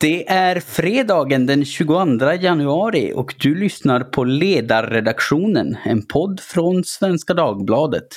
Det 0.00 0.28
är 0.28 0.60
fredagen 0.60 1.46
den 1.46 1.64
22 1.64 2.32
januari 2.40 3.12
och 3.14 3.34
du 3.38 3.54
lyssnar 3.54 4.00
på 4.00 4.24
Ledarredaktionen, 4.24 5.76
en 5.84 6.06
podd 6.06 6.40
från 6.40 6.84
Svenska 6.84 7.34
Dagbladet. 7.34 8.08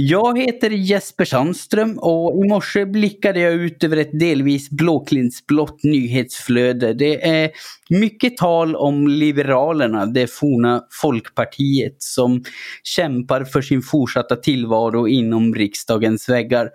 Jag 0.00 0.38
heter 0.38 0.70
Jesper 0.70 1.24
Sandström 1.24 1.98
och 1.98 2.44
i 2.44 2.48
morse 2.48 2.86
blickade 2.86 3.40
jag 3.40 3.54
ut 3.54 3.84
över 3.84 3.96
ett 3.96 4.18
delvis 4.18 4.70
blåklintsblått 4.70 5.82
nyhetsflöde. 5.82 6.94
Det 6.94 7.28
är 7.28 7.50
mycket 7.88 8.36
tal 8.36 8.76
om 8.76 9.08
Liberalerna, 9.08 10.06
det 10.06 10.26
forna 10.30 10.82
Folkpartiet 11.02 11.96
som 11.98 12.44
kämpar 12.82 13.44
för 13.44 13.62
sin 13.62 13.82
fortsatta 13.82 14.36
tillvaro 14.36 15.08
inom 15.08 15.54
riksdagens 15.54 16.28
väggar. 16.28 16.70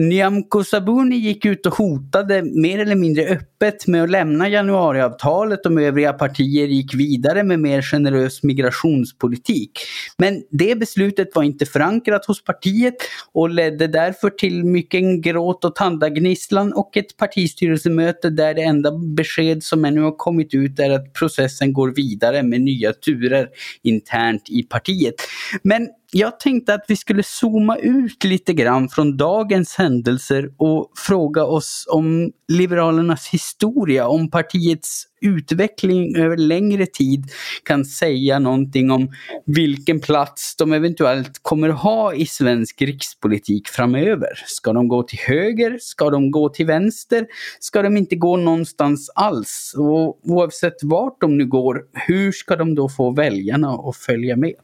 Nyamko 0.00 0.64
Sabuni 0.64 1.16
gick 1.16 1.44
ut 1.44 1.66
och 1.66 1.74
hotade 1.74 2.42
mer 2.42 2.78
eller 2.78 2.94
mindre 2.94 3.24
öppet 3.24 3.86
med 3.86 4.02
att 4.02 4.10
lämna 4.10 4.48
januariavtalet 4.48 5.66
om 5.66 5.78
övriga 5.78 6.12
partier 6.12 6.66
gick 6.66 6.94
vidare 6.94 7.42
med 7.42 7.60
mer 7.60 7.82
generös 7.82 8.42
migrationspolitik. 8.42 9.70
Men 10.18 10.42
det 10.50 10.78
beslutet 10.78 11.28
var 11.34 11.42
inte 11.42 11.66
förankrat 11.66 12.26
hos 12.26 12.44
partiet 12.44 12.94
och 13.32 13.50
ledde 13.50 13.86
därför 13.86 14.30
till 14.30 14.64
mycket 14.64 15.22
gråt 15.22 15.64
och 15.64 15.74
tandagnisslan 15.74 16.72
och 16.72 16.96
ett 16.96 17.16
partistyrelsemöte 17.16 18.30
där 18.30 18.54
det 18.54 18.62
enda 18.62 18.92
besked 18.92 19.62
som 19.62 19.84
ännu 19.84 20.00
har 20.00 20.16
kommit 20.16 20.54
ut 20.54 20.78
är 20.78 20.90
att 20.90 21.12
processen 21.12 21.72
går 21.72 21.88
vidare 21.88 22.42
med 22.42 22.60
nya 22.60 22.92
turer 22.92 23.48
internt 23.82 24.42
i 24.50 24.62
partiet. 24.62 25.14
Men 25.62 25.88
jag 26.12 26.40
tänkte 26.40 26.74
att 26.74 26.84
vi 26.88 26.96
skulle 26.96 27.22
zooma 27.22 27.76
ut 27.76 28.24
lite 28.24 28.52
grann 28.52 28.88
från 28.88 29.16
dagens 29.16 29.74
händelser 29.74 30.50
och 30.56 30.92
fråga 30.96 31.44
oss 31.44 31.86
om 31.90 32.32
Liberalernas 32.48 33.28
historia, 33.28 34.08
om 34.08 34.30
partiets 34.30 35.04
utveckling 35.20 36.16
över 36.16 36.36
längre 36.36 36.86
tid 36.86 37.24
kan 37.64 37.84
säga 37.84 38.38
någonting 38.38 38.90
om 38.90 39.12
vilken 39.46 40.00
plats 40.00 40.56
de 40.56 40.72
eventuellt 40.72 41.38
kommer 41.42 41.68
ha 41.68 42.14
i 42.14 42.26
svensk 42.26 42.82
rikspolitik 42.82 43.68
framöver. 43.68 44.30
Ska 44.46 44.72
de 44.72 44.88
gå 44.88 45.02
till 45.02 45.18
höger? 45.18 45.78
Ska 45.80 46.10
de 46.10 46.30
gå 46.30 46.48
till 46.48 46.66
vänster? 46.66 47.26
Ska 47.60 47.82
de 47.82 47.96
inte 47.96 48.16
gå 48.16 48.36
någonstans 48.36 49.10
alls? 49.14 49.74
Och 49.76 50.18
oavsett 50.24 50.82
vart 50.82 51.20
de 51.20 51.38
nu 51.38 51.46
går, 51.46 51.82
hur 51.92 52.32
ska 52.32 52.56
de 52.56 52.74
då 52.74 52.88
få 52.88 53.10
väljarna 53.10 53.68
att 53.70 53.96
följa 53.96 54.36
med? 54.36 54.54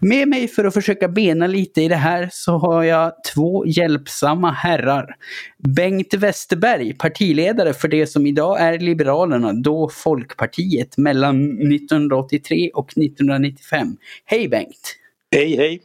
Med 0.00 0.28
mig 0.28 0.48
för 0.48 0.64
att 0.64 0.74
försöka 0.74 1.08
bena 1.08 1.46
lite 1.46 1.82
i 1.82 1.88
det 1.88 1.96
här 1.96 2.28
så 2.32 2.58
har 2.58 2.82
jag 2.82 3.12
två 3.34 3.66
hjälpsamma 3.66 4.50
herrar. 4.50 5.16
Bengt 5.58 6.14
Westerberg, 6.14 6.92
partiledare 6.92 7.72
för 7.72 7.88
det 7.88 8.06
som 8.06 8.26
idag 8.26 8.60
är 8.60 8.78
Liberalerna, 8.78 9.52
då 9.52 9.83
Folkpartiet 9.88 10.98
mellan 10.98 11.44
1983 11.72 12.70
och 12.74 12.90
1995. 12.90 13.96
Hej 14.24 14.48
Bengt! 14.48 14.96
Hej 15.30 15.56
hej! 15.56 15.82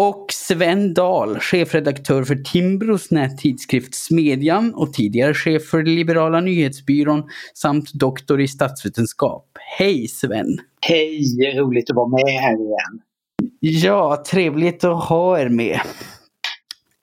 Och 0.00 0.26
Sven 0.32 0.94
Dahl, 0.94 1.38
chefredaktör 1.38 2.24
för 2.24 2.34
Timbros 2.34 3.10
nättidskrift 3.10 3.94
Smedjan 3.94 4.74
och 4.74 4.92
tidigare 4.92 5.34
chef 5.34 5.62
för 5.62 5.82
Liberala 5.82 6.40
nyhetsbyrån 6.40 7.24
samt 7.54 7.92
doktor 7.92 8.40
i 8.40 8.48
statsvetenskap. 8.48 9.46
Hej 9.78 10.08
Sven! 10.08 10.58
Hej! 10.80 11.58
Roligt 11.58 11.90
att 11.90 11.96
vara 11.96 12.08
med 12.08 12.34
här 12.40 12.54
igen. 12.54 13.02
Ja, 13.60 14.24
trevligt 14.30 14.84
att 14.84 15.04
ha 15.04 15.40
er 15.40 15.48
med. 15.48 15.80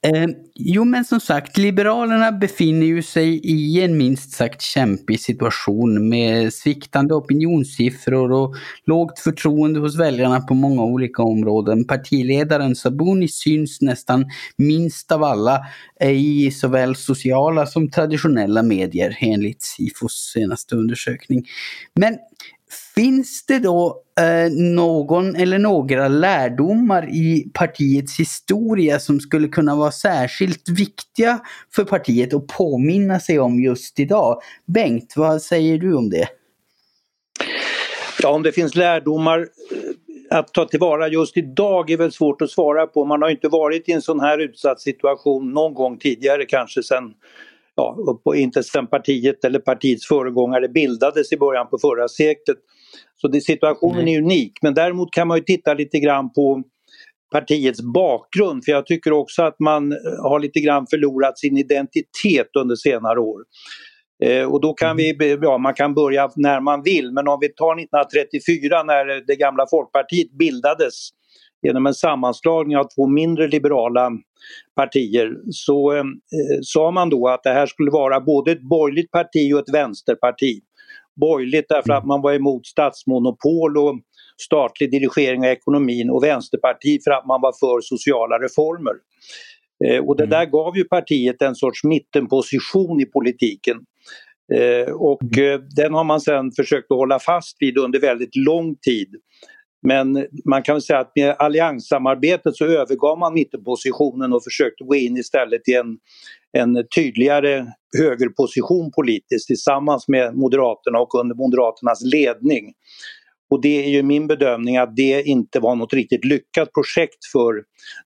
Eh, 0.07 0.29
jo 0.59 0.85
men 0.85 1.05
som 1.05 1.19
sagt, 1.19 1.57
Liberalerna 1.57 2.31
befinner 2.31 2.86
ju 2.86 3.02
sig 3.02 3.39
i 3.43 3.81
en 3.81 3.97
minst 3.97 4.31
sagt 4.31 4.61
kämpig 4.61 5.20
situation 5.20 6.09
med 6.09 6.53
sviktande 6.53 7.14
opinionssiffror 7.14 8.31
och 8.31 8.55
lågt 8.86 9.20
förtroende 9.20 9.80
hos 9.80 9.99
väljarna 9.99 10.42
på 10.42 10.53
många 10.53 10.83
olika 10.83 11.23
områden. 11.23 11.86
Partiledaren 11.87 12.75
Sabuni 12.75 13.27
syns 13.27 13.81
nästan 13.81 14.25
minst 14.58 15.11
av 15.11 15.23
alla 15.23 15.61
i 16.02 16.52
såväl 16.52 16.95
sociala 16.95 17.65
som 17.65 17.91
traditionella 17.91 18.64
medier 18.64 19.17
enligt 19.20 19.61
Sifos 19.61 20.31
senaste 20.33 20.76
undersökning. 20.76 21.45
Men 21.95 22.17
Finns 22.95 23.45
det 23.45 23.59
då 23.59 24.03
eh, 24.20 24.52
någon 24.52 25.36
eller 25.36 25.59
några 25.59 26.08
lärdomar 26.08 27.09
i 27.09 27.52
partiets 27.53 28.20
historia 28.20 28.99
som 28.99 29.20
skulle 29.20 29.47
kunna 29.47 29.76
vara 29.76 29.91
särskilt 29.91 30.48
viktiga 30.77 31.39
för 31.76 31.83
partiet 31.83 32.33
att 32.33 32.48
påminna 32.48 33.20
sig 33.20 33.39
om 33.39 33.60
just 33.60 33.99
idag? 33.99 34.42
Bengt, 34.65 35.14
vad 35.15 35.42
säger 35.42 35.77
du 35.77 35.93
om 35.93 36.10
det? 36.10 36.27
Ja, 38.21 38.30
om 38.30 38.43
det 38.43 38.52
finns 38.52 38.76
lärdomar 38.76 39.39
eh, 39.39 40.38
att 40.38 40.54
ta 40.54 40.65
tillvara 40.65 41.08
just 41.08 41.38
idag 41.38 41.89
är 41.89 41.98
väl 41.98 42.11
svårt 42.11 42.42
att 42.42 42.49
svara 42.49 42.88
på. 42.88 43.05
Man 43.05 43.21
har 43.21 43.30
inte 43.30 43.48
varit 43.48 43.89
i 43.89 43.92
en 43.92 44.02
sån 44.02 44.20
här 44.20 44.38
utsatt 44.38 44.82
situation 44.82 45.54
någon 45.54 45.73
gång 45.73 45.98
tidigare, 45.98 46.45
kanske 46.45 46.83
sen 46.83 47.14
ja, 47.76 47.98
inte 48.36 48.64
sedan 48.64 48.88
partiet 48.88 49.45
eller 49.45 49.59
partiets 49.59 50.08
föregångare 50.08 50.67
bildades 50.67 51.32
i 51.32 51.38
början 51.38 51.67
på 51.70 51.77
förra 51.77 52.08
seklet. 52.08 52.58
Så 53.21 53.27
det, 53.27 53.42
situationen 53.42 54.08
är 54.08 54.21
unik 54.21 54.54
men 54.61 54.73
däremot 54.73 55.11
kan 55.11 55.27
man 55.27 55.38
ju 55.38 55.43
titta 55.43 55.73
lite 55.73 55.99
grann 55.99 56.33
på 56.33 56.64
partiets 57.31 57.81
bakgrund 57.81 58.65
för 58.65 58.71
jag 58.71 58.85
tycker 58.85 59.13
också 59.13 59.43
att 59.43 59.59
man 59.59 59.91
har 60.23 60.39
lite 60.39 60.59
grann 60.59 60.87
förlorat 60.89 61.39
sin 61.39 61.57
identitet 61.57 62.47
under 62.59 62.75
senare 62.75 63.19
år. 63.19 63.41
Eh, 64.23 64.51
och 64.51 64.61
då 64.61 64.73
kan 64.73 64.97
vi, 64.97 65.09
mm. 65.09 65.43
ja 65.43 65.57
man 65.57 65.73
kan 65.73 65.93
börja 65.93 66.29
när 66.35 66.61
man 66.61 66.83
vill 66.83 67.11
men 67.11 67.27
om 67.27 67.37
vi 67.41 67.49
tar 67.49 67.73
1934 67.79 68.83
när 68.83 69.27
det 69.27 69.35
gamla 69.35 69.65
Folkpartiet 69.69 70.31
bildades 70.31 71.09
genom 71.67 71.85
en 71.85 71.93
sammanslagning 71.93 72.77
av 72.77 72.87
två 72.95 73.07
mindre 73.07 73.47
liberala 73.47 74.11
partier 74.75 75.35
så 75.51 75.95
eh, 75.95 76.03
sa 76.61 76.91
man 76.91 77.09
då 77.09 77.27
att 77.27 77.43
det 77.43 77.53
här 77.53 77.65
skulle 77.65 77.91
vara 77.91 78.19
både 78.19 78.51
ett 78.51 78.61
borgerligt 78.61 79.11
parti 79.11 79.53
och 79.53 79.59
ett 79.59 79.73
vänsterparti 79.73 80.59
borgerligt 81.19 81.65
därför 81.69 81.93
att 81.93 82.05
man 82.05 82.21
var 82.21 82.33
emot 82.33 82.67
statsmonopol 82.67 83.77
och 83.77 83.99
statlig 84.42 84.92
dirigering 84.92 85.39
av 85.39 85.52
ekonomin 85.52 86.10
och 86.10 86.23
vänsterparti 86.23 87.00
för 87.04 87.11
att 87.11 87.27
man 87.27 87.42
var 87.42 87.54
för 87.60 87.82
sociala 87.82 88.38
reformer. 88.38 88.94
Eh, 89.86 90.05
och 90.08 90.17
det 90.17 90.23
mm. 90.23 90.30
där 90.30 90.45
gav 90.45 90.77
ju 90.77 90.83
partiet 90.83 91.42
en 91.42 91.55
sorts 91.55 91.83
mittenposition 91.83 93.02
i 93.02 93.05
politiken. 93.05 93.77
Eh, 94.54 94.94
och 94.94 95.38
mm. 95.38 95.54
eh, 95.54 95.60
den 95.76 95.94
har 95.94 96.04
man 96.04 96.22
sen 96.22 96.52
försökt 96.52 96.92
att 96.92 96.98
hålla 96.98 97.20
fast 97.20 97.58
vid 97.60 97.77
under 97.77 98.00
väldigt 98.00 98.36
lång 98.36 98.76
tid. 98.76 99.16
Men 99.88 100.27
man 100.45 100.64
kan 100.64 100.82
säga 100.82 101.00
att 101.00 101.11
med 101.16 101.36
allianssamarbetet 101.39 102.56
så 102.56 102.66
övergav 102.66 103.20
man 103.20 103.33
mittenpositionen 103.33 104.33
och 104.33 104.44
försökte 104.44 104.83
gå 104.83 104.95
in 104.95 105.17
istället 105.17 105.67
i 105.67 105.73
en, 105.73 105.98
en 106.58 106.88
tydligare 106.95 107.66
högerposition 107.98 108.92
politiskt 108.92 109.48
tillsammans 109.48 110.08
med 110.08 110.36
Moderaterna 110.36 111.00
och 111.00 111.16
under 111.16 111.36
Moderaternas 111.36 112.04
ledning. 112.04 112.73
Och 113.49 113.61
det 113.61 113.86
är 113.86 113.89
ju 113.89 114.04
min 114.04 114.27
bedömning 114.27 114.77
att 114.77 114.95
det 114.95 115.23
inte 115.23 115.60
var 115.60 115.76
något 115.76 115.93
riktigt 115.93 116.26
lyckat 116.26 116.73
projekt 116.73 117.26
för 117.32 117.54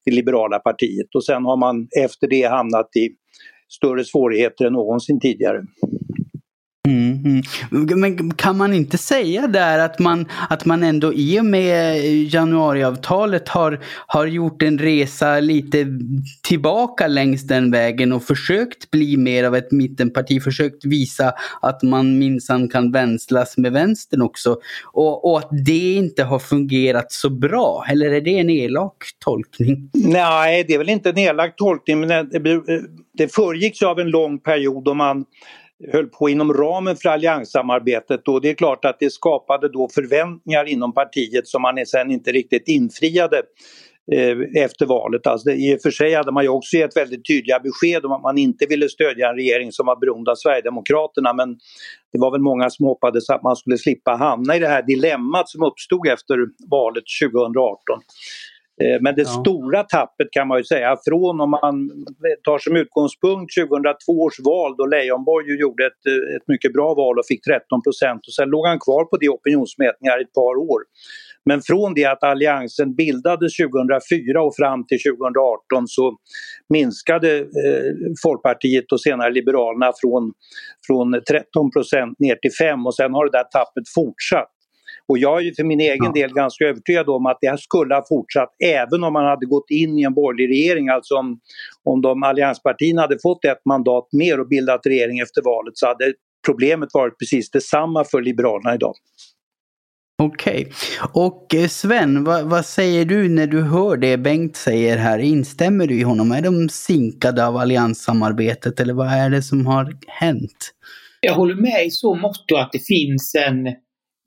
det 0.06 0.12
liberala 0.12 0.60
partiet 0.60 1.16
och 1.16 1.26
sen 1.26 1.46
har 1.46 1.58
man 1.58 1.88
efter 2.04 2.28
det 2.28 2.44
hamnat 2.44 2.96
i 2.96 3.10
större 3.70 4.04
svårigheter 4.04 4.66
än 4.66 4.74
någonsin 4.74 5.20
tidigare. 5.20 5.64
Mm, 6.88 7.42
mm. 7.72 8.00
Men 8.00 8.34
kan 8.34 8.58
man 8.58 8.74
inte 8.74 8.98
säga 8.98 9.48
där 9.48 9.80
att 9.80 10.00
man, 10.00 10.26
att 10.50 10.66
man 10.66 10.84
ändå 10.84 11.14
i 11.14 11.40
och 11.40 11.46
med 11.46 12.06
januariavtalet 12.34 13.50
har, 13.50 13.80
har 14.08 14.26
gjort 14.26 14.62
en 14.62 14.80
resa 14.80 15.40
lite 15.40 15.86
tillbaka 16.42 17.08
längs 17.08 17.48
den 17.48 17.72
vägen 17.72 18.14
och 18.14 18.24
försökt 18.24 18.92
bli 18.92 19.18
mer 19.18 19.44
av 19.44 19.56
ett 19.56 19.72
mittenparti, 19.72 20.42
försökt 20.42 20.86
visa 20.86 21.34
att 21.62 21.84
man 21.84 22.20
minsann 22.20 22.70
kan 22.70 22.92
vänslas 22.92 23.58
med 23.58 23.72
vänstern 23.72 24.22
också 24.22 24.58
och, 24.94 25.32
och 25.32 25.40
att 25.40 25.50
det 25.66 25.94
inte 25.94 26.24
har 26.24 26.40
fungerat 26.40 27.12
så 27.12 27.30
bra? 27.30 27.86
Eller 27.90 28.12
är 28.12 28.22
det 28.22 28.40
en 28.40 28.50
elak 28.50 28.98
tolkning? 29.20 29.90
Nej, 29.94 30.64
det 30.68 30.74
är 30.74 30.78
väl 30.78 30.90
inte 30.90 31.10
en 31.10 31.18
elak 31.18 31.56
tolkning 31.56 32.00
men 32.00 32.30
det, 32.30 32.62
det 33.18 33.34
föregicks 33.34 33.82
av 33.82 34.00
en 34.00 34.10
lång 34.10 34.40
period 34.40 34.84
då 34.84 34.94
man 34.94 35.26
höll 35.92 36.08
på 36.08 36.30
inom 36.30 36.54
ramen 36.54 36.96
för 36.96 37.10
allianssamarbetet 37.10 38.28
och 38.28 38.42
det 38.42 38.50
är 38.50 38.54
klart 38.54 38.86
att 38.86 39.00
det 39.00 39.10
skapade 39.10 39.70
då 39.70 39.90
förväntningar 39.90 40.66
inom 40.66 40.94
partiet 40.94 41.48
som 41.48 41.62
man 41.62 41.86
sen 41.86 42.12
inte 42.12 42.32
riktigt 42.32 42.68
infriade. 42.68 43.42
eh, 44.12 44.64
efter 44.64 44.86
valet. 44.86 45.28
Alltså 45.28 45.50
det, 45.50 45.56
I 45.56 45.76
och 45.78 45.82
för 45.82 45.92
sig 45.92 46.14
hade 46.14 46.32
man 46.32 46.44
ju 46.44 46.50
också 46.50 46.78
gett 46.78 46.98
väldigt 46.98 47.28
tydliga 47.28 47.60
besked 47.60 48.06
om 48.06 48.12
att 48.12 48.22
man 48.22 48.38
inte 48.38 48.66
ville 48.66 48.90
stödja 48.90 49.30
en 49.30 49.36
regering 49.36 49.72
som 49.72 49.86
var 49.86 49.96
beroende 49.96 50.32
av 50.32 50.36
Sverigedemokraterna 50.36 51.34
men 51.34 51.58
det 52.12 52.20
var 52.20 52.32
väl 52.32 52.42
många 52.42 52.70
som 52.70 52.86
hoppades 52.86 53.30
att 53.30 53.44
man 53.44 53.56
skulle 53.56 53.78
slippa 53.78 54.12
hamna 54.12 54.56
i 54.56 54.60
det 54.60 54.68
här 54.68 54.84
dilemmat 54.84 55.50
som 55.50 55.64
uppstod 55.64 56.08
efter 56.08 56.38
valet 56.70 57.04
2018. 57.24 58.00
Eh, 58.82 59.02
men 59.02 59.16
det 59.16 59.22
ja. 59.22 59.28
stora 59.42 59.84
tappet 59.84 60.28
kan 60.32 60.48
man 60.48 60.58
ju 60.58 60.64
säga 60.64 60.98
från 61.08 61.42
om 61.42 61.50
man 61.50 61.92
tar 62.44 62.58
som 62.58 62.76
utgångspunkt 62.76 63.54
2002 63.56 64.12
års 64.12 64.40
val 64.40 64.76
då 64.78 64.86
Leijonborg 64.86 65.60
gjorde 65.60 65.86
ett, 65.86 66.04
eh, 66.12 66.36
ett 66.36 66.48
mycket 66.48 66.74
bra 66.74 66.94
val 66.94 67.20
och 67.20 67.26
fick 67.28 67.44
13 67.44 67.82
procent 67.82 68.22
och 68.28 68.34
sen 68.34 68.50
låg 68.50 68.66
han 68.68 68.80
kvar 68.80 69.04
på 69.06 69.18
det 69.18 69.30
opinionsmätningar 69.30 70.20
i 70.20 70.24
ett 70.24 70.34
par 70.34 70.56
år. 70.72 70.82
Men 71.46 71.62
från 71.62 71.94
det 71.94 72.06
att 72.06 72.24
alliansen 72.24 72.96
bildades 72.96 73.58
2004 73.58 74.44
och 74.44 74.56
fram 74.56 74.86
till 74.88 75.00
2018 75.00 75.88
så 75.88 76.18
minskade 76.70 77.40
eh, 77.40 77.92
Folkpartiet 78.24 78.92
och 78.92 79.02
senare 79.02 79.32
Liberalerna 79.32 79.92
från, 80.02 80.34
från 80.88 81.22
13 81.30 81.72
procent 81.72 82.20
ner 82.20 82.36
till 82.36 82.56
5 82.60 82.86
och 82.88 82.96
sen 82.96 83.14
har 83.14 83.26
det 83.26 83.38
där 83.38 83.44
tappet 83.44 83.84
fortsatt. 83.96 84.54
Och 85.10 85.18
jag 85.18 85.38
är 85.38 85.42
ju 85.42 85.54
för 85.54 85.64
min 85.64 85.80
egen 85.80 85.98
ja. 86.04 86.12
del 86.12 86.34
ganska 86.34 86.66
övertygad 86.66 87.10
om 87.10 87.26
att 87.26 87.38
det 87.42 87.60
skulle 87.60 87.96
ha 87.96 88.06
fortsatt 88.10 88.50
även 88.64 89.04
om 89.04 89.14
man 89.14 89.26
hade 89.26 89.46
gått 89.46 89.70
in 89.70 90.00
i 90.00 90.04
en 90.04 90.14
borgerlig 90.14 90.50
regering. 90.50 90.90
Alltså 90.90 91.16
om, 91.16 91.40
om 91.84 92.02
de 92.02 92.24
allianspartierna 92.24 93.02
hade 93.02 93.18
fått 93.24 93.46
ett 93.46 93.66
mandat 93.66 94.08
mer 94.12 94.40
och 94.40 94.48
bildat 94.48 94.82
regering 94.86 95.20
efter 95.20 95.42
valet 95.42 95.78
så 95.78 95.88
hade 95.88 96.14
problemet 96.46 96.90
varit 96.94 97.20
precis 97.20 97.52
detsamma 97.52 98.04
för 98.04 98.22
Liberalerna 98.22 98.76
idag. 98.76 98.94
Okej. 100.22 100.62
Okay. 100.62 101.24
Och 101.24 101.56
eh, 101.56 101.68
Sven, 101.68 102.24
vad, 102.24 102.46
vad, 102.46 102.66
säger 102.66 103.06
du 103.06 103.30
när 103.30 103.48
du 103.48 103.62
hör 103.62 103.98
det 103.98 104.18
Bengt 104.18 104.56
säger 104.56 104.98
här? 104.98 105.20
Instämmer 105.20 105.88
du 105.88 106.00
i 106.00 106.04
honom? 106.04 106.32
Är 106.32 106.42
de 106.42 106.70
sinkade 106.70 107.48
av 107.48 107.58
allianssamarbetet 107.58 108.80
eller 108.80 108.94
vad 108.94 109.08
är 109.08 109.30
det 109.30 109.42
som 109.42 109.66
har 109.66 109.98
hänt? 110.08 110.72
Jag 111.22 111.34
håller 111.34 111.56
med 111.56 111.86
i 111.86 111.92
så 111.92 112.16
mått 112.16 112.46
att 112.56 112.70
det 112.72 112.86
finns 112.88 113.36
en 113.36 113.68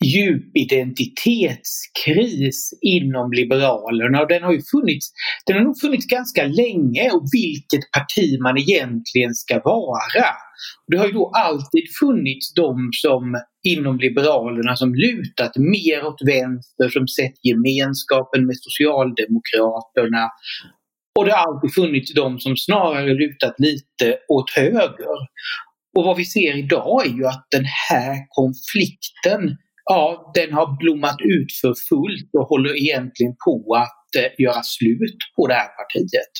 djup 0.05 0.57
identitetskris 0.57 2.71
inom 2.83 3.33
Liberalerna 3.33 4.23
och 4.23 4.29
den 4.29 4.43
har 4.43 4.53
ju 4.53 4.63
funnits, 4.73 5.13
den 5.47 5.57
har 5.57 5.65
nog 5.65 5.81
funnits 5.81 6.07
ganska 6.07 6.45
länge 6.45 7.11
och 7.11 7.25
vilket 7.33 7.91
parti 7.97 8.39
man 8.43 8.59
egentligen 8.59 9.35
ska 9.35 9.61
vara. 9.65 10.27
Det 10.91 10.99
har 10.99 11.07
ju 11.07 11.13
då 11.13 11.33
alltid 11.35 11.85
funnits 12.01 12.55
de 12.55 12.89
som 12.93 13.41
inom 13.63 13.99
Liberalerna 13.99 14.77
som 14.77 14.95
lutat 14.95 15.57
mer 15.57 16.07
åt 16.07 16.23
vänster, 16.27 16.89
som 16.89 17.09
sett 17.09 17.35
gemenskapen 17.43 18.47
med 18.47 18.57
Socialdemokraterna. 18.59 20.29
Och 21.19 21.25
det 21.25 21.33
har 21.33 21.53
alltid 21.53 21.75
funnits 21.75 22.15
de 22.15 22.39
som 22.39 22.57
snarare 22.57 23.15
lutat 23.15 23.55
lite 23.59 24.19
åt 24.29 24.51
höger. 24.51 25.19
Och 25.97 26.05
vad 26.05 26.17
vi 26.17 26.25
ser 26.25 26.59
idag 26.59 27.07
är 27.07 27.11
ju 27.11 27.27
att 27.27 27.47
den 27.51 27.65
här 27.91 28.17
konflikten 28.29 29.57
ja, 29.87 30.33
den 30.35 30.53
har 30.53 30.79
blommat 30.81 31.21
ut 31.21 31.53
för 31.61 31.75
fullt 31.89 32.31
och 32.39 32.49
håller 32.53 32.73
egentligen 32.83 33.35
på 33.45 33.75
att 33.85 34.11
eh, 34.19 34.31
göra 34.45 34.63
slut 34.63 35.19
på 35.37 35.47
det 35.47 35.55
här 35.55 35.69
partiet. 35.69 36.33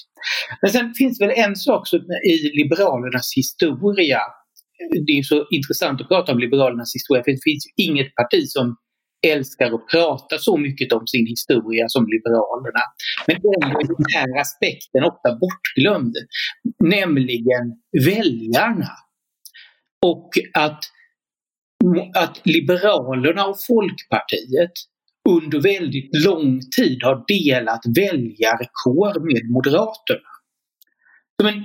Men 0.63 0.71
sen 0.71 0.95
finns 0.95 1.19
det 1.19 1.27
väl 1.27 1.39
en 1.39 1.57
sak 1.57 1.89
som 1.89 1.99
i 2.33 2.35
Liberalernas 2.61 3.33
historia. 3.37 4.21
Det 5.07 5.13
är 5.13 5.23
så 5.23 5.47
intressant 5.51 6.01
att 6.01 6.09
prata 6.09 6.33
om 6.33 6.39
Liberalernas 6.39 6.95
historia 6.95 7.25
för 7.25 7.31
det 7.31 7.45
finns 7.45 7.67
inget 7.77 8.15
parti 8.15 8.43
som 8.49 8.77
älskar 9.27 9.67
att 9.75 9.89
prata 9.93 10.39
så 10.39 10.57
mycket 10.57 10.93
om 10.93 11.07
sin 11.07 11.27
historia 11.27 11.85
som 11.89 12.07
Liberalerna. 12.07 12.83
Men 13.27 13.37
ändå 13.37 13.81
är 13.81 13.87
den 13.87 14.13
här 14.15 14.41
aspekten 14.41 15.05
ofta 15.05 15.39
bortglömd. 15.43 16.15
Nämligen 16.85 17.65
väljarna. 18.07 18.91
Och 20.03 20.31
att 20.55 20.81
att 22.15 22.47
Liberalerna 22.47 23.47
och 23.47 23.57
Folkpartiet 23.67 24.73
under 25.29 25.61
väldigt 25.61 26.25
lång 26.25 26.61
tid 26.77 27.03
har 27.03 27.25
delat 27.29 27.81
väljarkår 27.97 29.21
med 29.21 29.51
Moderaterna. 29.51 30.31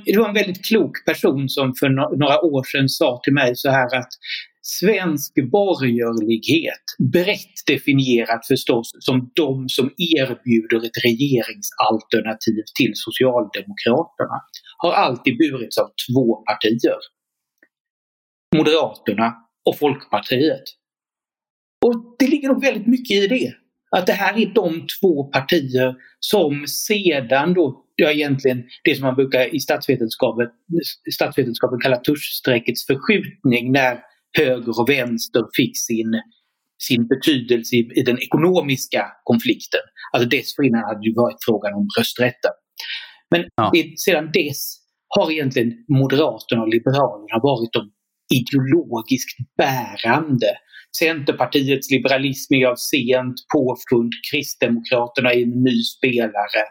Det 0.05 0.17
var 0.17 0.27
en 0.27 0.33
väldigt 0.33 0.65
klok 0.65 1.05
person 1.05 1.49
som 1.49 1.73
för 1.79 1.89
några 2.19 2.41
år 2.41 2.63
sedan 2.63 2.89
sa 2.89 3.19
till 3.23 3.33
mig 3.33 3.51
så 3.55 3.69
här 3.69 3.95
att 3.99 4.13
svensk 4.61 5.33
borgerlighet, 5.51 6.85
brett 7.13 7.55
definierat 7.67 8.47
förstås 8.47 8.91
som 8.99 9.31
de 9.35 9.69
som 9.69 9.85
erbjuder 9.97 10.85
ett 10.87 11.03
regeringsalternativ 11.03 12.63
till 12.79 12.91
Socialdemokraterna, 12.93 14.37
har 14.77 14.91
alltid 14.91 15.37
burits 15.37 15.77
av 15.77 15.87
två 16.03 16.35
partier. 16.35 17.01
Moderaterna 18.55 19.33
och 19.65 19.77
Folkpartiet. 19.77 20.63
Och 21.85 22.15
det 22.19 22.27
ligger 22.27 22.47
nog 22.47 22.61
väldigt 22.61 22.87
mycket 22.87 23.23
i 23.23 23.27
det. 23.27 23.53
Att 23.97 24.07
det 24.07 24.13
här 24.13 24.37
är 24.37 24.45
de 24.45 24.87
två 25.01 25.23
partier 25.23 25.95
som 26.19 26.67
sedan 26.67 27.53
då, 27.53 27.85
ja 27.95 28.11
egentligen 28.11 28.63
det 28.83 28.95
som 28.95 29.05
man 29.05 29.15
brukar 29.15 29.55
i 29.55 29.59
statsvetenskapen, 29.59 30.47
statsvetenskapen 31.13 31.79
kalla 31.79 31.97
tuschstreckets 31.97 32.85
förskjutning 32.85 33.71
när 33.71 33.99
höger 34.37 34.79
och 34.79 34.89
vänster 34.89 35.43
fick 35.55 35.77
sin, 35.77 36.21
sin 36.83 37.07
betydelse 37.07 37.75
i, 37.75 37.89
i 37.95 38.01
den 38.01 38.19
ekonomiska 38.19 39.05
konflikten. 39.23 39.81
Alltså 40.13 40.29
dessförinnan 40.29 40.83
hade 40.83 40.99
det 41.09 41.13
varit 41.15 41.37
frågan 41.45 41.73
om 41.73 41.87
rösträtten. 41.99 42.51
Men 43.31 43.45
ja. 43.55 43.71
sedan 44.05 44.31
dess 44.33 44.77
har 45.07 45.31
egentligen 45.31 45.71
Moderaterna 45.87 46.61
och 46.61 46.69
Liberalerna 46.69 47.39
varit 47.43 47.73
de 47.73 47.91
ideologiskt 48.39 49.37
bärande. 49.57 50.51
Centerpartiets 50.99 51.91
liberalism 51.91 52.53
är 52.53 52.65
av 52.67 52.75
sent 52.75 53.35
påfund, 53.53 54.11
Kristdemokraterna 54.31 55.33
är 55.33 55.41
en 55.43 55.63
ny 55.63 55.83
spelare. 55.83 56.63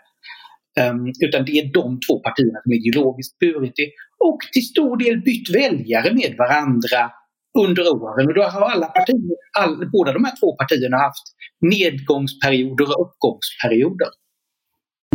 Um, 0.81 1.13
utan 1.27 1.45
det 1.45 1.53
är 1.53 1.73
de 1.73 2.01
två 2.07 2.21
partierna 2.21 2.59
som 2.63 2.73
ideologiskt 2.73 3.39
burit 3.39 3.73
det 3.77 3.91
och 4.29 4.39
till 4.53 4.67
stor 4.67 4.97
del 4.97 5.17
bytt 5.21 5.51
väljare 5.51 6.15
med 6.15 6.35
varandra 6.39 7.11
under 7.59 7.83
åren. 7.93 8.27
Och 8.29 8.35
då 8.35 8.43
har 8.43 8.71
alla 8.71 8.87
partier, 8.87 9.37
all, 9.59 9.91
båda 9.91 10.13
de 10.13 10.25
här 10.25 10.37
två 10.41 10.57
partierna 10.57 10.97
haft 10.97 11.27
nedgångsperioder 11.61 12.85
och 12.85 13.07
uppgångsperioder. 13.07 14.09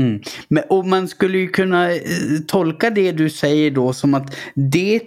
Mm. 0.01 0.21
Men, 0.47 0.63
och 0.69 0.85
man 0.85 1.07
skulle 1.07 1.37
ju 1.37 1.47
kunna 1.47 1.91
eh, 1.91 2.01
tolka 2.47 2.89
det 2.89 3.11
du 3.11 3.29
säger 3.29 3.71
då 3.71 3.93
som 3.93 4.13
att 4.13 4.35
det 4.55 5.01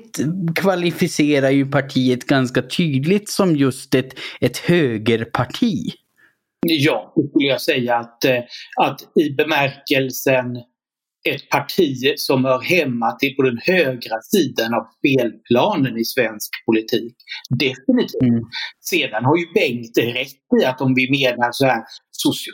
kvalificerar 0.54 1.50
ju 1.50 1.70
partiet 1.70 2.24
ganska 2.24 2.62
tydligt 2.62 3.28
som 3.28 3.56
just 3.56 3.94
ett, 3.94 4.18
ett 4.40 4.56
högerparti. 4.58 5.92
Ja, 6.66 7.12
det 7.16 7.28
skulle 7.28 7.48
jag 7.48 7.60
säga 7.60 7.96
att, 7.96 8.24
eh, 8.24 8.38
att 8.80 9.00
i 9.20 9.30
bemärkelsen 9.30 10.56
ett 11.28 11.48
parti 11.50 12.14
som 12.16 12.44
hör 12.44 12.60
hemma 12.60 13.12
till 13.12 13.36
på 13.36 13.42
den 13.42 13.58
högra 13.62 14.20
sidan 14.22 14.74
av 14.74 14.86
spelplanen 14.98 15.98
i 15.98 16.04
svensk 16.04 16.50
politik. 16.66 17.14
Definitivt. 17.58 18.22
Mm. 18.22 18.42
Sedan 18.80 19.24
har 19.24 19.36
ju 19.36 19.46
Bengt 19.54 19.98
rätt 19.98 20.60
i 20.62 20.64
att 20.64 20.80
om 20.80 20.94
vi 20.94 21.10
menar 21.10 21.48
så 21.52 21.66
här, 21.66 21.82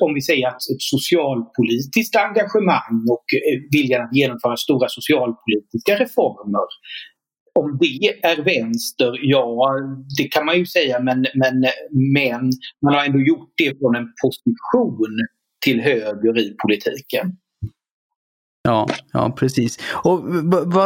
om 0.01 0.15
vi 0.15 0.21
säger 0.21 0.49
att 0.49 0.55
ett 0.55 0.83
socialpolitiskt 0.95 2.17
engagemang 2.17 2.97
och 3.15 3.27
eh, 3.39 3.61
viljan 3.73 4.03
att 4.03 4.17
genomföra 4.17 4.57
stora 4.57 4.89
socialpolitiska 4.89 5.93
reformer 6.05 6.69
om 7.55 7.79
det 7.81 8.27
är 8.31 8.43
vänster, 8.45 9.13
ja 9.23 9.75
det 10.19 10.25
kan 10.25 10.47
man 10.47 10.59
ju 10.59 10.67
säga 10.67 11.01
men, 11.01 11.27
men, 11.35 11.61
men 12.15 12.51
man 12.83 12.95
har 12.95 13.05
ändå 13.05 13.21
gjort 13.21 13.53
det 13.57 13.79
från 13.79 13.97
en 13.97 14.09
position 14.23 15.13
till 15.65 15.81
höger 15.81 16.39
i 16.39 16.55
politiken. 16.63 17.37
Ja, 18.67 18.87
ja 19.13 19.35
precis. 19.39 19.79
Och 20.05 20.21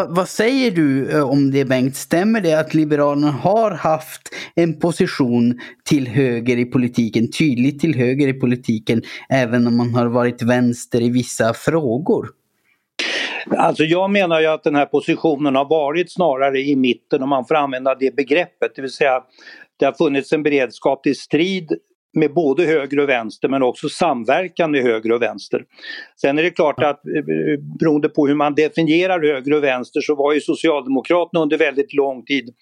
vad 0.09 0.29
säger 0.29 0.71
du 0.71 1.11
eh, 1.11 1.31
om 1.31 1.51
det 1.51 1.65
Bengt? 1.65 1.97
Stämmer 1.97 2.41
det 2.41 2.55
att 2.55 2.75
Liberalerna 2.75 3.31
har 3.31 3.71
haft 3.71 4.23
en 4.55 4.79
position 4.79 5.61
till 5.85 6.09
höger 6.09 6.57
i 6.57 6.65
politiken, 6.65 7.31
tydligt 7.31 7.81
till 7.81 7.95
höger 7.95 8.29
i 8.29 8.33
politiken, 8.33 9.03
även 9.29 9.67
om 9.67 9.77
man 9.77 9.95
har 9.95 10.07
varit 10.07 10.43
vänster 10.43 11.01
i 11.01 11.11
vissa 11.11 11.55
frågor? 11.55 12.29
Alltså 13.57 13.85
jag 13.85 14.11
menar 14.11 14.41
ju 14.41 14.47
att 14.47 14.65
den 14.65 14.75
här 14.75 14.87
positionen 14.87 15.55
har 15.55 15.69
varit 15.69 16.13
snarare 16.13 16.61
i 16.61 16.77
mitten 16.77 17.23
om 17.23 17.29
man 17.29 17.45
får 17.45 17.55
använda 17.55 17.95
det 17.95 18.17
begreppet, 18.17 18.73
det 18.77 18.83
vill 18.83 18.93
säga 18.93 19.23
det 19.77 19.85
har 19.85 19.93
funnits 19.93 20.33
en 20.33 20.43
beredskap 20.43 21.03
till 21.03 21.19
strid 21.19 21.73
med 22.17 22.35
både 22.35 22.65
höger 22.65 22.99
och 22.99 23.09
vänster 23.09 23.49
men 23.49 23.63
också 23.63 23.89
samverkan 23.89 24.71
med 24.71 24.83
höger 24.83 25.13
och 25.13 25.23
vänster. 25.23 25.65
Sen 26.21 26.39
är 26.39 26.43
det 26.43 26.51
klart 26.51 26.83
att 26.83 27.07
eh, 27.07 27.25
beroende 27.81 28.09
på 28.09 28.27
hur 28.27 28.35
man 28.35 28.55
definierar 28.55 29.23
höger 29.23 29.53
och 29.53 29.65
vänster 29.65 30.01
så 30.01 30.15
var 30.15 30.33
ju 30.33 30.41
Socialdemokraterna 30.41 31.43
under 31.43 31.59
väldigt 31.59 31.95
lång 31.95 32.25
tid 32.25 32.55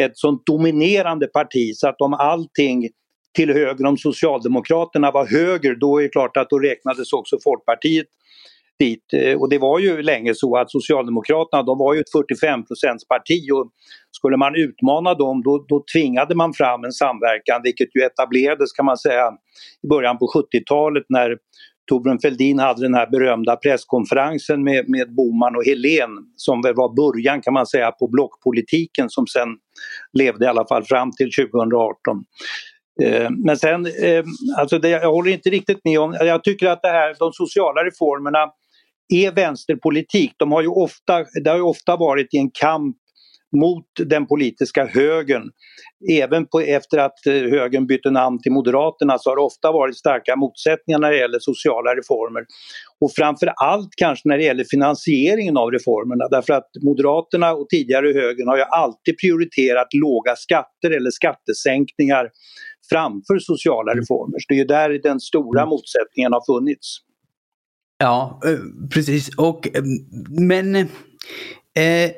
ett 0.00 0.18
sånt 0.18 0.46
dominerande 0.46 1.26
parti 1.26 1.74
så 1.74 1.88
att 1.88 2.00
om 2.00 2.14
allting 2.14 2.88
till 3.36 3.52
höger 3.52 3.86
om 3.86 3.96
Socialdemokraterna 3.96 5.10
var 5.10 5.26
höger, 5.26 5.74
då 5.74 5.98
är 5.98 6.02
det 6.02 6.08
klart 6.08 6.36
att 6.36 6.50
då 6.50 6.58
räknades 6.58 7.12
också 7.12 7.38
Folkpartiet 7.44 8.06
dit. 8.78 9.04
Eh, 9.12 9.40
och 9.40 9.48
det 9.48 9.58
var 9.58 9.78
ju 9.78 10.02
länge 10.02 10.34
så 10.34 10.56
att 10.56 10.70
Socialdemokraterna 10.70 11.62
de 11.62 11.78
var 11.78 11.94
ju 11.94 12.00
ett 12.00 12.12
45 12.12 12.62
parti 13.08 13.50
och 13.52 13.70
skulle 14.10 14.36
man 14.36 14.54
utmana 14.56 15.14
dem 15.14 15.42
då, 15.42 15.64
då 15.68 15.84
tvingade 15.92 16.34
man 16.34 16.52
fram 16.52 16.84
en 16.84 16.92
samverkan 16.92 17.60
vilket 17.64 17.88
ju 17.96 18.02
etablerades 18.02 18.72
kan 18.72 18.84
man 18.86 18.98
säga 18.98 19.32
i 19.82 19.86
början 19.86 20.18
på 20.18 20.26
70-talet 20.26 21.04
när 21.08 21.36
Torbjörn 21.88 22.18
Fälldin 22.18 22.58
hade 22.58 22.82
den 22.82 22.94
här 22.94 23.06
berömda 23.06 23.56
presskonferensen 23.56 24.64
med, 24.64 24.88
med 24.88 25.14
Boman 25.14 25.56
och 25.56 25.64
Helén 25.64 26.10
som 26.36 26.62
väl 26.62 26.74
var 26.74 26.94
början 26.94 27.40
kan 27.40 27.52
man 27.52 27.66
säga 27.66 27.90
på 27.90 28.08
blockpolitiken 28.08 29.10
som 29.10 29.26
sen 29.26 29.48
levde 30.12 30.44
i 30.44 30.48
alla 30.48 30.66
fall 30.66 30.84
fram 30.84 31.12
till 31.12 31.30
2018. 31.52 32.24
Eh, 33.02 33.30
men 33.30 33.56
sen, 33.56 33.86
eh, 33.86 34.24
alltså 34.58 34.78
det, 34.78 34.88
jag 34.88 35.12
håller 35.12 35.30
inte 35.30 35.50
riktigt 35.50 35.80
med 35.84 36.00
om, 36.00 36.16
jag 36.20 36.44
tycker 36.44 36.68
att 36.68 36.82
det 36.82 36.88
här, 36.88 37.16
de 37.18 37.32
sociala 37.32 37.84
reformerna 37.84 38.38
är 39.08 39.32
vänsterpolitik. 39.32 40.32
De 40.36 40.52
har 40.52 40.62
ju 40.62 40.68
ofta, 40.68 41.24
det 41.44 41.50
har 41.50 41.56
ju 41.56 41.62
ofta 41.62 41.96
varit 41.96 42.34
i 42.34 42.38
en 42.38 42.50
kamp 42.50 42.96
mot 43.56 43.86
den 44.04 44.26
politiska 44.26 44.86
högern. 44.86 45.50
Även 46.10 46.46
på, 46.46 46.60
efter 46.60 46.98
att 46.98 47.26
eh, 47.26 47.32
högern 47.32 47.86
bytte 47.86 48.10
namn 48.10 48.42
till 48.42 48.52
Moderaterna 48.52 49.18
så 49.18 49.30
har 49.30 49.36
det 49.36 49.42
ofta 49.42 49.72
varit 49.72 49.98
starka 49.98 50.36
motsättningar 50.36 50.98
när 50.98 51.10
det 51.10 51.18
gäller 51.18 51.38
sociala 51.38 51.90
reformer. 51.90 52.44
Och 53.00 53.12
framför 53.16 53.46
allt 53.46 53.88
kanske 53.96 54.28
när 54.28 54.38
det 54.38 54.44
gäller 54.44 54.64
finansieringen 54.70 55.56
av 55.56 55.70
reformerna 55.70 56.28
därför 56.28 56.52
att 56.52 56.70
Moderaterna 56.84 57.52
och 57.52 57.68
tidigare 57.68 58.06
högern 58.06 58.48
har 58.48 58.56
ju 58.56 58.62
alltid 58.62 59.18
prioriterat 59.18 59.94
låga 59.94 60.36
skatter 60.36 60.90
eller 60.90 61.10
skattesänkningar 61.10 62.28
framför 62.90 63.38
sociala 63.38 63.92
reformer. 63.92 64.38
Så 64.38 64.44
det 64.48 64.54
är 64.54 64.58
ju 64.58 64.64
där 64.64 65.02
den 65.02 65.20
stora 65.20 65.60
mm. 65.60 65.70
motsättningen 65.70 66.32
har 66.32 66.54
funnits. 66.54 67.07
Ja, 67.98 68.40
eh, 68.44 68.88
precis. 68.90 69.28
Och, 69.36 69.76
eh, 69.76 69.82
men 70.28 70.76
eh, 70.76 72.10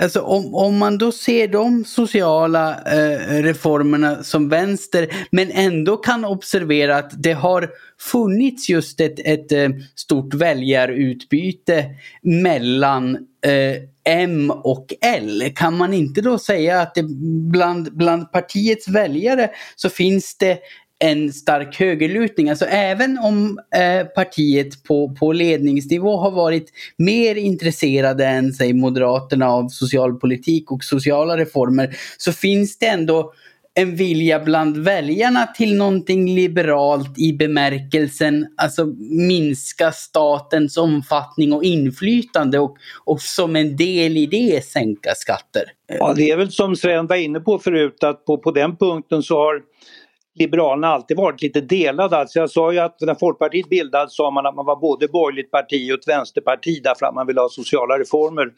alltså 0.00 0.20
om, 0.20 0.54
om 0.54 0.78
man 0.78 0.98
då 0.98 1.12
ser 1.12 1.48
de 1.48 1.84
sociala 1.84 2.70
eh, 2.70 3.42
reformerna 3.42 4.22
som 4.22 4.48
vänster 4.48 5.08
men 5.30 5.50
ändå 5.50 5.96
kan 5.96 6.24
observera 6.24 6.96
att 6.96 7.22
det 7.22 7.32
har 7.32 7.70
funnits 8.00 8.68
just 8.68 9.00
ett, 9.00 9.18
ett 9.18 9.52
eh, 9.52 9.68
stort 9.94 10.34
väljarutbyte 10.34 11.84
mellan 12.22 13.14
eh, 13.46 13.76
M 14.04 14.50
och 14.50 14.94
L. 15.00 15.42
Kan 15.54 15.76
man 15.76 15.94
inte 15.94 16.20
då 16.20 16.38
säga 16.38 16.80
att 16.80 16.94
det 16.94 17.02
bland, 17.52 17.96
bland 17.96 18.32
partiets 18.32 18.88
väljare 18.88 19.50
så 19.76 19.90
finns 19.90 20.36
det 20.38 20.58
en 20.98 21.32
stark 21.32 21.76
högerlutning. 21.76 22.50
Alltså 22.50 22.64
även 22.64 23.18
om 23.18 23.58
eh, 23.74 24.06
partiet 24.06 24.84
på, 24.84 25.14
på 25.14 25.32
ledningsnivå 25.32 26.16
har 26.16 26.30
varit 26.30 26.72
mer 26.96 27.34
intresserade 27.34 28.26
än 28.26 28.52
säg 28.52 28.72
Moderaterna 28.72 29.48
av 29.48 29.68
socialpolitik 29.68 30.70
och 30.70 30.84
sociala 30.84 31.36
reformer 31.36 31.96
så 32.18 32.32
finns 32.32 32.78
det 32.78 32.86
ändå 32.86 33.32
en 33.74 33.96
vilja 33.96 34.40
bland 34.40 34.76
väljarna 34.76 35.46
till 35.46 35.76
någonting 35.76 36.34
liberalt 36.34 37.18
i 37.18 37.32
bemärkelsen, 37.32 38.46
alltså 38.56 38.86
minska 39.10 39.92
statens 39.92 40.76
omfattning 40.76 41.52
och 41.52 41.64
inflytande 41.64 42.58
och, 42.58 42.76
och 43.04 43.20
som 43.20 43.56
en 43.56 43.76
del 43.76 44.16
i 44.16 44.26
det 44.26 44.64
sänka 44.64 45.14
skatter. 45.16 45.62
Ja, 45.98 46.14
det 46.16 46.30
är 46.30 46.36
väl 46.36 46.52
som 46.52 46.76
Sven 46.76 47.06
var 47.06 47.16
inne 47.16 47.40
på 47.40 47.58
förut 47.58 48.04
att 48.04 48.24
på, 48.24 48.38
på 48.38 48.50
den 48.50 48.76
punkten 48.76 49.22
så 49.22 49.34
har 49.36 49.62
Liberalerna 50.38 50.88
alltid 50.88 51.16
varit 51.16 51.42
lite 51.42 51.60
delade. 51.60 52.16
Alltså 52.16 52.38
jag 52.38 52.50
sa 52.50 52.72
ju 52.72 52.78
att 52.78 53.00
när 53.00 53.14
Folkpartiet 53.14 53.68
bildades 53.68 54.16
sa 54.16 54.30
man 54.30 54.46
att 54.46 54.54
man 54.54 54.66
var 54.66 54.76
både 54.76 55.08
borgerligt 55.08 55.50
parti 55.50 55.92
och 55.92 55.98
ett 55.98 56.08
vänsterparti 56.08 56.80
därför 56.84 57.06
att 57.06 57.14
man 57.14 57.26
ville 57.26 57.40
ha 57.40 57.48
sociala 57.48 57.98
reformer. 57.98 58.52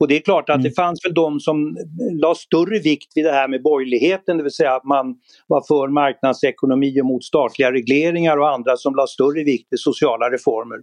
Och 0.00 0.08
det 0.08 0.16
är 0.16 0.20
klart 0.20 0.48
att 0.48 0.56
mm. 0.56 0.64
det 0.64 0.70
fanns 0.70 1.04
väl 1.04 1.14
de 1.14 1.40
som 1.40 1.76
la 2.22 2.34
större 2.34 2.78
vikt 2.78 3.12
vid 3.14 3.24
det 3.24 3.32
här 3.32 3.48
med 3.48 3.62
borgerligheten, 3.62 4.36
det 4.36 4.42
vill 4.42 4.52
säga 4.52 4.74
att 4.74 4.84
man 4.84 5.14
var 5.46 5.62
för 5.68 5.88
marknadsekonomi 5.88 7.00
och 7.00 7.06
mot 7.06 7.24
statliga 7.24 7.72
regleringar 7.72 8.36
och 8.36 8.50
andra 8.50 8.76
som 8.76 8.94
la 8.94 9.06
större 9.06 9.44
vikt 9.44 9.66
vid 9.70 9.80
sociala 9.80 10.30
reformer. 10.30 10.78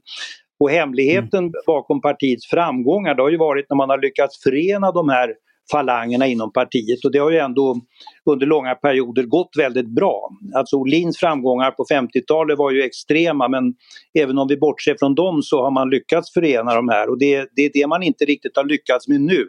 Och 0.60 0.72
hemligheten 0.72 1.39
mm. 1.39 1.51
bakom 1.67 2.01
partiets 2.01 2.48
framgångar 2.48 3.15
det 3.15 3.22
har 3.22 3.29
ju 3.29 3.38
varit 3.38 3.65
när 3.69 3.77
man 3.77 3.89
har 3.89 3.98
lyckats 3.98 4.43
förena 4.43 4.91
de 4.91 5.10
här 5.10 5.34
falangerna 5.71 6.27
inom 6.27 6.51
partiet 6.53 7.05
och 7.05 7.11
det 7.11 7.19
har 7.19 7.31
ju 7.31 7.38
ändå 7.38 7.81
under 8.25 8.45
långa 8.45 8.75
perioder 8.75 9.23
gått 9.23 9.49
väldigt 9.57 9.95
bra. 9.95 10.29
Alltså 10.55 10.75
Olins 10.75 11.17
framgångar 11.17 11.71
på 11.71 11.85
50-talet 11.91 12.57
var 12.57 12.71
ju 12.71 12.83
extrema 12.83 13.47
men 13.47 13.73
även 14.19 14.38
om 14.38 14.47
vi 14.47 14.57
bortser 14.57 14.95
från 14.99 15.15
dem 15.15 15.41
så 15.41 15.63
har 15.63 15.71
man 15.71 15.89
lyckats 15.89 16.33
förena 16.33 16.75
de 16.75 16.89
här 16.89 17.09
och 17.09 17.19
det, 17.19 17.49
det 17.55 17.61
är 17.61 17.71
det 17.73 17.88
man 17.88 18.03
inte 18.03 18.25
riktigt 18.25 18.57
har 18.57 18.63
lyckats 18.63 19.07
med 19.07 19.21
nu. 19.21 19.45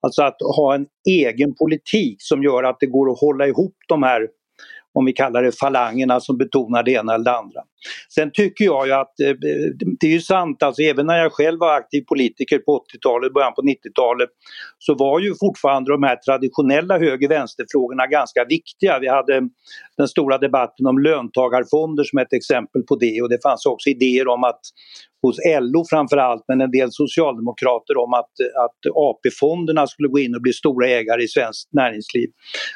Alltså 0.00 0.22
att 0.22 0.36
ha 0.56 0.74
en 0.74 0.86
egen 1.08 1.54
politik 1.54 2.16
som 2.18 2.42
gör 2.42 2.62
att 2.62 2.76
det 2.80 2.86
går 2.86 3.12
att 3.12 3.20
hålla 3.20 3.46
ihop 3.46 3.76
de 3.88 4.02
här 4.02 4.28
om 4.92 5.04
vi 5.04 5.12
kallar 5.12 5.42
det 5.42 5.58
falangerna 5.58 6.20
som 6.20 6.38
betonar 6.38 6.82
det 6.82 6.92
ena 6.92 7.14
eller 7.14 7.24
det 7.24 7.36
andra. 7.36 7.60
Sen 8.14 8.30
tycker 8.32 8.64
jag 8.64 8.86
ju 8.86 8.92
att 8.92 9.20
eh, 9.20 9.34
det 10.00 10.06
är 10.06 10.10
ju 10.10 10.20
sant, 10.20 10.62
alltså 10.62 10.82
även 10.82 11.06
när 11.06 11.18
jag 11.18 11.32
själv 11.32 11.60
var 11.60 11.76
aktiv 11.76 12.02
politiker 12.08 12.58
på 12.58 12.84
80-talet, 12.84 13.32
början 13.32 13.54
på 13.54 13.62
90-talet 13.62 14.28
så 14.78 14.94
var 14.94 15.20
ju 15.20 15.34
fortfarande 15.40 15.92
de 15.92 16.02
här 16.02 16.16
traditionella 16.16 16.98
höger-vänster-frågorna 16.98 18.06
ganska 18.06 18.44
viktiga. 18.44 18.98
Vi 18.98 19.08
hade 19.08 19.48
den 19.96 20.08
stora 20.08 20.38
debatten 20.38 20.86
om 20.86 20.98
löntagarfonder 20.98 22.04
som 22.04 22.18
ett 22.18 22.32
exempel 22.32 22.82
på 22.82 22.96
det 22.96 23.22
och 23.22 23.28
det 23.28 23.42
fanns 23.42 23.66
också 23.66 23.90
idéer 23.90 24.28
om 24.28 24.44
att 24.44 24.60
hos 25.22 25.36
LO 25.60 25.84
framförallt 25.90 26.44
men 26.48 26.60
en 26.60 26.70
del 26.70 26.88
socialdemokrater 26.92 27.96
om 27.96 28.14
att, 28.14 28.32
att 28.64 28.92
AP-fonderna 28.94 29.86
skulle 29.86 30.08
gå 30.08 30.18
in 30.18 30.34
och 30.34 30.42
bli 30.42 30.52
stora 30.52 30.88
ägare 30.88 31.22
i 31.22 31.28
svenskt 31.28 31.72
näringsliv. 31.72 32.28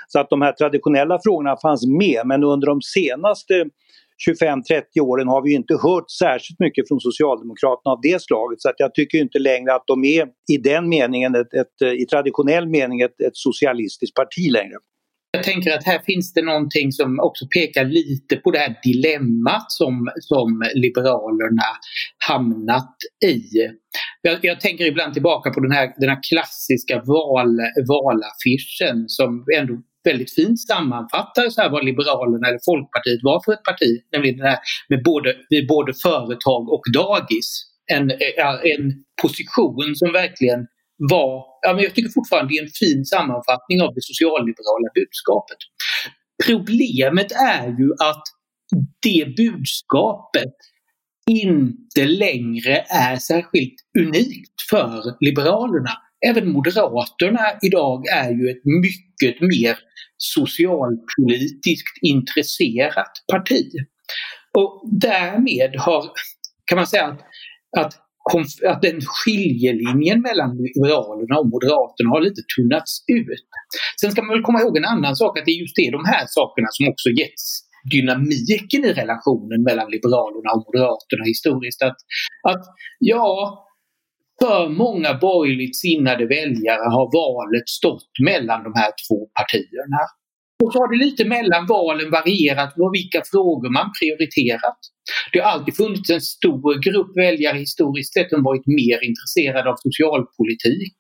Så 0.08 0.20
att 0.20 0.30
de 0.30 0.42
här 0.42 0.52
traditionella 0.52 1.18
frågorna 1.24 1.56
fanns 1.62 1.86
med 1.86 2.26
men 2.26 2.44
under 2.44 2.66
de 2.66 2.80
senaste 2.82 3.66
25-30 4.28 5.00
åren 5.00 5.28
har 5.28 5.42
vi 5.42 5.54
inte 5.54 5.74
hört 5.74 6.10
särskilt 6.10 6.60
mycket 6.60 6.88
från 6.88 7.00
Socialdemokraterna 7.00 7.92
av 7.94 8.00
det 8.02 8.22
slaget 8.22 8.60
så 8.62 8.68
att 8.68 8.74
jag 8.78 8.94
tycker 8.94 9.18
inte 9.18 9.38
längre 9.38 9.74
att 9.74 9.86
de 9.86 10.04
är 10.04 10.24
i 10.52 10.56
den 10.56 10.88
meningen, 10.88 11.34
ett, 11.34 11.54
ett 11.54 11.76
i 12.02 12.06
traditionell 12.06 12.68
mening, 12.68 13.00
ett, 13.00 13.20
ett 13.20 13.36
socialistiskt 13.36 14.16
parti 14.16 14.50
längre. 14.50 14.76
Jag 15.36 15.44
tänker 15.44 15.72
att 15.72 15.84
här 15.84 15.98
finns 15.98 16.32
det 16.32 16.42
någonting 16.42 16.92
som 16.92 17.20
också 17.20 17.46
pekar 17.56 17.84
lite 17.84 18.36
på 18.36 18.50
det 18.50 18.58
här 18.58 18.74
dilemmat 18.82 19.72
som, 19.72 20.08
som 20.20 20.62
Liberalerna 20.74 21.68
hamnat 22.28 22.96
i. 23.24 23.40
Jag, 24.22 24.38
jag, 24.42 24.60
tänker 24.60 24.84
ibland 24.84 25.12
tillbaka 25.12 25.50
på 25.50 25.60
den 25.60 25.72
här, 25.72 25.92
den 25.96 26.08
här 26.08 26.20
klassiska 26.30 27.02
val, 27.06 27.60
valaffischen 27.88 29.04
som 29.08 29.44
ändå 29.58 29.74
väldigt 30.04 30.34
fint 30.34 30.60
sammanfattar 30.60 31.50
så 31.50 31.60
här 31.60 31.70
vad 31.70 31.84
Liberalerna 31.84 32.48
eller 32.48 32.64
Folkpartiet 32.64 33.20
var 33.22 33.42
för 33.44 33.52
ett 33.52 33.64
parti. 33.70 33.90
Nämligen 34.12 34.36
det 34.38 34.48
här 34.48 34.58
med 34.88 35.02
både, 35.02 35.36
med 35.50 35.66
både 35.66 35.92
företag 35.94 36.62
och 36.74 36.82
dagis. 36.92 37.68
En, 37.92 38.10
en 38.74 38.84
position 39.22 39.96
som 39.96 40.12
verkligen 40.12 40.66
var, 40.96 41.44
ja, 41.62 41.72
men 41.74 41.82
jag 41.84 41.94
tycker 41.94 42.10
fortfarande 42.10 42.48
det 42.52 42.58
är 42.58 42.62
en 42.62 42.78
fin 42.82 43.04
sammanfattning 43.04 43.82
av 43.82 43.94
det 43.94 44.02
socialliberala 44.02 44.88
budskapet. 44.94 45.58
Problemet 46.46 47.32
är 47.32 47.66
ju 47.80 47.88
att 48.10 48.24
det 49.02 49.36
budskapet 49.36 50.54
inte 51.30 52.04
längre 52.04 52.76
är 52.88 53.16
särskilt 53.16 53.74
unikt 53.98 54.56
för 54.70 55.16
Liberalerna. 55.20 55.90
Även 56.28 56.52
Moderaterna 56.52 57.46
idag 57.62 58.08
är 58.08 58.30
ju 58.30 58.50
ett 58.50 58.64
mycket 58.64 59.40
mer 59.40 59.78
socialpolitiskt 60.16 61.96
intresserat 62.02 63.12
parti. 63.32 63.66
Och 64.58 64.82
därmed 65.00 65.76
har, 65.76 66.04
kan 66.66 66.76
man 66.76 66.86
säga 66.86 67.06
att, 67.06 67.20
att 67.78 67.98
att 68.72 68.82
den 68.82 69.00
skiljelinjen 69.00 70.20
mellan 70.28 70.50
Liberalerna 70.56 71.34
och 71.40 71.48
Moderaterna 71.54 72.08
har 72.14 72.20
lite 72.20 72.42
tunnats 72.56 73.04
ut. 73.20 73.42
Sen 74.00 74.10
ska 74.12 74.22
man 74.22 74.34
väl 74.36 74.42
komma 74.42 74.60
ihåg 74.60 74.76
en 74.76 74.84
annan 74.94 75.16
sak, 75.16 75.38
att 75.38 75.44
det 75.46 75.54
är 75.56 75.60
just 75.64 75.76
det, 75.76 75.96
de 75.98 76.04
här 76.12 76.24
sakerna 76.28 76.68
som 76.70 76.88
också 76.92 77.08
getts 77.20 77.44
dynamiken 77.94 78.84
i 78.84 78.92
relationen 79.02 79.60
mellan 79.68 79.90
Liberalerna 79.94 80.48
och 80.54 80.62
Moderaterna 80.66 81.24
historiskt. 81.24 81.82
Att, 81.82 81.98
att 82.50 82.64
ja, 82.98 83.28
för 84.42 84.68
många 84.68 85.10
borgerligt 85.28 85.76
sinnade 85.84 86.24
väljare 86.26 86.86
har 86.96 87.06
valet 87.22 87.68
stått 87.78 88.12
mellan 88.30 88.60
de 88.66 88.72
här 88.80 88.92
två 89.02 89.18
partierna. 89.38 90.02
Och 90.62 90.72
så 90.72 90.78
har 90.80 90.88
det 90.92 91.04
lite 91.06 91.24
mellan 91.36 91.64
valen 91.76 92.08
varierat 92.18 92.70
på 92.74 92.90
vilka 92.98 93.20
frågor 93.32 93.70
man 93.78 93.88
prioriterat. 93.98 94.80
Det 95.32 95.38
har 95.40 95.50
alltid 95.54 95.74
funnits 95.82 96.10
en 96.10 96.24
stor 96.36 96.68
grupp 96.86 97.12
väljare 97.24 97.58
historiskt 97.66 98.12
sett 98.16 98.30
som 98.30 98.42
varit 98.50 98.66
mer 98.80 98.98
intresserade 99.08 99.66
av 99.70 99.76
socialpolitik 99.86 100.98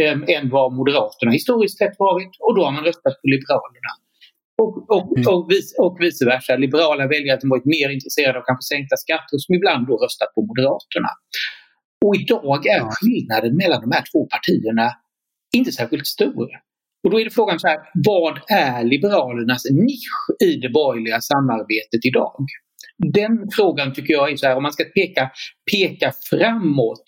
eh, 0.00 0.36
än 0.36 0.44
vad 0.56 0.68
Moderaterna 0.78 1.30
historiskt 1.40 1.78
sett 1.78 1.96
varit 1.98 2.32
och 2.44 2.52
då 2.56 2.60
har 2.66 2.72
man 2.76 2.84
röstat 2.90 3.16
på 3.20 3.26
Liberalerna. 3.32 3.92
Och, 4.62 4.74
och, 4.94 5.18
mm. 5.18 5.28
och, 5.32 5.42
vice, 5.52 5.72
och 5.84 5.96
vice 6.04 6.24
versa. 6.32 6.56
Liberala 6.56 7.04
väljare 7.14 7.40
som 7.40 7.50
varit 7.54 7.68
mer 7.76 7.88
intresserade 7.96 8.38
av 8.38 8.44
kanske 8.48 8.66
sänkta 8.74 8.96
skatter 9.04 9.36
som 9.44 9.52
ibland 9.58 9.82
då 9.88 9.94
röstat 10.04 10.30
på 10.34 10.40
Moderaterna. 10.48 11.10
Och 12.04 12.16
idag 12.16 12.66
är 12.66 12.80
skillnaden 12.90 13.56
mellan 13.56 13.80
de 13.80 13.90
här 13.96 14.04
två 14.12 14.26
partierna 14.26 14.90
inte 15.56 15.72
särskilt 15.72 16.06
stor. 16.06 16.48
Och 17.04 17.10
då 17.10 17.20
är 17.20 17.24
det 17.24 17.30
frågan 17.30 17.60
så 17.60 17.68
här, 17.68 17.78
vad 17.94 18.38
är 18.48 18.84
Liberalernas 18.84 19.64
nisch 19.70 20.44
i 20.44 20.56
det 20.56 20.68
borgerliga 20.68 21.20
samarbetet 21.20 22.04
idag? 22.06 22.46
Den 23.12 23.48
frågan 23.56 23.94
tycker 23.94 24.12
jag 24.12 24.32
är 24.32 24.36
så 24.36 24.46
här, 24.46 24.56
om 24.56 24.62
man 24.62 24.72
ska 24.72 24.84
peka, 24.84 25.30
peka 25.72 26.12
framåt 26.30 27.04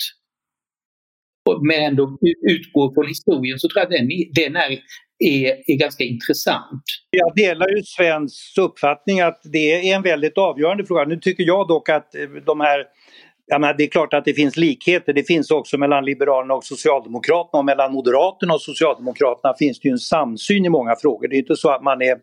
men 1.69 1.83
ändå 1.83 2.19
utgår 2.51 2.95
från 2.95 3.09
historien 3.09 3.59
så 3.59 3.69
tror 3.69 3.83
jag 3.83 3.91
den, 3.91 4.09
den 4.35 4.57
är, 4.57 4.71
är, 5.19 5.71
är 5.73 5.79
ganska 5.79 6.05
intressant. 6.05 6.83
Jag 7.11 7.35
delar 7.37 7.69
ju 7.69 7.83
Svens 7.83 8.55
uppfattning 8.61 9.21
att 9.21 9.41
det 9.45 9.91
är 9.91 9.97
en 9.97 10.03
väldigt 10.03 10.39
avgörande 10.39 10.87
fråga. 10.87 11.05
Nu 11.05 11.17
tycker 11.17 11.45
jag 11.45 11.69
dock 11.69 11.89
att 11.89 12.15
de 12.47 12.61
här 12.61 12.85
jag 13.49 13.61
menar, 13.61 13.75
det 13.75 13.85
är 13.85 13.89
klart 13.89 14.15
att 14.15 14.25
det 14.25 14.35
finns 14.35 14.57
likheter. 14.57 15.13
Det 15.13 15.23
finns 15.23 15.51
också 15.51 15.79
mellan 15.79 16.05
Liberalerna 16.05 16.55
och 16.55 16.65
Socialdemokraterna 16.65 17.59
och 17.59 17.65
mellan 17.65 17.93
Moderaterna 17.93 18.55
och 18.55 18.63
Socialdemokraterna 18.63 19.55
finns 19.59 19.81
det 19.81 19.89
ju 19.89 19.93
en 19.93 19.99
samsyn 19.99 20.65
i 20.65 20.69
många 20.69 20.97
frågor. 20.97 21.29
Det 21.29 21.37
är 21.37 21.39
inte 21.39 21.57
så 21.57 21.71
att 21.71 21.83
man 21.83 22.03
är, 22.03 22.17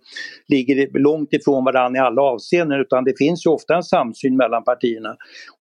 ligger 0.48 1.00
långt 1.00 1.34
ifrån 1.34 1.66
varandra 1.66 2.00
i 2.00 2.02
alla 2.02 2.22
avseenden 2.22 2.80
utan 2.80 3.04
det 3.04 3.18
finns 3.18 3.46
ju 3.46 3.50
ofta 3.50 3.76
en 3.76 3.84
samsyn 3.84 4.38
mellan 4.38 4.64
partierna. 4.64 5.16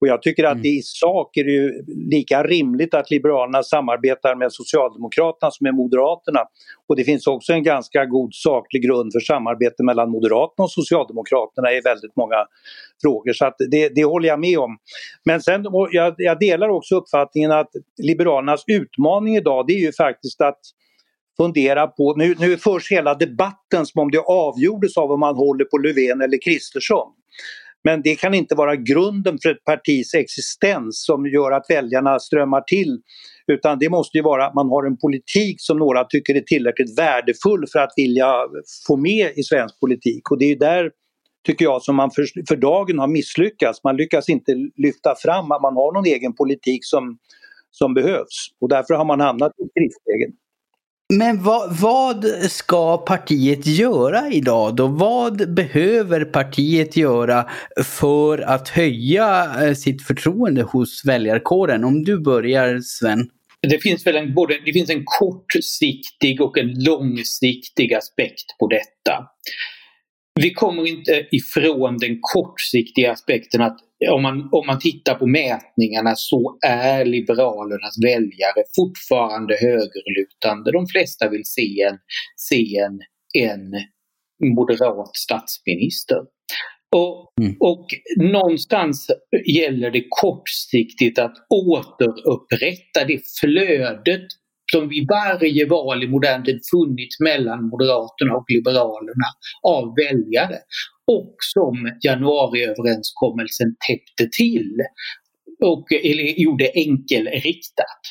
Och 0.01 0.07
jag 0.07 0.21
tycker 0.21 0.43
att 0.43 0.53
mm. 0.53 0.65
i 0.65 0.81
sak 0.83 1.37
är 1.37 1.43
det 1.43 1.51
ju 1.51 1.83
lika 1.87 2.43
rimligt 2.43 2.93
att 2.93 3.11
Liberalerna 3.11 3.63
samarbetar 3.63 4.35
med 4.35 4.53
Socialdemokraterna 4.53 5.51
som 5.51 5.63
med 5.63 5.73
Moderaterna. 5.73 6.39
Och 6.87 6.95
det 6.95 7.03
finns 7.03 7.27
också 7.27 7.53
en 7.53 7.63
ganska 7.63 8.05
god 8.05 8.33
saklig 8.33 8.83
grund 8.83 9.13
för 9.13 9.19
samarbete 9.19 9.83
mellan 9.83 10.09
Moderaterna 10.09 10.63
och 10.63 10.71
Socialdemokraterna 10.71 11.71
i 11.71 11.81
väldigt 11.81 12.15
många 12.15 12.45
frågor. 13.01 13.33
Så 13.33 13.51
det, 13.71 13.89
det 13.89 14.03
håller 14.03 14.27
jag 14.27 14.39
med 14.39 14.59
om. 14.59 14.77
Men 15.25 15.41
sen, 15.49 15.65
jag, 15.91 16.15
jag 16.17 16.39
delar 16.39 16.69
också 16.69 16.95
uppfattningen 16.95 17.51
att 17.51 17.69
Liberalernas 18.03 18.63
utmaning 18.67 19.35
idag 19.35 19.67
det 19.67 19.73
är 19.73 19.79
ju 19.79 19.91
faktiskt 19.93 20.41
att 20.41 20.59
fundera 21.37 21.87
på, 21.87 22.15
nu, 22.17 22.35
nu 22.39 22.57
förs 22.57 22.91
hela 22.91 23.13
debatten 23.13 23.85
som 23.85 24.01
om 24.01 24.11
det 24.11 24.19
avgjordes 24.19 24.97
av 24.97 25.11
om 25.11 25.19
man 25.19 25.35
håller 25.35 25.65
på 25.65 25.77
Löfven 25.77 26.21
eller 26.21 26.41
Kristersson. 26.41 27.07
Men 27.83 28.01
det 28.01 28.15
kan 28.15 28.33
inte 28.33 28.55
vara 28.55 28.75
grunden 28.75 29.37
för 29.43 29.49
ett 29.49 29.63
partis 29.63 30.13
existens 30.13 31.05
som 31.05 31.25
gör 31.25 31.51
att 31.51 31.65
väljarna 31.69 32.19
strömmar 32.19 32.61
till. 32.61 33.01
Utan 33.47 33.79
det 33.79 33.89
måste 33.89 34.17
ju 34.17 34.23
vara 34.23 34.45
att 34.45 34.55
man 34.55 34.69
har 34.69 34.87
en 34.87 34.97
politik 34.97 35.55
som 35.59 35.77
några 35.77 36.03
tycker 36.03 36.35
är 36.35 36.41
tillräckligt 36.41 36.99
värdefull 36.99 37.65
för 37.71 37.79
att 37.79 37.93
vilja 37.95 38.33
få 38.87 38.97
med 38.97 39.31
i 39.35 39.43
svensk 39.43 39.79
politik. 39.79 40.31
Och 40.31 40.39
det 40.39 40.45
är 40.45 40.55
där 40.55 40.91
tycker 41.47 41.65
jag, 41.65 41.81
som 41.81 41.95
man 41.95 42.11
för, 42.11 42.45
för 42.47 42.55
dagen 42.55 42.99
har 42.99 43.07
misslyckats. 43.07 43.83
Man 43.83 43.97
lyckas 43.97 44.29
inte 44.29 44.55
lyfta 44.75 45.15
fram 45.15 45.51
att 45.51 45.61
man 45.61 45.75
har 45.75 45.93
någon 45.93 46.05
egen 46.05 46.35
politik 46.35 46.79
som, 46.85 47.17
som 47.71 47.93
behövs. 47.93 48.49
Och 48.61 48.69
därför 48.69 48.93
har 48.93 49.05
man 49.05 49.19
hamnat 49.19 49.51
i 49.51 49.79
krislägen. 49.79 50.31
Men 51.13 51.43
vad, 51.43 51.77
vad, 51.77 52.25
ska 52.25 52.97
partiet 52.97 53.65
göra 53.65 54.29
idag 54.31 54.75
då? 54.75 54.87
Vad 54.87 55.53
behöver 55.53 56.25
partiet 56.25 56.97
göra 56.97 57.49
för 57.85 58.37
att 58.37 58.69
höja 58.69 59.51
eh, 59.61 59.73
sitt 59.73 60.07
förtroende 60.07 60.61
hos 60.61 61.05
väljarkåren? 61.05 61.83
Om 61.83 62.03
du 62.03 62.19
börjar 62.19 62.79
Sven. 62.79 63.29
Det 63.61 63.79
finns 63.79 64.07
väl 64.07 64.15
en, 64.15 64.33
både, 64.33 64.53
det 64.65 64.73
finns 64.73 64.89
en 64.89 65.03
kortsiktig 65.05 66.41
och 66.41 66.57
en 66.57 66.83
långsiktig 66.83 67.93
aspekt 67.93 68.57
på 68.59 68.67
detta. 68.67 69.23
Vi 70.41 70.53
kommer 70.53 70.87
inte 70.87 71.27
ifrån 71.31 71.97
den 71.97 72.17
kortsiktiga 72.21 73.11
aspekten 73.11 73.61
att 73.61 73.77
om 74.11 74.21
man, 74.21 74.49
om 74.51 74.67
man 74.67 74.79
tittar 74.79 75.15
på 75.15 75.27
mätningarna 75.27 76.15
så 76.15 76.57
är 76.67 77.05
Liberalernas 77.05 78.03
väljare 78.03 78.63
fortfarande 78.75 79.57
högerlutande. 79.61 80.71
De 80.71 80.87
flesta 80.87 81.29
vill 81.29 81.45
se 81.45 81.81
en, 81.81 81.97
se 82.35 82.77
en, 82.77 82.99
en 83.43 83.71
moderat 84.57 85.15
statsminister. 85.15 86.17
Och, 86.95 87.33
mm. 87.41 87.55
och 87.59 87.85
någonstans 88.17 89.07
gäller 89.55 89.91
det 89.91 90.03
kortsiktigt 90.09 91.19
att 91.19 91.35
återupprätta 91.49 93.05
det 93.07 93.21
flödet 93.39 94.27
som 94.71 94.89
vid 94.89 95.07
varje 95.07 95.65
val 95.65 96.03
i 96.03 96.07
modern 96.07 96.43
tid 96.43 96.59
funnits 96.71 97.19
mellan 97.19 97.69
Moderaterna 97.69 98.33
och 98.37 98.45
Liberalerna 98.53 99.27
av 99.63 99.95
väljare 99.95 100.59
och 101.07 101.35
som 101.53 101.75
januariöverenskommelsen 102.01 103.75
täppte 103.87 104.37
till 104.37 104.73
och 105.65 105.85
eller, 105.91 106.41
gjorde 106.41 106.71
enkelriktat. 106.75 108.01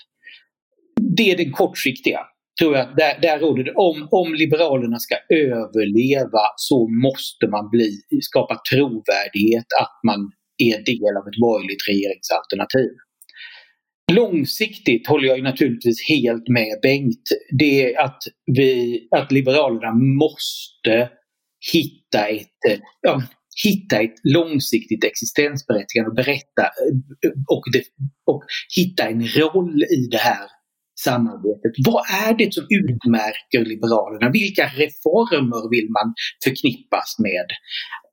Det 1.17 1.31
är 1.31 1.37
den 1.37 1.53
kortsiktiga. 1.53 2.21
Tror 2.61 2.77
jag, 2.77 2.87
där, 2.97 3.21
där 3.23 3.39
råder 3.39 3.65
det. 3.65 3.75
Om, 3.75 4.09
om 4.11 4.35
Liberalerna 4.35 4.99
ska 4.99 5.17
överleva 5.35 6.45
så 6.57 6.89
måste 7.07 7.47
man 7.47 7.71
bli, 7.71 7.91
skapa 8.21 8.61
trovärdighet 8.73 9.67
att 9.83 9.97
man 10.07 10.21
är 10.59 10.77
del 10.91 11.17
av 11.19 11.25
ett 11.29 11.41
borgerligt 11.47 11.89
regeringsalternativ. 11.89 12.93
Långsiktigt 14.13 15.07
håller 15.07 15.29
jag 15.29 15.43
naturligtvis 15.43 16.09
helt 16.09 16.49
med 16.49 16.79
Bengt. 16.83 17.29
Det 17.59 17.95
är 17.95 18.05
att, 18.05 18.23
vi, 18.47 19.01
att 19.11 19.33
Liberalerna 19.33 19.95
måste 19.95 21.11
hitta 21.73 22.27
ett, 22.27 22.81
ja, 23.01 23.23
hitta 23.65 24.01
ett 24.01 24.15
långsiktigt 24.25 25.05
existensberättigande 25.05 26.09
och 26.09 26.17
berätta 26.17 26.65
och, 27.49 27.65
det, 27.73 27.83
och 28.27 28.43
hitta 28.77 29.09
en 29.09 29.29
roll 29.29 29.83
i 29.83 30.09
det 30.11 30.19
här 30.19 30.47
samarbetet. 31.05 31.73
Vad 31.87 32.03
är 32.29 32.35
det 32.39 32.55
som 32.55 32.67
utmärker 32.81 33.65
Liberalerna? 33.65 34.31
Vilka 34.31 34.67
reformer 34.85 35.71
vill 35.75 35.89
man 35.91 36.15
förknippas 36.45 37.17
med? 37.19 37.49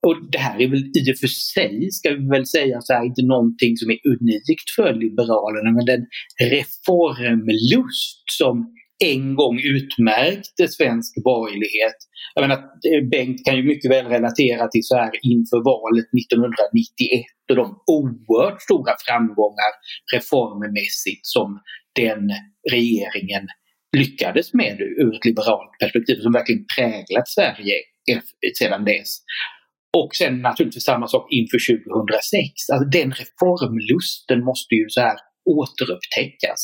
Och 0.06 0.16
det 0.32 0.38
här 0.38 0.62
är 0.62 0.68
väl 0.68 0.84
i 1.00 1.12
och 1.14 1.20
för 1.24 1.28
sig, 1.28 1.92
ska 1.92 2.10
vi 2.10 2.28
väl 2.36 2.48
säga 2.58 2.78
så 2.82 2.94
här, 2.94 3.06
inte 3.06 3.24
någonting 3.36 3.78
som 3.78 3.90
är 3.96 4.00
unikt 4.14 4.68
för 4.76 4.94
Liberalerna, 5.04 5.72
men 5.78 5.86
den 5.86 6.04
reformlust 6.56 8.24
som 8.40 8.56
en 9.04 9.36
gång 9.36 9.60
utmärkte 9.76 10.68
svensk 10.68 11.24
borgerlighet. 11.24 12.00
Jag 12.36 12.42
menar, 12.42 12.60
eh, 12.90 13.04
Bengt 13.12 13.46
kan 13.46 13.58
ju 13.58 13.64
mycket 13.64 13.92
väl 13.92 14.06
relatera 14.06 14.68
till 14.68 14.86
så 14.90 14.96
här 14.96 15.12
inför 15.32 15.60
valet 15.72 16.10
1991 16.22 17.26
och 17.50 17.56
de 17.56 17.68
oerhört 17.98 18.62
stora 18.62 18.94
framgångar 19.06 19.72
reformmässigt 20.16 21.26
som 21.36 21.50
den 21.96 22.24
regeringen 22.72 23.46
lyckades 23.98 24.54
med 24.54 24.78
ur 24.82 25.16
ett 25.16 25.26
liberalt 25.26 25.72
perspektiv 25.82 26.16
som 26.22 26.32
verkligen 26.32 26.66
präglat 26.76 27.28
Sverige 27.28 27.76
sedan 28.60 28.86
dess. 28.86 29.10
Och 30.00 30.16
sen 30.16 30.42
naturligtvis 30.42 30.84
samma 30.84 31.08
sak 31.08 31.28
inför 31.32 31.60
2006. 31.88 32.70
Alltså 32.74 32.90
den 32.90 33.12
reformlusten 33.12 34.44
måste 34.44 34.76
ju 34.76 34.86
så 34.90 35.02
här 35.02 35.18
återupptäckas. 35.46 36.62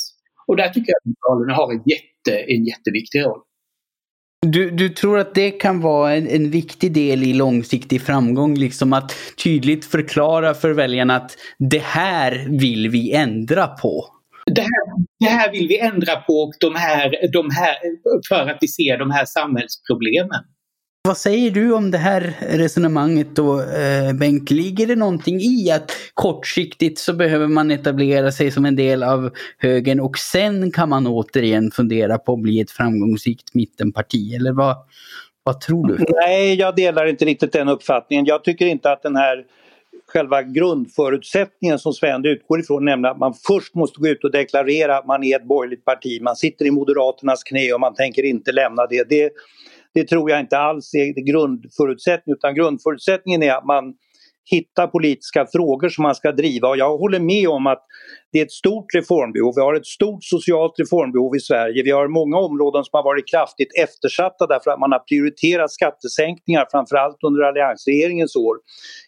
Och 0.47 0.55
där 0.57 0.69
tycker 0.69 0.91
jag 0.91 0.99
att 0.99 1.09
Liberalerna 1.09 1.53
har 1.53 1.71
en, 1.73 1.83
jätte, 1.93 2.33
en 2.53 2.65
jätteviktig 2.65 3.21
roll. 3.25 3.41
Du, 4.47 4.71
du 4.71 4.89
tror 4.89 5.19
att 5.19 5.35
det 5.35 5.51
kan 5.51 5.81
vara 5.81 6.13
en, 6.15 6.27
en, 6.27 6.51
viktig 6.51 6.93
del 6.93 7.23
i 7.23 7.33
långsiktig 7.33 8.01
framgång, 8.01 8.55
liksom 8.55 8.93
att 8.93 9.15
tydligt 9.43 9.85
förklara 9.85 10.53
för 10.53 10.73
väljarna 10.73 11.15
att 11.15 11.37
det 11.59 11.83
här 11.83 12.59
vill 12.59 12.89
vi 12.89 13.11
ändra 13.13 13.67
på? 13.67 14.05
Det 14.45 14.61
här, 14.61 15.05
det 15.19 15.29
här 15.29 15.51
vill 15.51 15.67
vi 15.67 15.79
ändra 15.79 16.15
på 16.15 16.33
och 16.33 16.53
de 16.59 16.75
här, 16.75 17.09
de 17.33 17.49
här, 17.51 17.75
för 18.29 18.49
att 18.51 18.57
vi 18.61 18.67
ser 18.67 18.97
de 18.97 19.11
här 19.11 19.25
samhällsproblemen. 19.25 20.43
Vad 21.03 21.17
säger 21.17 21.51
du 21.51 21.73
om 21.73 21.91
det 21.91 21.97
här 21.97 22.33
resonemanget 22.39 23.35
då, 23.35 23.61
eh, 23.61 24.13
Bengt? 24.13 24.51
Ligger 24.51 24.87
det 24.87 24.95
någonting 24.95 25.39
i 25.39 25.71
att 25.71 25.91
kortsiktigt 26.13 26.99
så 26.99 27.13
behöver 27.13 27.47
man 27.47 27.71
etablera 27.71 28.31
sig 28.31 28.51
som 28.51 28.65
en 28.65 28.75
del 28.75 29.03
av 29.03 29.31
högern 29.57 29.99
och 29.99 30.17
sen 30.17 30.71
kan 30.71 30.89
man 30.89 31.07
återigen 31.07 31.71
fundera 31.71 32.17
på 32.17 32.33
att 32.33 32.39
bli 32.39 32.59
ett 32.59 32.71
framgångsrikt 32.71 33.53
mittenparti? 33.53 34.35
Eller 34.35 34.51
vad, 34.51 34.75
vad 35.43 35.61
tror 35.61 35.87
du? 35.87 36.05
Nej, 36.09 36.55
jag 36.55 36.75
delar 36.75 37.05
inte 37.05 37.25
riktigt 37.25 37.51
den 37.51 37.69
uppfattningen. 37.69 38.25
Jag 38.25 38.43
tycker 38.43 38.65
inte 38.65 38.91
att 38.91 39.03
den 39.03 39.15
här 39.15 39.45
själva 40.07 40.43
grundförutsättningen 40.43 41.79
som 41.79 41.93
Sven 41.93 42.25
utgår 42.25 42.59
ifrån, 42.59 42.85
nämligen 42.85 43.11
att 43.11 43.19
man 43.19 43.33
först 43.33 43.75
måste 43.75 44.01
gå 44.01 44.07
ut 44.07 44.23
och 44.23 44.31
deklarera 44.31 44.97
att 44.97 45.07
man 45.07 45.23
är 45.23 45.35
ett 45.35 45.47
borgerligt 45.47 45.85
parti. 45.85 46.21
Man 46.21 46.35
sitter 46.35 46.65
i 46.65 46.71
Moderaternas 46.71 47.43
knä 47.43 47.73
och 47.73 47.79
man 47.79 47.93
tänker 47.93 48.23
inte 48.25 48.51
lämna 48.51 48.87
det. 48.87 49.09
Det, 49.09 49.31
det 49.93 50.07
tror 50.07 50.29
jag 50.29 50.39
inte 50.39 50.57
alls 50.57 50.93
är 50.93 51.31
grundförutsättningen 51.31 52.37
utan 52.37 52.55
grundförutsättningen 52.55 53.43
är 53.43 53.53
att 53.53 53.65
man 53.65 53.93
hitta 54.51 54.87
politiska 54.87 55.47
frågor 55.51 55.89
som 55.89 56.01
man 56.03 56.15
ska 56.15 56.31
driva 56.31 56.67
och 56.67 56.77
jag 56.77 56.97
håller 56.97 57.19
med 57.19 57.49
om 57.49 57.67
att 57.67 57.83
det 58.31 58.39
är 58.39 58.43
ett 58.43 58.51
stort 58.51 58.85
reformbehov. 58.95 59.53
Vi 59.55 59.61
har 59.61 59.73
ett 59.73 59.85
stort 59.85 60.23
socialt 60.23 60.73
reformbehov 60.77 61.35
i 61.35 61.39
Sverige. 61.39 61.83
Vi 61.83 61.91
har 61.91 62.07
många 62.07 62.37
områden 62.37 62.83
som 62.83 62.97
har 62.97 63.03
varit 63.03 63.31
kraftigt 63.31 63.71
eftersatta 63.79 64.47
därför 64.47 64.71
att 64.71 64.79
man 64.79 64.91
har 64.91 64.99
prioriterat 64.99 65.71
skattesänkningar 65.71 66.65
framförallt 66.71 67.23
under 67.27 67.41
alliansregeringens 67.41 68.35
år. 68.35 68.55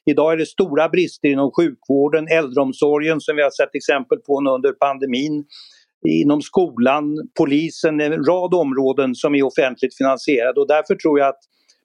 Idag 0.06 0.34
är 0.34 0.38
det 0.38 0.46
stora 0.46 0.89
brister 0.89 1.28
inom 1.28 1.52
sjukvården, 1.52 2.28
äldreomsorgen 2.28 3.22
som 3.22 3.36
vi 3.36 3.41
har 3.43 3.52
sett 3.52 3.76
exempel 3.76 4.17
på 4.17 4.39
under 4.56 4.72
pandemin 4.72 5.46
inom 6.06 6.42
skolan, 6.42 7.30
polisen, 7.38 8.02
en 8.02 8.26
rad 8.26 8.54
områden 8.54 9.16
som 9.16 9.36
är 9.36 9.44
offentligt 9.44 9.98
finansierade 9.98 10.60
och 10.60 10.68
därför 10.68 10.96
tror 10.96 11.20
jag 11.20 11.28
att 11.28 11.39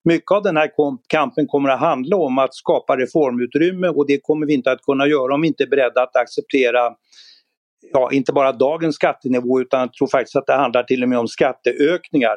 mycket 0.05 0.31
av 0.31 0.43
den 0.43 0.57
här 0.57 0.71
kampen 1.09 1.47
kommer 1.47 1.69
att 1.69 1.81
handla 1.81 2.17
om 2.17 2.39
att 2.39 2.55
skapa 2.55 2.97
reformutrymme 2.97 3.89
och 3.89 4.07
det 4.07 4.21
kommer 4.23 4.47
vi 4.47 4.55
inte 4.55 4.71
att 4.73 4.83
kunna 4.83 5.07
göra 5.07 5.35
om 5.35 5.41
vi 5.41 5.49
inte 5.49 5.63
är 5.63 5.69
beredda 5.69 6.03
att 6.03 6.17
acceptera 6.17 6.81
ja, 7.93 8.11
inte 8.13 8.33
bara 8.33 8.53
dagens 8.53 8.95
skattenivå 8.95 9.61
utan 9.61 9.81
jag 9.81 9.93
tror 9.93 10.09
faktiskt 10.09 10.37
att 10.37 10.47
det 10.47 10.55
handlar 10.55 10.83
till 10.83 11.03
och 11.03 11.09
med 11.09 11.19
om 11.19 11.29
skatteökningar. 11.29 12.37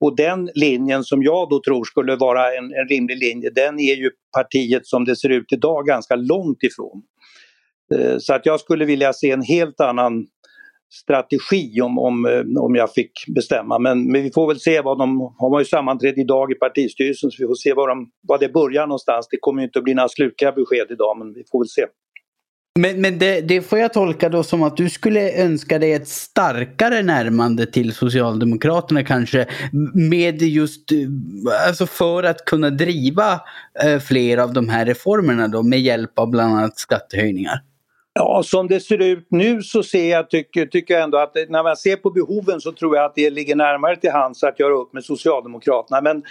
Och 0.00 0.16
den 0.16 0.50
linjen 0.54 1.04
som 1.04 1.22
jag 1.22 1.48
då 1.50 1.60
tror 1.62 1.84
skulle 1.84 2.16
vara 2.16 2.54
en, 2.54 2.64
en 2.64 2.88
rimlig 2.88 3.18
linje, 3.18 3.50
den 3.50 3.78
är 3.78 3.94
ju 3.94 4.10
partiet 4.36 4.86
som 4.86 5.04
det 5.04 5.16
ser 5.16 5.28
ut 5.28 5.52
idag 5.52 5.86
ganska 5.86 6.16
långt 6.16 6.62
ifrån. 6.62 7.02
Eh, 7.94 8.18
så 8.18 8.34
att 8.34 8.46
jag 8.46 8.60
skulle 8.60 8.84
vilja 8.84 9.12
se 9.12 9.30
en 9.30 9.42
helt 9.42 9.80
annan 9.80 10.26
strategi 10.88 11.80
om, 11.80 11.98
om, 11.98 12.26
eh, 12.26 12.62
om 12.62 12.74
jag 12.74 12.92
fick 12.92 13.12
bestämma. 13.34 13.78
Men, 13.78 14.12
men 14.12 14.22
vi 14.22 14.30
får 14.30 14.48
väl 14.48 14.60
se 14.60 14.80
vad 14.80 14.98
de, 14.98 15.34
har 15.38 15.50
man 15.50 15.60
ju 15.60 15.64
sammanträde 15.64 16.20
idag 16.20 16.52
i 16.52 16.54
partistyrelsen 16.54 17.30
så 17.30 17.42
vi 17.42 17.46
får 17.46 17.54
se 17.54 17.74
var, 17.74 17.88
de, 17.88 18.10
var 18.28 18.38
det 18.38 18.48
börjar 18.48 18.86
någonstans. 18.86 19.28
Det 19.30 19.36
kommer 19.40 19.62
inte 19.62 19.78
att 19.78 19.84
bli 19.84 19.94
några 19.94 20.08
slutliga 20.08 20.52
besked 20.52 20.86
idag 20.90 21.18
men 21.18 21.34
vi 21.34 21.44
får 21.50 21.58
väl 21.58 21.68
se. 21.68 21.86
Men, 22.78 23.00
men 23.00 23.18
det, 23.18 23.40
det, 23.40 23.62
får 23.62 23.78
jag 23.78 23.92
tolka 23.92 24.28
då 24.28 24.42
som 24.42 24.62
att 24.62 24.76
du 24.76 24.90
skulle 24.90 25.42
önska 25.42 25.78
dig 25.78 25.92
ett 25.92 26.08
starkare 26.08 27.02
närmande 27.02 27.66
till 27.66 27.92
Socialdemokraterna 27.92 29.04
kanske 29.04 29.46
med 29.94 30.42
just, 30.42 30.92
eh, 30.92 30.98
alltså 31.68 31.86
för 31.86 32.22
att 32.22 32.44
kunna 32.44 32.70
driva 32.70 33.40
eh, 33.84 33.98
fler 33.98 34.38
av 34.38 34.52
de 34.52 34.68
här 34.68 34.86
reformerna 34.86 35.48
då 35.48 35.62
med 35.62 35.80
hjälp 35.80 36.18
av 36.18 36.30
bland 36.30 36.54
annat 36.54 36.78
skattehöjningar? 36.78 37.60
Ja, 38.18 38.42
som 38.44 38.68
det 38.68 38.80
ser 38.80 39.02
ut 39.02 39.26
nu 39.30 39.62
så 39.62 39.82
ser 39.82 40.10
jag, 40.10 40.30
tycker, 40.30 40.66
tycker 40.66 40.94
jag 40.94 41.02
ändå 41.02 41.18
att 41.18 41.34
när 41.48 41.62
man 41.62 41.76
ser 41.76 41.96
på 41.96 42.10
behoven 42.10 42.60
så 42.60 42.72
tror 42.72 42.96
jag 42.96 43.04
att 43.04 43.14
det 43.14 43.30
ligger 43.30 43.56
närmare 43.56 43.96
till 43.96 44.10
hands 44.10 44.42
att 44.42 44.60
göra 44.60 44.74
upp 44.74 44.92
med 44.92 45.04
Socialdemokraterna. 45.04 46.00
Men 46.00 46.22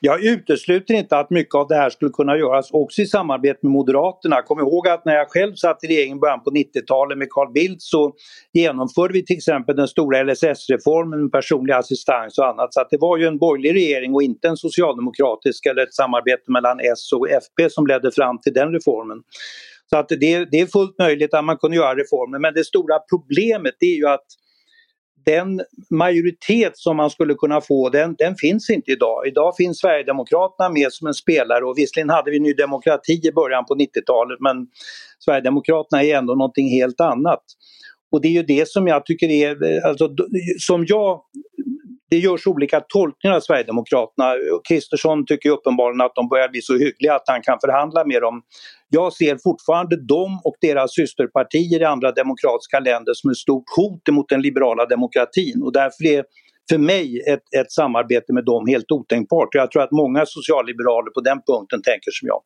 jag 0.00 0.24
utesluter 0.24 0.94
inte 0.94 1.16
att 1.16 1.30
mycket 1.30 1.54
av 1.54 1.68
det 1.68 1.74
här 1.74 1.90
skulle 1.90 2.10
kunna 2.10 2.36
göras 2.36 2.70
också 2.70 3.02
i 3.02 3.06
samarbete 3.06 3.58
med 3.62 3.72
Moderaterna. 3.72 4.42
Kom 4.42 4.60
ihåg 4.60 4.88
att 4.88 5.04
när 5.04 5.14
jag 5.14 5.28
själv 5.28 5.54
satt 5.54 5.84
i 5.84 5.86
regeringen 5.86 6.16
i 6.16 6.20
början 6.20 6.42
på 6.44 6.50
90-talet 6.50 7.18
med 7.18 7.30
Carl 7.30 7.52
Bildt 7.52 7.82
så 7.82 8.12
genomförde 8.52 9.12
vi 9.12 9.24
till 9.24 9.36
exempel 9.36 9.76
den 9.76 9.88
stora 9.88 10.22
LSS-reformen 10.22 11.22
med 11.22 11.32
personlig 11.32 11.72
assistans 11.72 12.38
och 12.38 12.46
annat. 12.46 12.74
Så 12.74 12.80
att 12.80 12.90
det 12.90 12.98
var 13.00 13.16
ju 13.16 13.26
en 13.26 13.38
borgerlig 13.38 13.74
regering 13.74 14.14
och 14.14 14.22
inte 14.22 14.48
en 14.48 14.56
socialdemokratisk 14.56 15.66
eller 15.66 15.82
ett 15.82 15.94
samarbete 15.94 16.44
mellan 16.46 16.80
S 16.80 17.12
och 17.12 17.30
FP 17.30 17.70
som 17.70 17.86
ledde 17.86 18.12
fram 18.12 18.38
till 18.38 18.52
den 18.52 18.72
reformen. 18.72 19.22
Så 19.90 19.96
att 19.96 20.08
det, 20.08 20.44
det 20.44 20.60
är 20.60 20.66
fullt 20.66 20.98
möjligt 20.98 21.34
att 21.34 21.44
man 21.44 21.56
kunde 21.56 21.76
göra 21.76 21.94
reformer 21.94 22.38
men 22.38 22.54
det 22.54 22.64
stora 22.64 22.98
problemet 22.98 23.74
är 23.80 23.96
ju 23.96 24.06
att 24.06 24.26
den 25.24 25.60
majoritet 25.90 26.78
som 26.78 26.96
man 26.96 27.10
skulle 27.10 27.34
kunna 27.34 27.60
få 27.60 27.88
den, 27.88 28.14
den 28.18 28.34
finns 28.36 28.70
inte 28.70 28.90
idag. 28.90 29.26
Idag 29.26 29.56
finns 29.56 29.78
Sverigedemokraterna 29.78 30.68
med 30.68 30.92
som 30.92 31.06
en 31.06 31.14
spelare 31.14 31.64
och 31.64 31.78
visserligen 31.78 32.10
hade 32.10 32.30
vi 32.30 32.40
Ny 32.40 32.52
Demokrati 32.52 33.20
i 33.28 33.32
början 33.32 33.64
på 33.64 33.74
90-talet 33.74 34.40
men 34.40 34.66
Sverigedemokraterna 35.18 36.02
är 36.02 36.16
ändå 36.16 36.34
någonting 36.34 36.68
helt 36.68 37.00
annat. 37.00 37.42
Och 38.12 38.20
det 38.20 38.28
är 38.28 38.32
ju 38.32 38.42
det 38.42 38.68
som 38.68 38.86
jag 38.86 39.06
tycker 39.06 39.28
är, 39.28 39.86
alltså, 39.86 40.08
som 40.58 40.84
jag 40.88 41.20
det 42.10 42.18
görs 42.18 42.46
olika 42.46 42.80
tolkningar 42.80 43.36
av 43.36 43.40
Sverigedemokraterna. 43.40 44.34
Kristersson 44.68 45.26
tycker 45.26 45.50
uppenbarligen 45.50 46.00
att 46.00 46.14
de 46.14 46.28
börjar 46.28 46.48
bli 46.48 46.62
så 46.62 46.72
hyggliga 46.72 47.14
att 47.14 47.22
han 47.26 47.42
kan 47.42 47.58
förhandla 47.60 48.04
med 48.04 48.22
dem. 48.22 48.42
Jag 48.88 49.12
ser 49.12 49.38
fortfarande 49.42 49.96
dem 49.96 50.40
och 50.44 50.56
deras 50.60 50.94
systerpartier 50.94 51.80
i 51.80 51.84
andra 51.84 52.12
demokratiska 52.12 52.80
länder 52.80 53.12
som 53.14 53.30
ett 53.30 53.36
stort 53.36 53.64
hot 53.76 54.14
mot 54.14 54.28
den 54.28 54.42
liberala 54.42 54.86
demokratin 54.86 55.62
och 55.62 55.72
därför 55.72 56.04
är 56.06 56.24
för 56.70 56.78
mig 56.78 57.22
ett, 57.32 57.60
ett 57.60 57.72
samarbete 57.72 58.32
med 58.32 58.44
dem 58.44 58.66
helt 58.66 58.92
otänkbart. 58.92 59.48
Jag 59.52 59.70
tror 59.70 59.82
att 59.82 59.90
många 59.90 60.26
socialliberaler 60.26 61.10
på 61.10 61.20
den 61.20 61.38
punkten 61.46 61.82
tänker 61.82 62.10
som 62.10 62.26
jag. 62.26 62.40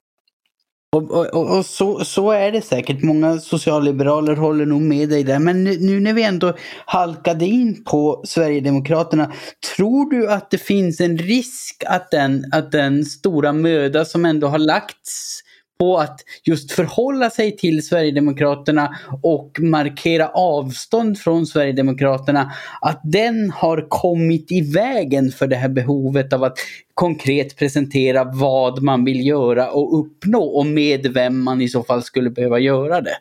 Och, 0.95 1.11
och, 1.11 1.57
och, 1.59 1.67
så, 1.67 2.05
så 2.05 2.31
är 2.31 2.53
det 2.53 2.63
säkert. 2.63 3.03
Många 3.03 3.39
socialliberaler 3.39 4.37
håller 4.37 4.67
nog 4.67 4.81
med 4.81 5.09
dig 5.09 5.25
där. 5.25 5.39
Men 5.39 5.65
nu, 5.65 5.79
nu, 5.81 6.01
när 6.01 6.13
vi 6.13 6.23
ändå 6.23 6.57
halkade 6.87 7.47
in 7.47 7.85
på 7.85 8.23
Sverigedemokraterna. 8.27 9.33
Tror 9.77 10.11
du 10.11 10.31
att 10.31 10.51
det 10.51 10.59
finns 10.59 11.01
en 11.01 11.19
risk 11.19 11.85
att 11.87 12.11
den, 12.11 12.45
att 12.53 12.73
den 12.73 13.05
stora 13.05 13.53
möda 13.53 14.05
som 14.05 14.25
ändå 14.25 14.47
har 14.47 14.59
lagts 14.59 15.41
på 15.79 15.99
att 15.99 16.21
just 16.45 16.73
förhålla 16.73 17.31
sig 17.31 17.57
till 17.57 17.87
Sverigedemokraterna 17.87 18.97
och 19.23 19.61
markera 19.61 20.29
avstånd 20.29 21.19
från 21.19 21.47
Sverigedemokraterna, 21.47 22.53
att 22.81 23.01
den 23.05 23.51
har 23.51 23.87
kommit 23.89 24.53
i 24.53 24.73
vägen 24.73 25.31
för 25.31 25.47
det 25.47 25.57
här 25.57 25.69
behovet 25.69 26.33
av 26.33 26.45
att 26.45 26.59
konkret 26.95 27.57
presentera 27.57 28.25
vad 28.25 28.83
man 28.83 29.05
vill 29.05 29.27
göra 29.27 29.71
och 29.71 30.01
uppnå 30.01 30.43
och 30.43 30.67
med 30.67 31.07
vem 31.07 31.43
man 31.43 31.61
i 31.61 31.69
så 31.69 31.83
fall 31.83 32.03
skulle 32.03 32.31
behöva 32.31 32.59
göra 32.59 33.01
det. 33.01 33.17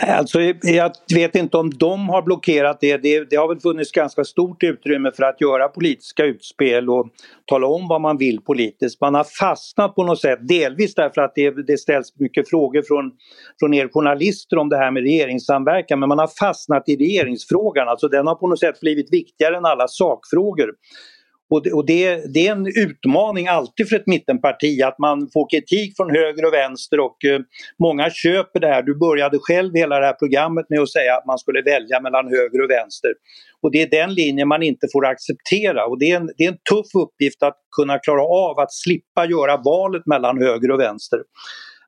Alltså, 0.00 0.40
jag 0.62 0.92
vet 1.14 1.34
inte 1.34 1.56
om 1.56 1.70
de 1.70 2.08
har 2.08 2.22
blockerat 2.22 2.80
det. 2.80 2.96
det. 2.96 3.30
det. 3.30 3.36
har 3.36 3.48
väl 3.48 3.60
funnits 3.60 3.92
ganska 3.92 4.24
stort 4.24 4.62
utrymme 4.62 5.10
för 5.16 5.22
att 5.22 5.40
göra 5.40 5.68
politiska 5.68 6.24
utspel 6.24 6.90
och 6.90 7.08
tala 7.46 7.66
om 7.66 7.88
vad 7.88 8.00
man 8.00 8.18
vill 8.18 8.40
politiskt. 8.40 9.00
Man 9.00 9.14
har 9.14 9.24
fastnat 9.24 9.94
på 9.94 10.04
något 10.04 10.20
sätt, 10.20 10.38
delvis 10.48 10.94
därför 10.94 11.20
att 11.20 11.32
det, 11.34 11.66
det 11.66 11.78
ställs 11.78 12.18
mycket 12.18 12.50
frågor 12.50 12.82
från, 12.82 13.12
från 13.60 13.74
er 13.74 13.88
journalister 13.88 14.58
om 14.58 14.68
det 14.68 14.76
här 14.76 14.90
med 14.90 15.02
regeringssamverkan, 15.02 16.00
men 16.00 16.08
man 16.08 16.18
har 16.18 16.30
fastnat 16.40 16.88
i 16.88 16.96
regeringsfrågan. 16.96 17.88
Alltså 17.88 18.08
den 18.08 18.26
har 18.26 18.34
på 18.34 18.48
något 18.48 18.60
sätt 18.60 18.80
blivit 18.80 19.12
viktigare 19.12 19.56
än 19.56 19.64
alla 19.64 19.88
sakfrågor. 19.88 20.70
Och, 21.52 21.62
det, 21.62 21.72
och 21.72 21.86
det, 21.86 22.34
det, 22.34 22.46
är 22.46 22.52
en 22.52 22.66
utmaning 22.66 23.48
alltid 23.48 23.88
för 23.88 23.96
ett 23.96 24.06
mittenparti 24.06 24.82
att 24.82 24.98
man 24.98 25.28
får 25.32 25.50
kritik 25.50 25.96
från 25.96 26.10
höger 26.10 26.44
och 26.46 26.52
vänster 26.52 27.00
och 27.00 27.24
eh, 27.24 27.40
många 27.78 28.10
köper 28.10 28.60
det 28.60 28.66
här. 28.66 28.82
Du 28.82 28.94
började 28.98 29.38
själv 29.40 29.74
hela 29.74 30.00
det 30.00 30.06
här 30.06 30.12
programmet 30.12 30.66
med 30.68 30.80
att 30.80 30.92
säga 30.92 31.16
att 31.16 31.26
man 31.26 31.38
skulle 31.38 31.62
välja 31.62 32.00
mellan 32.00 32.26
höger 32.28 32.60
och 32.64 32.70
vänster. 32.70 33.12
Och 33.62 33.70
det 33.72 33.82
är 33.82 33.90
den 33.90 34.14
linjen 34.14 34.48
man 34.48 34.62
inte 34.62 34.86
får 34.92 35.06
acceptera 35.06 35.86
och 35.86 35.98
det 35.98 36.10
är 36.10 36.16
en, 36.16 36.30
det 36.36 36.44
är 36.44 36.48
en 36.48 36.62
tuff 36.70 36.90
uppgift 37.04 37.42
att 37.42 37.58
kunna 37.76 37.98
klara 37.98 38.22
av 38.22 38.58
att 38.58 38.72
slippa 38.72 39.26
göra 39.26 39.56
valet 39.56 40.06
mellan 40.06 40.42
höger 40.42 40.70
och 40.70 40.80
vänster. 40.80 41.20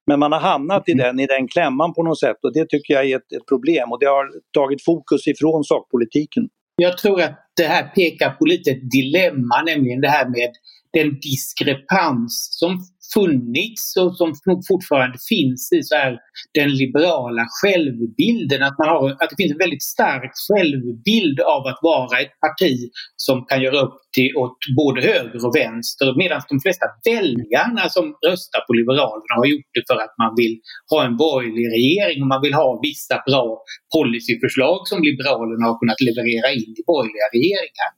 Men 0.07 0.19
man 0.19 0.33
har 0.33 0.41
hamnat 0.41 0.89
i 0.89 0.93
mm. 0.93 1.05
den, 1.05 1.21
i 1.21 1.27
den 1.27 1.49
klämman 1.49 1.95
på 1.95 2.03
något 2.03 2.21
sätt 2.21 2.37
och 2.43 2.53
det 2.53 2.69
tycker 2.69 2.95
jag 2.95 3.05
är 3.05 3.17
ett, 3.17 3.33
ett 3.33 3.47
problem 3.49 3.93
och 3.93 4.01
det 4.01 4.07
har 4.07 4.27
tagit 4.53 4.85
fokus 4.85 5.27
ifrån 5.27 5.65
sakpolitiken. 5.65 6.49
Jag 6.77 6.99
tror 6.99 7.23
att 7.23 7.51
det 7.57 7.67
här 7.67 7.83
pekar 7.83 8.31
på 8.31 8.45
lite 8.45 8.71
ett 8.71 8.91
dilemma, 8.91 9.63
nämligen 9.63 10.01
det 10.01 10.09
här 10.09 10.29
med 10.29 10.51
den 10.95 11.21
diskrepans 11.21 12.49
som 12.61 12.73
funnits 13.15 13.97
och 13.97 14.17
som 14.17 14.29
fortfarande 14.69 15.19
finns 15.29 15.73
i 15.79 15.83
så 15.83 15.95
här, 15.95 16.13
den 16.55 16.71
liberala 16.83 17.45
självbilden. 17.61 18.63
Att, 18.63 18.79
man 18.79 18.89
har, 18.89 19.11
att 19.11 19.31
det 19.31 19.39
finns 19.43 19.53
en 19.53 19.65
väldigt 19.67 19.87
stark 19.97 20.33
självbild 20.47 21.39
av 21.41 21.63
att 21.71 21.81
vara 21.83 22.15
ett 22.25 22.37
parti 22.45 22.75
som 23.17 23.37
kan 23.49 23.63
göra 23.63 23.79
upp 23.87 23.99
till 24.17 24.31
åt 24.43 24.59
både 24.81 25.01
höger 25.11 25.41
och 25.47 25.57
vänster 25.57 26.07
medan 26.23 26.41
de 26.49 26.61
flesta 26.65 26.87
väljarna 27.11 27.85
som 27.97 28.05
röstar 28.27 28.61
på 28.67 28.73
Liberalerna 28.79 29.33
har 29.41 29.47
gjort 29.53 29.71
det 29.77 29.85
för 29.91 29.99
att 30.05 30.15
man 30.23 30.33
vill 30.41 30.55
ha 30.93 30.99
en 31.07 31.17
borgerlig 31.17 31.67
regering 31.77 32.19
och 32.23 32.31
man 32.35 32.43
vill 32.47 32.55
ha 32.63 32.81
vissa 32.89 33.17
bra 33.29 33.47
policyförslag 33.95 34.81
som 34.91 34.99
Liberalerna 35.09 35.65
har 35.69 35.77
kunnat 35.81 36.01
leverera 36.09 36.49
in 36.59 36.71
i 36.81 36.83
borgerliga 36.93 37.27
regeringar. 37.37 37.91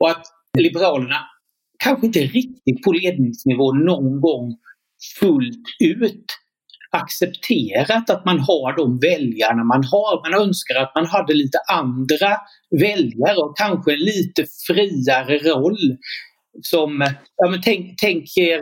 Och 0.00 0.10
att 0.10 0.24
Liberalerna 0.64 1.20
kanske 1.78 2.06
inte 2.06 2.20
riktigt 2.20 2.82
på 2.84 2.92
ledningsnivå 2.92 3.72
någon 3.72 4.20
gång 4.20 4.56
fullt 5.20 5.64
ut 5.84 6.26
accepterat 6.90 8.10
att 8.10 8.24
man 8.24 8.38
har 8.38 8.76
de 8.76 8.98
väljarna 8.98 9.64
man 9.64 9.84
har. 9.84 10.30
Man 10.30 10.42
önskar 10.42 10.74
att 10.74 10.92
man 10.94 11.06
hade 11.06 11.34
lite 11.34 11.58
andra 11.68 12.36
väljare 12.70 13.36
och 13.36 13.56
kanske 13.56 13.92
en 13.92 13.98
lite 13.98 14.46
friare 14.66 15.38
roll. 15.38 15.96
Som, 16.62 17.06
ja 17.36 17.50
men 17.50 17.60
tänk, 17.62 17.94
tänk 18.00 18.36
er 18.36 18.60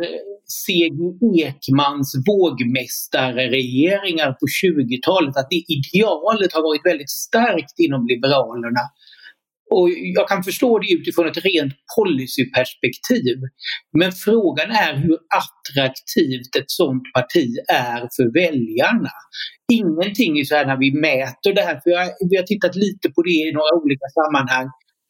C.G. 0.67 0.99
Ekmans 1.45 2.15
vågmästarregeringar 2.27 4.33
på 4.33 4.47
20-talet, 4.63 5.37
att 5.37 5.51
det 5.51 5.65
idealet 5.77 6.53
har 6.53 6.63
varit 6.63 6.87
väldigt 6.87 7.11
starkt 7.11 7.79
inom 7.79 8.07
Liberalerna 8.07 8.81
och 9.71 9.91
jag 9.91 10.29
kan 10.29 10.43
förstå 10.43 10.79
det 10.79 10.93
utifrån 10.93 11.27
ett 11.27 11.45
rent 11.45 11.75
policyperspektiv. 11.97 13.37
Men 13.99 14.13
frågan 14.13 14.71
är 14.71 14.95
hur 14.97 15.19
attraktivt 15.41 16.57
ett 16.59 16.71
sådant 16.71 17.13
parti 17.15 17.49
är 17.73 18.01
för 18.17 18.27
väljarna. 18.43 19.15
Ingenting 19.73 20.39
är 20.39 20.45
så 20.45 20.55
här 20.55 20.67
när 20.67 20.77
vi 20.77 20.91
mäter 21.09 21.55
det 21.55 21.63
här, 21.69 21.81
för 21.83 21.91
jag, 21.91 22.07
vi 22.31 22.37
har 22.37 22.45
tittat 22.45 22.77
lite 22.77 23.07
på 23.15 23.23
det 23.23 23.31
i 23.31 23.53
några 23.53 23.75
olika 23.83 24.09
sammanhang, 24.19 24.69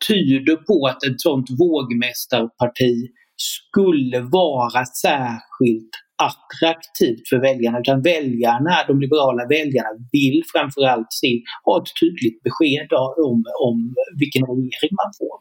tyder 0.09 0.57
på 0.57 0.87
att 0.91 1.05
ett 1.05 1.21
sådant 1.21 1.51
vågmästarparti 1.61 2.95
skulle 3.37 4.21
vara 4.21 4.85
särskilt 4.85 5.95
attraktivt 6.29 7.29
för 7.29 7.39
väljarna 7.49 7.79
utan 7.81 8.03
väljarna, 8.03 8.75
de 8.89 9.01
liberala 9.01 9.47
väljarna 9.47 9.91
vill 10.13 10.43
framförallt 10.53 11.13
se, 11.23 11.43
ha 11.65 11.83
ett 11.83 11.91
tydligt 12.01 12.43
besked 12.47 12.89
om, 13.29 13.39
om 13.69 13.77
vilken 14.23 14.43
regering 14.43 14.95
man 15.03 15.13
får. 15.21 15.37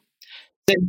Sen, 0.69 0.81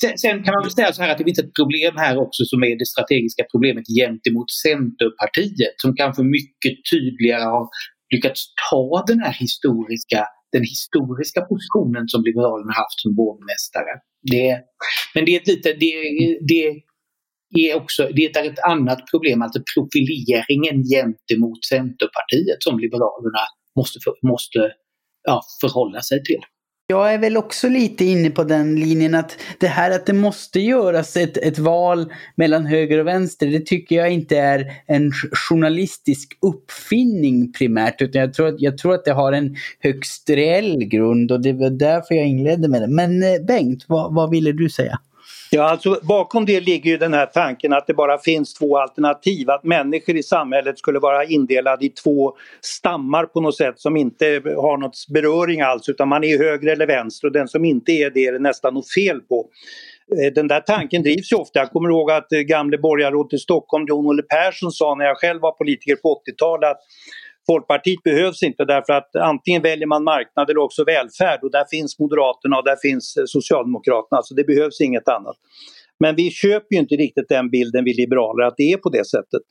sen, 0.00 0.18
sen 0.18 0.36
kan 0.44 0.54
man 0.54 0.62
väl 0.62 0.78
säga 0.78 0.92
så 0.92 1.02
här 1.02 1.10
att 1.10 1.18
det 1.18 1.24
finns 1.24 1.44
ett 1.44 1.58
problem 1.60 1.94
här 1.96 2.14
också 2.24 2.42
som 2.44 2.62
är 2.62 2.78
det 2.78 2.86
strategiska 2.94 3.44
problemet 3.52 3.86
gentemot 4.00 4.50
Centerpartiet 4.66 5.74
som 5.82 5.90
kanske 6.00 6.22
mycket 6.22 6.74
tydligare 6.92 7.46
har 7.54 7.68
lyckats 8.14 8.40
ta 8.70 9.04
den 9.06 9.20
här 9.20 9.32
historiska 9.44 10.20
den 10.56 10.66
historiska 10.74 11.40
positionen 11.50 12.04
som 12.12 12.20
Liberalerna 12.28 12.72
haft 12.82 12.98
som 13.04 13.12
vågmästare. 13.22 13.92
Det, 14.32 14.48
men 15.14 15.24
det 15.24 15.30
är, 15.34 15.40
ett 15.40 15.48
lite, 15.52 15.68
det, 15.84 15.92
det 16.50 16.64
är 17.54 17.76
också 17.76 18.08
det 18.14 18.24
är 18.24 18.50
ett 18.50 18.64
annat 18.68 19.10
problem, 19.10 19.42
alltså 19.42 19.60
profileringen 19.74 20.84
gentemot 20.84 21.64
Centerpartiet 21.64 22.56
som 22.58 22.78
Liberalerna 22.78 23.44
måste, 23.76 23.98
för, 24.04 24.28
måste 24.28 24.58
ja, 25.22 25.42
förhålla 25.60 26.00
sig 26.00 26.24
till. 26.24 26.40
Jag 26.86 27.14
är 27.14 27.18
väl 27.18 27.36
också 27.36 27.68
lite 27.68 28.04
inne 28.04 28.30
på 28.30 28.44
den 28.44 28.80
linjen 28.80 29.14
att 29.14 29.38
det 29.58 29.66
här 29.66 29.90
att 29.90 30.06
det 30.06 30.12
måste 30.12 30.60
göras 30.60 31.16
ett, 31.16 31.36
ett 31.36 31.58
val 31.58 32.12
mellan 32.36 32.66
höger 32.66 32.98
och 32.98 33.06
vänster, 33.06 33.46
det 33.46 33.66
tycker 33.66 33.96
jag 33.96 34.10
inte 34.10 34.38
är 34.38 34.72
en 34.86 35.12
journalistisk 35.32 36.38
uppfinning 36.42 37.52
primärt, 37.52 38.02
utan 38.02 38.20
jag 38.20 38.34
tror, 38.34 38.48
att, 38.48 38.60
jag 38.60 38.78
tror 38.78 38.94
att 38.94 39.04
det 39.04 39.12
har 39.12 39.32
en 39.32 39.56
högst 39.80 40.30
reell 40.30 40.84
grund 40.84 41.32
och 41.32 41.42
det 41.42 41.52
var 41.52 41.70
därför 41.70 42.14
jag 42.14 42.26
inledde 42.26 42.68
med 42.68 42.82
det. 42.82 42.88
Men 42.88 43.22
eh, 43.22 43.44
Bengt, 43.46 43.84
vad, 43.88 44.14
vad 44.14 44.30
ville 44.30 44.52
du 44.52 44.70
säga? 44.70 44.98
Ja, 45.54 45.62
alltså 45.62 45.98
bakom 46.02 46.46
det 46.46 46.60
ligger 46.60 46.90
ju 46.90 46.96
den 46.96 47.14
här 47.14 47.26
tanken 47.26 47.72
att 47.72 47.86
det 47.86 47.94
bara 47.94 48.18
finns 48.18 48.54
två 48.54 48.78
alternativ. 48.78 49.50
Att 49.50 49.64
människor 49.64 50.16
i 50.16 50.22
samhället 50.22 50.78
skulle 50.78 50.98
vara 50.98 51.24
indelade 51.24 51.86
i 51.86 51.88
två 51.88 52.36
stammar 52.60 53.24
på 53.24 53.40
något 53.40 53.56
sätt 53.56 53.80
som 53.80 53.96
inte 53.96 54.24
har 54.56 54.76
något 54.76 55.06
beröring 55.08 55.60
alls 55.60 55.88
utan 55.88 56.08
man 56.08 56.24
är 56.24 56.38
höger 56.38 56.72
eller 56.72 56.86
vänster 56.86 57.26
och 57.26 57.32
den 57.32 57.48
som 57.48 57.64
inte 57.64 57.92
är 57.92 58.10
det 58.10 58.26
är 58.26 58.32
det 58.32 58.38
nästan 58.38 58.74
något 58.74 58.92
fel 58.92 59.20
på. 59.20 59.46
Eh, 60.12 60.32
den 60.32 60.48
där 60.48 60.60
tanken 60.60 61.02
drivs 61.02 61.32
ju 61.32 61.36
ofta. 61.36 61.58
Jag 61.58 61.70
kommer 61.70 61.88
ihåg 61.88 62.10
att 62.10 62.32
eh, 62.32 62.40
gamle 62.40 62.78
borgarrådet 62.78 63.32
i 63.32 63.38
Stockholm, 63.38 63.84
John 63.88 64.06
Olle 64.06 64.22
Persson, 64.22 64.72
sa 64.72 64.94
när 64.94 65.04
jag 65.04 65.16
själv 65.16 65.40
var 65.40 65.52
politiker 65.52 65.96
på 65.96 66.22
80-talet 66.26 66.70
att 66.70 66.80
Folkpartiet 67.46 68.02
behövs 68.02 68.42
inte 68.42 68.64
därför 68.64 68.92
att 68.92 69.16
antingen 69.16 69.62
väljer 69.62 69.86
man 69.86 70.04
marknad 70.04 70.50
eller 70.50 70.60
också 70.60 70.84
välfärd 70.84 71.40
och 71.42 71.50
där 71.50 71.64
finns 71.70 71.98
Moderaterna 71.98 72.58
och 72.58 72.64
där 72.64 72.76
finns 72.82 73.16
eh, 73.16 73.24
Socialdemokraterna, 73.26 74.22
så 74.22 74.34
det 74.34 74.44
behövs 74.44 74.80
inget 74.80 75.08
annat. 75.08 75.36
Men 76.00 76.16
vi 76.16 76.30
köper 76.30 76.74
ju 76.74 76.78
inte 76.78 76.94
riktigt 76.94 77.28
den 77.28 77.50
bilden, 77.50 77.84
vi 77.84 77.94
liberaler, 77.94 78.44
att 78.44 78.54
det 78.56 78.72
är 78.72 78.76
på 78.76 78.88
det 78.88 79.06
sättet. 79.06 79.42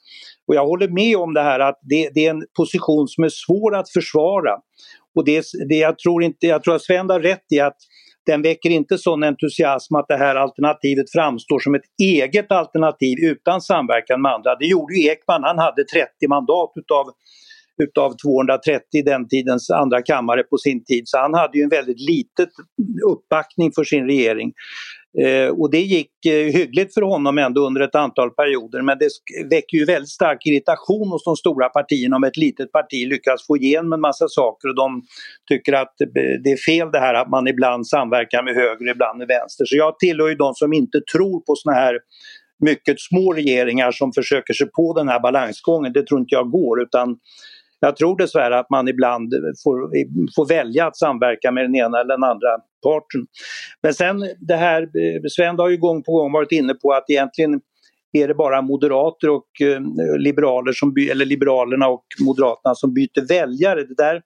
Och 0.47 0.55
jag 0.55 0.65
håller 0.65 0.87
med 0.87 1.17
om 1.17 1.33
det 1.33 1.41
här 1.41 1.59
att 1.59 1.79
det, 1.81 2.09
det 2.13 2.25
är 2.25 2.29
en 2.29 2.43
position 2.57 3.07
som 3.07 3.23
är 3.23 3.29
svår 3.29 3.75
att 3.75 3.89
försvara. 3.89 4.53
Och 5.15 5.25
det, 5.25 5.43
det, 5.69 5.75
jag, 5.75 5.99
tror 5.99 6.23
inte, 6.23 6.47
jag 6.47 6.63
tror 6.63 6.75
att 6.75 6.83
Sven 6.83 7.09
har 7.09 7.19
rätt 7.19 7.45
i 7.51 7.59
att 7.59 7.77
den 8.25 8.41
väcker 8.41 8.69
inte 8.69 8.97
sån 8.97 9.23
entusiasm 9.23 9.95
att 9.95 10.07
det 10.07 10.17
här 10.17 10.35
alternativet 10.35 11.11
framstår 11.11 11.59
som 11.59 11.75
ett 11.75 11.87
eget 12.01 12.51
alternativ 12.51 13.17
utan 13.21 13.61
samverkan 13.61 14.21
med 14.21 14.31
andra. 14.31 14.55
Det 14.55 14.65
gjorde 14.65 14.95
ju 14.95 15.07
Ekman, 15.07 15.43
han 15.43 15.57
hade 15.57 15.83
30 15.83 16.27
mandat 16.29 16.71
utav 16.75 17.05
utav 17.83 18.15
230 18.25 18.81
den 19.05 19.27
tidens 19.27 19.69
andra 19.69 20.01
kammare 20.01 20.43
på 20.43 20.57
sin 20.57 20.85
tid. 20.85 21.03
Så 21.05 21.17
han 21.17 21.33
hade 21.33 21.57
ju 21.57 21.63
en 21.63 21.69
väldigt 21.69 21.99
litet 21.99 22.49
uppbackning 23.05 23.71
för 23.75 23.83
sin 23.83 24.05
regering. 24.05 24.53
Eh, 25.21 25.49
och 25.49 25.71
det 25.71 25.81
gick 25.81 26.25
eh, 26.25 26.31
hyggligt 26.31 26.93
för 26.93 27.01
honom 27.01 27.37
ändå 27.37 27.67
under 27.67 27.81
ett 27.81 27.95
antal 27.95 28.29
perioder 28.29 28.81
men 28.81 28.97
det 28.97 29.09
väcker 29.49 29.77
ju 29.77 29.85
väldigt 29.85 30.09
stark 30.09 30.45
irritation 30.45 31.07
hos 31.07 31.23
de 31.23 31.35
stora 31.35 31.69
partierna 31.69 32.15
om 32.15 32.23
ett 32.23 32.37
litet 32.37 32.71
parti 32.71 33.07
lyckas 33.07 33.47
få 33.47 33.57
igenom 33.57 33.93
en 33.93 34.01
massa 34.01 34.25
saker 34.27 34.67
och 34.69 34.75
de 34.75 35.01
tycker 35.49 35.73
att 35.73 35.93
det 36.43 36.51
är 36.51 36.65
fel 36.65 36.91
det 36.91 36.99
här 36.99 37.13
att 37.13 37.29
man 37.29 37.47
ibland 37.47 37.87
samverkar 37.87 38.43
med 38.43 38.55
höger 38.55 38.91
ibland 38.91 39.17
med 39.17 39.27
vänster. 39.27 39.65
Så 39.65 39.75
jag 39.75 39.99
tillhör 39.99 40.29
ju 40.29 40.35
de 40.35 40.53
som 40.53 40.73
inte 40.73 41.01
tror 41.13 41.39
på 41.39 41.55
såna 41.55 41.75
här 41.75 41.99
mycket 42.63 42.99
små 42.99 43.33
regeringar 43.33 43.91
som 43.91 44.13
försöker 44.13 44.53
sig 44.53 44.67
på 44.71 44.93
den 44.93 45.07
här 45.07 45.19
balansgången. 45.19 45.93
Det 45.93 46.07
tror 46.07 46.19
inte 46.19 46.35
jag 46.35 46.51
går 46.51 46.81
utan 46.81 47.17
jag 47.87 47.95
tror 47.95 48.17
dessvärre 48.17 48.59
att 48.59 48.69
man 48.69 48.87
ibland 48.87 49.33
får, 49.63 49.75
får 50.35 50.47
välja 50.47 50.87
att 50.87 50.97
samverka 50.97 51.51
med 51.51 51.63
den 51.63 51.75
ena 51.75 51.99
eller 51.99 52.13
den 52.13 52.23
andra 52.23 52.49
parten. 52.83 53.25
Men 53.83 53.93
sen 53.93 54.19
det 54.39 54.55
här, 54.55 54.81
eh, 54.81 55.21
Sven 55.29 55.59
har 55.59 55.69
ju 55.69 55.77
gång 55.77 56.03
på 56.03 56.11
gång 56.11 56.31
varit 56.31 56.51
inne 56.51 56.73
på 56.73 56.91
att 56.91 57.09
egentligen 57.09 57.61
är 58.13 58.27
det 58.27 58.33
bara 58.33 58.61
moderater 58.61 59.29
och 59.29 59.47
eh, 59.61 59.81
liberaler 60.17 60.71
som, 60.71 60.93
eller 61.11 61.25
liberalerna 61.25 61.87
och 61.87 62.05
moderaterna 62.25 62.75
som 62.75 62.93
byter 62.93 63.27
väljare. 63.27 63.83
Det 63.83 63.95
där 63.97 64.21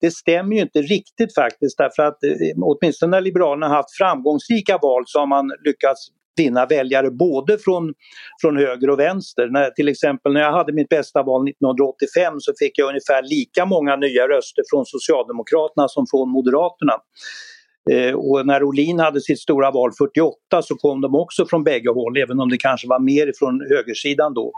det 0.00 0.10
stämmer 0.10 0.56
ju 0.56 0.62
inte 0.62 0.82
riktigt 0.82 1.34
faktiskt 1.34 1.78
därför 1.78 2.02
att 2.02 2.24
eh, 2.24 2.62
åtminstone 2.62 3.10
när 3.10 3.20
Liberalerna 3.20 3.68
haft 3.68 3.96
framgångsrika 3.98 4.78
val 4.82 5.02
så 5.06 5.18
har 5.18 5.26
man 5.26 5.50
lyckats 5.64 6.08
vinna 6.36 6.66
väljare 6.66 7.10
både 7.10 7.58
från, 7.58 7.94
från 8.40 8.56
höger 8.56 8.90
och 8.90 8.98
vänster. 8.98 9.48
När, 9.50 9.70
till 9.70 9.88
exempel 9.88 10.32
när 10.32 10.40
jag 10.40 10.52
hade 10.52 10.72
mitt 10.72 10.88
bästa 10.88 11.22
val 11.22 11.48
1985 11.48 12.34
så 12.38 12.52
fick 12.58 12.78
jag 12.78 12.88
ungefär 12.88 13.22
lika 13.22 13.66
många 13.66 13.96
nya 13.96 14.28
röster 14.28 14.62
från 14.70 14.86
Socialdemokraterna 14.86 15.88
som 15.88 16.06
från 16.10 16.28
Moderaterna. 16.28 16.96
Eh, 17.90 18.14
och 18.14 18.46
när 18.46 18.62
Olin 18.62 18.98
hade 18.98 19.20
sitt 19.20 19.40
stora 19.40 19.70
val 19.70 19.90
48 19.98 20.62
så 20.62 20.74
kom 20.74 21.00
de 21.00 21.14
också 21.14 21.46
från 21.46 21.64
bägge 21.64 21.90
håll, 21.90 22.16
även 22.16 22.40
om 22.40 22.48
det 22.48 22.56
kanske 22.58 22.88
var 22.88 23.00
mer 23.00 23.32
från 23.38 23.60
högersidan 23.70 24.34
då. 24.34 24.52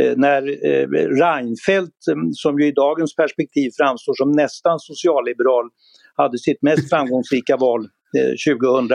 Eh, 0.00 0.16
när 0.16 0.42
eh, 0.66 0.88
Reinfeldt, 1.22 2.08
eh, 2.10 2.16
som 2.32 2.60
ju 2.60 2.66
i 2.66 2.72
dagens 2.72 3.16
perspektiv 3.16 3.70
framstår 3.78 4.14
som 4.14 4.32
nästan 4.32 4.78
socialliberal, 4.80 5.68
hade 6.14 6.38
sitt 6.38 6.62
mest 6.62 6.90
framgångsrika 6.90 7.56
val 7.56 7.80
eh, 8.18 8.54
2000 8.54 8.88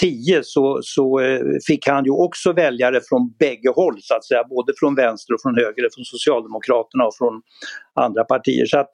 10 0.00 0.40
så, 0.44 0.80
så 0.82 1.20
eh, 1.20 1.40
fick 1.66 1.88
han 1.88 2.04
ju 2.04 2.10
också 2.10 2.52
väljare 2.52 3.00
från 3.08 3.34
bägge 3.38 3.70
håll 3.76 3.96
så 4.00 4.14
att 4.14 4.24
säga, 4.24 4.44
både 4.44 4.72
från 4.80 4.94
vänster 4.94 5.34
och 5.34 5.42
från 5.42 5.56
höger, 5.56 5.88
från 5.94 6.04
Socialdemokraterna 6.04 7.04
och 7.04 7.16
från 7.18 7.42
andra 7.94 8.24
partier. 8.24 8.66
Så 8.66 8.78
att, 8.78 8.88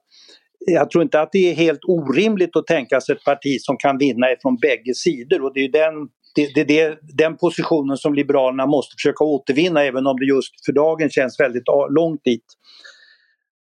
jag 0.65 0.91
tror 0.91 1.03
inte 1.03 1.21
att 1.21 1.31
det 1.31 1.51
är 1.51 1.53
helt 1.53 1.85
orimligt 1.87 2.55
att 2.55 2.67
tänka 2.67 3.01
sig 3.01 3.15
ett 3.15 3.23
parti 3.23 3.61
som 3.61 3.77
kan 3.77 3.97
vinna 3.97 4.27
från 4.41 4.57
bägge 4.57 4.93
sidor 4.95 5.43
och 5.43 5.53
det 5.53 5.59
är 5.59 5.71
den 5.71 6.09
det, 6.35 6.51
det, 6.55 6.63
det, 6.63 6.99
den 7.17 7.37
positionen 7.37 7.97
som 7.97 8.13
Liberalerna 8.13 8.65
måste 8.65 8.93
försöka 8.95 9.23
återvinna 9.23 9.83
även 9.83 10.07
om 10.07 10.19
det 10.19 10.25
just 10.25 10.65
för 10.65 10.73
dagen 10.73 11.09
känns 11.09 11.39
väldigt 11.39 11.63
långt 11.89 12.23
dit. 12.23 12.45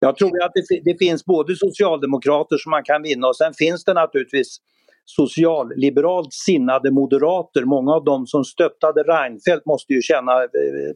Jag 0.00 0.16
tror 0.16 0.42
att 0.42 0.52
det, 0.54 0.80
det 0.84 0.98
finns 0.98 1.24
både 1.24 1.56
socialdemokrater 1.56 2.56
som 2.56 2.70
man 2.70 2.82
kan 2.84 3.02
vinna 3.02 3.26
och 3.28 3.36
sen 3.36 3.54
finns 3.54 3.84
det 3.84 3.94
naturligtvis 3.94 4.58
socialliberalt 5.16 6.32
sinnade 6.32 6.90
moderater, 6.90 7.64
många 7.64 7.92
av 7.92 8.04
dem 8.04 8.26
som 8.26 8.44
stöttade 8.44 9.02
Reinfeldt 9.02 9.66
måste 9.66 9.92
ju 9.92 10.02
känna, 10.02 10.32
eh, 10.42 10.92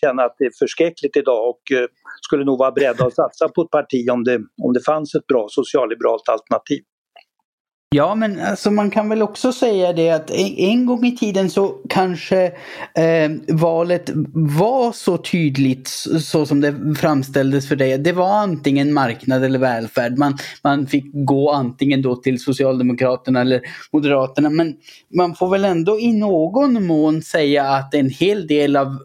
känna 0.00 0.22
att 0.22 0.34
det 0.38 0.44
är 0.44 0.58
förskräckligt 0.58 1.16
idag 1.16 1.48
och 1.48 1.62
eh, 1.72 1.86
skulle 2.26 2.44
nog 2.44 2.58
vara 2.58 2.72
beredda 2.72 3.06
att 3.06 3.14
satsa 3.14 3.48
på 3.48 3.62
ett 3.62 3.70
parti 3.70 4.10
om 4.10 4.24
det, 4.24 4.38
om 4.62 4.72
det 4.72 4.84
fanns 4.84 5.14
ett 5.14 5.26
bra 5.26 5.46
socialliberalt 5.48 6.28
alternativ. 6.28 6.82
Ja, 7.94 8.14
men 8.14 8.40
alltså 8.40 8.70
man 8.70 8.90
kan 8.90 9.08
väl 9.08 9.22
också 9.22 9.52
säga 9.52 9.92
det 9.92 10.10
att 10.10 10.30
en, 10.56 10.86
gång 10.86 11.06
i 11.06 11.16
tiden 11.16 11.50
så 11.50 11.74
kanske 11.88 12.44
eh, 12.94 13.30
valet 13.48 14.10
var 14.32 14.92
så 14.92 15.18
tydligt 15.18 15.88
så 16.20 16.46
som 16.46 16.60
det 16.60 16.94
framställdes 16.98 17.68
för 17.68 17.76
dig. 17.76 17.98
Det 17.98 18.12
var 18.12 18.30
antingen 18.30 18.92
marknad 18.92 19.44
eller 19.44 19.58
välfärd. 19.58 20.18
Man, 20.18 20.38
man 20.62 20.86
fick 20.86 21.04
gå 21.12 21.50
antingen 21.50 22.02
då 22.02 22.16
till 22.16 22.40
Socialdemokraterna 22.40 23.40
eller 23.40 23.60
Moderaterna. 23.92 24.50
Men 24.50 24.76
man 25.14 25.34
får 25.34 25.50
väl 25.50 25.64
ändå 25.64 26.00
i 26.00 26.12
någon 26.12 26.86
mån 26.86 27.22
säga 27.22 27.68
att 27.68 27.94
en 27.94 28.10
hel 28.10 28.46
del 28.46 28.76
av 28.76 28.98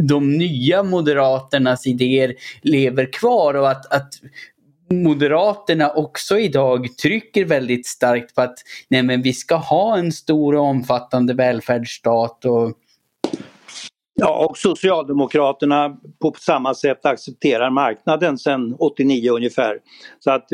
de 0.00 0.32
nya 0.32 0.82
Moderaternas 0.82 1.86
idéer 1.86 2.34
lever 2.62 3.12
kvar 3.12 3.54
och 3.54 3.70
att, 3.70 3.92
att 3.92 4.08
Moderaterna 4.90 5.90
också 5.90 6.38
idag 6.38 6.98
trycker 7.02 7.44
väldigt 7.44 7.86
starkt 7.86 8.34
på 8.34 8.40
att 8.40 8.58
nej 8.88 9.02
men 9.02 9.22
vi 9.22 9.32
ska 9.32 9.54
ha 9.54 9.98
en 9.98 10.12
stor 10.12 10.54
och 10.54 10.64
omfattande 10.64 11.34
välfärdsstat 11.34 12.44
och 12.44 12.72
Ja, 14.16 14.46
och 14.46 14.58
Socialdemokraterna 14.58 15.96
på 16.22 16.32
samma 16.38 16.74
sätt 16.74 17.06
accepterar 17.06 17.70
marknaden 17.70 18.38
sedan 18.38 18.76
89 18.78 19.30
ungefär. 19.30 19.78
Så 20.18 20.30
att 20.30 20.48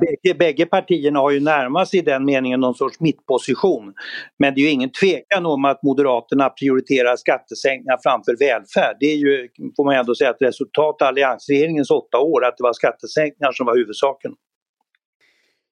bägge, 0.00 0.38
bägge 0.38 0.66
partierna 0.66 1.18
har 1.18 1.30
ju 1.30 1.40
närmat 1.40 1.88
sig 1.88 1.98
i 1.98 2.02
den 2.02 2.24
meningen 2.24 2.60
någon 2.60 2.74
sorts 2.74 3.00
mittposition. 3.00 3.94
Men 4.38 4.54
det 4.54 4.60
är 4.60 4.62
ju 4.62 4.70
ingen 4.70 4.90
tvekan 4.90 5.46
om 5.46 5.64
att 5.64 5.82
Moderaterna 5.82 6.48
prioriterar 6.50 7.16
skattesänkningar 7.16 7.98
framför 8.02 8.36
välfärd. 8.38 8.96
Det 9.00 9.06
är 9.06 9.16
ju, 9.16 9.48
får 9.76 9.84
man 9.84 9.94
ändå 9.94 10.14
säga, 10.14 10.30
ett 10.30 10.42
resultat 10.42 11.02
av 11.02 11.08
alliansregeringens 11.08 11.90
åtta 11.90 12.18
år, 12.18 12.44
att 12.44 12.56
det 12.56 12.62
var 12.62 12.72
skattesänkningar 12.72 13.52
som 13.52 13.66
var 13.66 13.76
huvudsaken. 13.76 14.32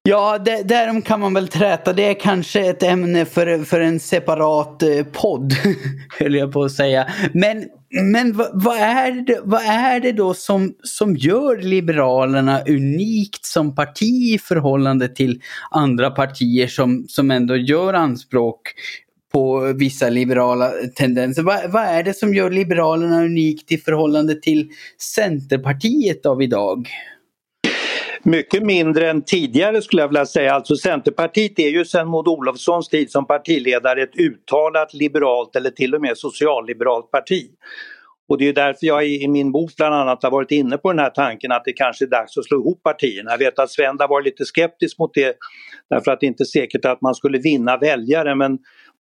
Ja, 0.02 0.38
det, 0.38 0.62
därom 0.62 1.02
kan 1.02 1.20
man 1.20 1.34
väl 1.34 1.48
träta. 1.48 1.92
Det 1.92 2.02
är 2.02 2.14
kanske 2.14 2.60
ett 2.60 2.82
ämne 2.82 3.24
för, 3.24 3.64
för 3.64 3.80
en 3.80 4.00
separat 4.00 4.82
eh, 4.82 5.04
podd, 5.12 5.52
höll 6.18 6.34
jag 6.34 6.52
på 6.52 6.62
att 6.62 6.72
säga. 6.72 7.08
Men, 7.32 7.64
men 8.02 8.32
vad, 8.32 8.50
vad, 8.64 8.76
är 8.76 9.12
det, 9.12 9.40
vad 9.44 9.62
är 9.62 10.00
det 10.00 10.12
då 10.12 10.34
som, 10.34 10.74
som 10.82 11.16
gör 11.16 11.56
Liberalerna 11.56 12.60
unikt 12.68 13.44
som 13.44 13.74
parti 13.74 14.34
i 14.34 14.38
förhållande 14.38 15.08
till 15.08 15.40
andra 15.70 16.10
partier 16.10 16.66
som, 16.66 17.04
som 17.08 17.30
ändå 17.30 17.56
gör 17.56 17.94
anspråk 17.94 18.60
på 19.32 19.72
vissa 19.76 20.08
liberala 20.08 20.70
tendenser. 20.96 21.42
Vad, 21.42 21.70
vad 21.70 21.82
är 21.82 22.02
det 22.02 22.14
som 22.14 22.34
gör 22.34 22.50
Liberalerna 22.50 23.22
unikt 23.24 23.72
i 23.72 23.78
förhållande 23.78 24.34
till 24.34 24.70
Centerpartiet 24.98 26.26
av 26.26 26.42
idag? 26.42 26.88
Mycket 28.22 28.62
mindre 28.62 29.10
än 29.10 29.22
tidigare 29.22 29.82
skulle 29.82 30.02
jag 30.02 30.08
vilja 30.08 30.26
säga. 30.26 30.54
Alltså 30.54 30.76
Centerpartiet 30.76 31.58
är 31.58 31.68
ju 31.68 31.84
sedan 31.84 32.08
Maud 32.08 32.28
Olofssons 32.28 32.88
tid 32.88 33.10
som 33.10 33.26
partiledare 33.26 34.02
ett 34.02 34.18
uttalat 34.18 34.94
liberalt 34.94 35.56
eller 35.56 35.70
till 35.70 35.94
och 35.94 36.00
med 36.00 36.18
socialliberalt 36.18 37.10
parti. 37.10 37.50
Och 38.28 38.38
det 38.38 38.48
är 38.48 38.52
därför 38.52 38.86
jag 38.86 39.06
i, 39.06 39.28
min 39.28 39.52
bok 39.52 39.76
bland 39.76 39.94
annat 39.94 40.22
har 40.22 40.30
varit 40.30 40.50
inne 40.50 40.78
på 40.78 40.92
den 40.92 40.98
här 40.98 41.10
tanken 41.10 41.52
att 41.52 41.64
det 41.64 41.72
kanske 41.72 42.04
är 42.04 42.08
dags 42.08 42.38
att 42.38 42.44
slå 42.44 42.60
ihop 42.60 42.82
partierna. 42.82 43.30
Jag 43.30 43.38
vet 43.38 43.58
att 43.58 43.70
Sven 43.70 43.96
har 43.98 44.08
varit 44.08 44.24
lite 44.24 44.44
skeptisk 44.44 44.98
mot 44.98 45.14
det 45.14 45.36
därför 45.90 46.10
att 46.10 46.20
det 46.20 46.26
inte 46.26 46.42
är 46.42 46.60
säkert 46.60 46.84
att 46.84 47.00
man 47.00 47.14
skulle 47.14 47.38
vinna 47.38 47.76
väljare 47.76 48.34
men 48.34 48.58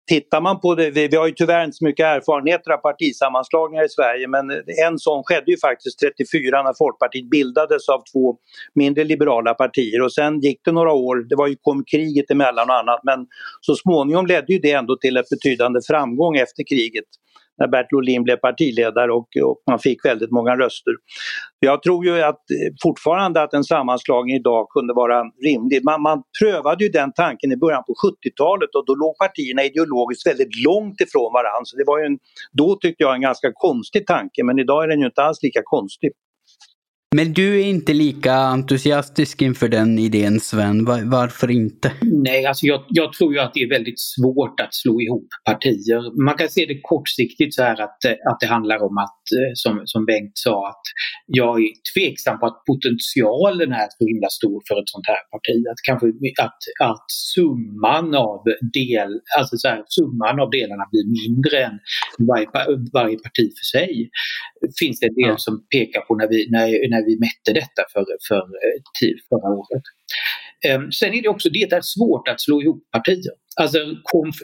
tittar 0.09 0.41
man 0.41 0.59
på 0.59 0.75
det, 0.75 0.91
vi, 0.91 1.07
vi, 1.07 1.17
har 1.17 1.27
ju 1.27 1.33
tyvärr 1.33 1.63
inte 1.65 1.77
så 1.77 1.85
mycket 1.85 2.05
erfarenheter 2.05 2.71
av 2.71 2.77
partisammanslagningar 2.77 3.83
i 3.85 3.89
Sverige 3.89 4.27
men 4.27 4.45
en 4.87 4.99
sån 4.99 5.23
skedde 5.23 5.51
ju 5.51 5.57
faktiskt 5.57 5.99
34 5.99 6.63
när 6.63 6.73
Folkpartiet 6.77 7.29
bildades 7.29 7.89
av 7.89 8.03
två 8.13 8.37
mindre 8.75 9.03
liberala 9.03 9.53
partier. 9.53 10.01
Och 10.01 10.13
sen 10.13 10.39
gick 10.39 10.59
det 10.65 10.71
några 10.71 10.93
år, 10.93 11.15
det 11.29 11.35
var 11.35 11.47
ju 11.47 11.55
kom 11.61 11.83
kriget 11.91 12.31
emellan 12.31 12.69
och 12.69 12.75
annat 12.75 13.01
men 13.03 13.19
så 13.61 13.75
småningom 13.75 14.25
ledde 14.25 14.53
ju 14.53 14.59
det 14.59 14.71
ändå 14.71 14.97
till 14.97 15.17
ett 15.17 15.29
betydande 15.29 15.79
framgång 15.87 16.35
efter 16.35 16.63
kriget 16.69 17.09
när 17.59 17.67
Bertil 17.67 17.97
Ohlin 17.97 18.23
blev 18.23 18.35
partiledare 18.35 19.11
och, 19.11 19.29
och, 19.43 19.63
man 19.69 19.79
fick 19.79 20.05
väldigt 20.05 20.31
många 20.31 20.55
röster. 20.57 20.93
Jag 21.59 21.83
tror 21.83 22.05
ju 22.05 22.21
att 22.21 22.35
eh, 22.35 22.73
fortfarande 22.83 23.41
att 23.41 23.53
en 23.53 23.63
sammanslagning 23.63 24.35
idag 24.35 24.67
kunde 24.69 24.93
vara 24.93 25.23
rimlig. 25.47 25.83
Man, 25.83 26.01
man 26.01 26.23
prövade 26.39 26.83
ju 26.83 26.89
den 26.89 27.11
tanken 27.13 27.51
i 27.51 27.57
början 27.57 27.83
på 27.87 27.93
70-talet 28.05 28.75
och 28.75 28.85
då 28.85 28.95
låg 28.95 29.17
partierna 29.17 29.63
ideologiskt 29.63 30.27
väldigt 30.27 30.53
långt 30.67 31.01
ifrån 31.01 31.33
varandra. 31.33 31.65
Så 31.65 31.77
det 31.77 31.83
var 31.87 31.99
ju 31.99 32.05
en, 32.05 32.17
då 32.51 32.75
tyckte 32.75 33.03
jag 33.03 33.15
en 33.15 33.21
ganska 33.21 33.51
konstig 33.53 34.07
tanke 34.07 34.43
men 34.43 34.59
idag 34.59 34.83
är 34.83 34.87
den 34.87 34.99
ju 34.99 35.05
inte 35.05 35.21
alls 35.21 35.43
lika 35.43 35.61
konstig. 35.63 36.11
Men 37.15 37.33
du 37.33 37.61
är 37.61 37.65
inte 37.65 37.93
lika 37.93 38.33
entusiastisk 38.33 39.41
inför 39.41 39.67
den 39.67 39.99
idén 39.99 40.39
Sven, 40.39 40.85
varför 40.85 41.51
inte? 41.51 41.91
Nej, 42.01 42.45
alltså 42.45 42.65
jag, 42.65 42.85
jag, 42.89 43.13
tror 43.13 43.33
ju 43.33 43.39
att 43.39 43.53
det 43.53 43.59
är 43.59 43.69
väldigt 43.69 43.99
svårt 43.99 44.59
att 44.59 44.73
slå 44.73 45.01
ihop 45.01 45.27
partier. 45.45 46.23
Man 46.25 46.37
kan 46.37 46.49
se 46.49 46.65
det 46.65 46.79
kortsiktigt 46.81 47.53
så 47.55 47.63
här 47.63 47.81
att, 47.81 48.05
att 48.29 48.39
det 48.39 48.47
handlar 48.47 48.77
om 48.87 48.97
att, 48.97 49.23
eh, 49.37 49.51
som, 49.53 49.81
som 49.85 50.05
Bengt 50.05 50.31
sa, 50.33 50.67
att 50.69 50.85
jag 51.25 51.61
är 51.61 51.71
tveksam 51.93 52.39
på 52.39 52.45
att 52.45 52.59
potentialen 52.71 53.71
är 53.71 53.87
så 53.97 54.05
himla 54.11 54.29
stor 54.29 54.57
för 54.67 54.75
ett 54.81 54.89
sånt 54.95 55.07
här 55.11 55.23
parti. 55.33 55.57
Att 55.71 55.81
kanske 55.89 56.07
att, 56.47 56.61
att 56.91 57.05
summan 57.33 58.15
av 58.15 58.39
del, 58.79 59.11
alltså 59.37 59.57
så 59.57 59.67
här, 59.67 59.81
summan 59.97 60.39
av 60.43 60.49
delarna 60.57 60.85
blir 60.91 61.05
mindre 61.19 61.57
än 61.67 61.75
varje, 62.29 62.47
varje 62.99 63.17
parti 63.25 63.45
för 63.59 63.67
sig. 63.77 63.91
Finns 64.81 64.99
det 64.99 65.07
en 65.11 65.19
del 65.21 65.33
ja. 65.35 65.45
som 65.47 65.55
pekar 65.73 66.01
på 66.07 66.11
när 66.19 66.27
vi, 66.33 66.39
när, 66.55 66.65
när 66.91 66.98
när 66.99 67.05
vi 67.09 67.19
mätte 67.25 67.51
detta 67.61 67.81
för, 67.93 68.05
för, 68.27 68.43
eh, 68.65 68.79
för 68.99 69.13
förra 69.29 69.49
året. 69.59 69.83
Ehm, 70.67 70.91
sen 70.91 71.13
är 71.13 71.21
det 71.21 71.29
också 71.29 71.49
det 71.49 71.63
är 71.63 71.81
svårt 71.81 72.27
att 72.27 72.41
slå 72.41 72.61
ihop 72.61 72.91
partier. 72.91 73.35
Alltså 73.61 73.79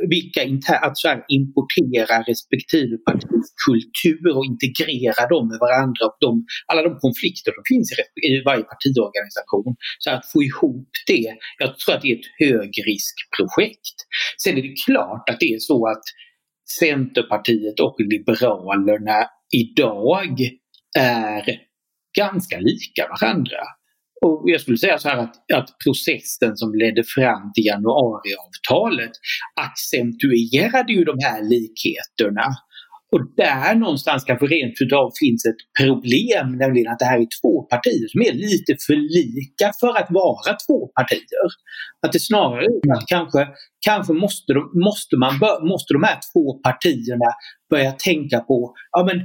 vilka 0.09 0.43
inter, 0.43 0.75
att 0.85 0.97
så 0.97 1.07
här, 1.07 1.25
importera 1.27 2.15
respektive 2.31 2.97
partis 2.97 3.47
kultur 3.65 4.37
och 4.37 4.45
integrera 4.45 5.27
dem 5.33 5.47
med 5.51 5.59
varandra 5.65 6.01
och 6.09 6.17
de, 6.19 6.45
alla 6.67 6.81
de 6.87 6.93
konflikter 7.05 7.51
som 7.57 7.63
finns 7.71 7.87
i, 7.91 8.27
i 8.27 8.43
varje 8.49 8.63
partiorganisation. 8.73 9.75
Så 9.99 10.09
att 10.11 10.25
få 10.31 10.43
ihop 10.43 10.89
det, 11.07 11.27
jag 11.59 11.69
tror 11.79 11.95
att 11.95 12.01
det 12.01 12.11
är 12.11 12.19
ett 12.19 12.31
högriskprojekt. 12.45 13.97
Sen 14.43 14.57
är 14.57 14.61
det 14.61 14.75
klart 14.85 15.29
att 15.29 15.39
det 15.39 15.49
är 15.55 15.59
så 15.59 15.87
att 15.87 16.05
Centerpartiet 16.79 17.79
och 17.79 17.95
Liberalerna 17.99 19.19
idag 19.53 20.35
är 20.97 21.43
ganska 22.15 22.57
lika 22.59 23.07
varandra. 23.13 23.61
Och 24.25 24.43
jag 24.45 24.61
skulle 24.61 24.77
säga 24.77 24.97
så 24.97 25.09
här 25.09 25.17
att, 25.17 25.35
att 25.53 25.69
processen 25.85 26.57
som 26.57 26.73
ledde 26.73 27.03
fram 27.15 27.51
till 27.53 27.65
januariavtalet 27.65 29.11
accentuerade 29.65 30.93
ju 30.93 31.03
de 31.03 31.15
här 31.25 31.41
likheterna. 31.53 32.47
Och 33.11 33.21
där 33.37 33.75
någonstans 33.75 34.23
kanske 34.23 34.45
rent 34.45 34.81
utav 34.81 35.11
finns 35.21 35.45
ett 35.45 35.61
problem, 35.81 36.57
nämligen 36.57 36.91
att 36.91 36.99
det 36.99 37.05
här 37.05 37.19
är 37.19 37.27
två 37.41 37.53
partier 37.73 38.07
som 38.07 38.21
är 38.21 38.33
lite 38.33 38.75
för 38.85 38.95
lika 39.19 39.71
för 39.79 39.93
att 40.01 40.09
vara 40.09 40.51
två 40.65 40.87
partier. 40.99 41.47
Att 42.05 42.13
det 42.13 42.19
snarare 42.19 42.65
är 42.65 42.93
att 42.97 43.07
kanske, 43.07 43.47
kanske 43.85 44.13
måste, 44.13 44.53
de, 44.53 44.61
måste, 44.87 45.17
man, 45.17 45.33
måste 45.71 45.93
de 45.93 46.03
här 46.03 46.19
två 46.33 46.43
partierna 46.67 47.29
börja 47.69 47.91
tänka 47.91 48.39
på, 48.39 48.73
ja 48.91 49.03
men 49.07 49.17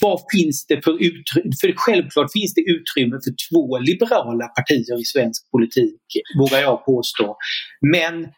vad 0.00 0.20
finns 0.32 0.66
det 0.66 0.84
för 0.84 0.92
utrymme? 0.92 1.52
För 1.60 1.72
självklart 1.76 2.32
finns 2.32 2.54
det 2.54 2.60
utrymme 2.60 3.18
för 3.24 3.34
två 3.50 3.78
liberala 3.78 4.48
partier 4.48 5.00
i 5.00 5.04
svensk 5.04 5.50
politik, 5.50 6.00
vågar 6.38 6.58
jag 6.58 6.84
påstå. 6.84 7.36
Men 7.92 8.28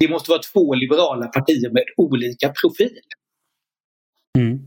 det 0.00 0.08
måste 0.08 0.30
vara 0.30 0.42
två 0.42 0.74
liberala 0.74 1.26
partier 1.26 1.70
med 1.72 1.84
olika 1.96 2.52
profil. 2.60 3.00
Mm. 4.38 4.58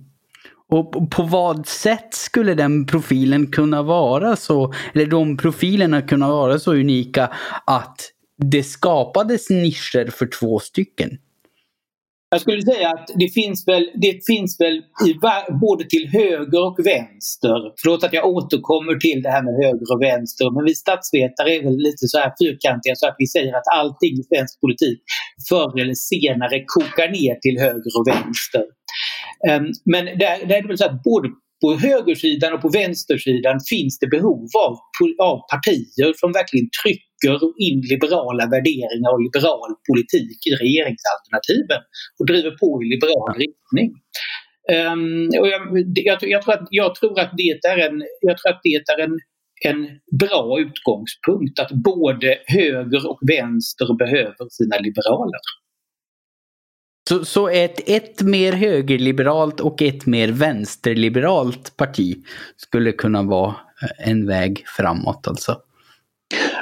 Och 0.71 1.11
på 1.11 1.23
vad 1.23 1.67
sätt 1.67 2.13
skulle 2.13 2.53
den 2.53 2.85
profilen 2.85 3.51
kunna 3.51 3.83
vara 3.83 4.35
så, 4.35 4.73
eller 4.93 5.05
de 5.05 5.37
profilerna 5.37 6.01
kunna 6.01 6.29
vara 6.29 6.59
så 6.59 6.73
unika 6.73 7.29
att 7.65 8.11
det 8.37 8.63
skapades 8.63 9.49
nischer 9.49 10.11
för 10.11 10.29
två 10.39 10.59
stycken? 10.59 11.17
Jag 12.31 12.41
skulle 12.41 12.61
säga 12.61 12.89
att 12.89 13.07
det 13.15 13.29
finns 13.29 13.67
väl, 13.67 13.85
det 14.05 14.25
finns 14.27 14.59
väl 14.59 14.77
i, 15.07 15.11
både 15.61 15.83
till 15.83 16.07
höger 16.07 16.61
och 16.69 16.79
vänster. 16.85 17.57
Förlåt 17.81 18.03
att 18.03 18.13
jag 18.13 18.25
återkommer 18.25 18.95
till 18.95 19.21
det 19.21 19.31
här 19.35 19.43
med 19.47 19.53
höger 19.63 19.87
och 19.93 20.01
vänster 20.01 20.45
men 20.55 20.65
vi 20.65 20.75
statsvetare 20.75 21.49
är 21.55 21.63
väl 21.63 21.77
lite 21.87 22.05
så 22.11 22.17
här 22.17 22.31
fyrkantiga 22.41 22.95
så 22.95 23.07
att 23.07 23.15
vi 23.17 23.27
säger 23.27 23.53
att 23.57 23.67
allting 23.79 24.13
i 24.21 24.23
svensk 24.31 24.61
politik 24.61 24.99
förr 25.49 25.71
eller 25.81 25.97
senare 26.11 26.57
kokar 26.75 27.09
ner 27.17 27.35
till 27.43 27.57
höger 27.65 27.91
och 27.99 28.07
vänster. 28.13 28.65
Ehm, 29.49 29.67
men 29.93 30.03
där, 30.05 30.35
där 30.47 30.55
är 30.57 30.61
det 30.61 30.67
väl 30.67 30.77
så 30.77 30.85
att 30.85 31.03
både 31.03 31.27
på 31.61 31.67
högersidan 31.87 32.53
och 32.53 32.61
på 32.61 32.69
vänstersidan 32.69 33.57
finns 33.69 33.99
det 33.99 34.07
behov 34.07 34.47
av, 34.67 34.73
av 35.29 35.37
partier 35.53 36.13
som 36.21 36.31
verkligen 36.31 36.69
trycker 36.83 37.35
in 37.67 37.79
liberala 37.93 38.43
värderingar 38.53 39.11
och 39.13 39.23
liberal 39.27 39.71
politik 39.89 40.39
i 40.49 40.51
regeringsalternativen 40.63 41.81
och 42.19 42.25
driver 42.31 42.51
på 42.61 42.69
i 42.83 42.85
liberal 42.95 43.33
riktning. 43.45 43.89
Um, 44.77 45.29
och 45.41 45.47
jag, 45.53 45.61
jag, 46.09 46.17
jag, 46.21 46.41
tror 46.41 46.53
att, 46.53 46.67
jag 46.69 46.95
tror 46.95 47.19
att 47.19 47.33
det 47.37 47.67
är 47.73 47.77
en, 47.87 48.03
jag 48.21 48.37
tror 48.37 48.51
att 48.53 48.61
det 48.63 48.75
är 48.93 48.99
en, 48.99 49.15
en 49.69 49.79
bra 50.23 50.59
utgångspunkt 50.59 51.59
att 51.59 51.71
både 51.71 52.37
höger 52.45 53.09
och 53.11 53.19
vänster 53.35 53.97
behöver 54.03 54.45
sina 54.49 54.77
liberaler. 54.77 55.43
Så, 57.09 57.25
så 57.25 57.49
ett, 57.49 57.89
ett 57.89 58.21
mer 58.21 58.53
högerliberalt 58.53 59.59
och 59.59 59.81
ett 59.81 60.05
mer 60.05 60.27
vänsterliberalt 60.27 61.77
parti 61.77 62.17
skulle 62.55 62.91
kunna 62.91 63.23
vara 63.23 63.55
eh, 63.83 64.09
en 64.09 64.27
väg 64.27 64.63
framåt 64.67 65.27
alltså? 65.27 65.61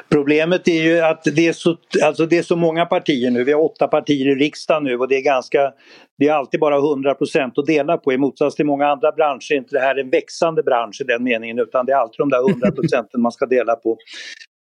Problemet 0.09 0.67
är 0.67 0.83
ju 0.83 0.99
att 0.99 1.23
det 1.23 1.47
är, 1.47 1.53
så, 1.53 1.77
alltså 2.03 2.25
det 2.25 2.37
är 2.37 2.43
så 2.43 2.55
många 2.55 2.85
partier 2.85 3.31
nu, 3.31 3.43
vi 3.43 3.51
har 3.51 3.61
åtta 3.61 3.87
partier 3.87 4.27
i 4.27 4.35
riksdagen 4.35 4.83
nu 4.83 4.97
och 4.97 5.07
det 5.07 5.15
är 5.15 5.23
ganska, 5.23 5.73
det 6.17 6.27
är 6.27 6.33
alltid 6.33 6.59
bara 6.59 6.79
100% 6.79 7.51
att 7.55 7.65
dela 7.65 7.97
på 7.97 8.13
i 8.13 8.17
motsats 8.17 8.55
till 8.55 8.65
många 8.65 8.87
andra 8.87 9.11
branscher 9.11 9.53
är 9.53 9.57
inte 9.57 9.75
det 9.75 9.81
här 9.81 9.99
en 9.99 10.09
växande 10.09 10.63
bransch 10.63 11.01
i 11.01 11.03
den 11.03 11.23
meningen 11.23 11.59
utan 11.59 11.85
det 11.85 11.91
är 11.91 11.97
alltid 11.97 12.17
de 12.17 12.29
där 12.29 12.49
100 12.49 12.71
procenten 12.71 13.21
man 13.21 13.31
ska 13.31 13.45
dela 13.45 13.75
på. 13.75 13.97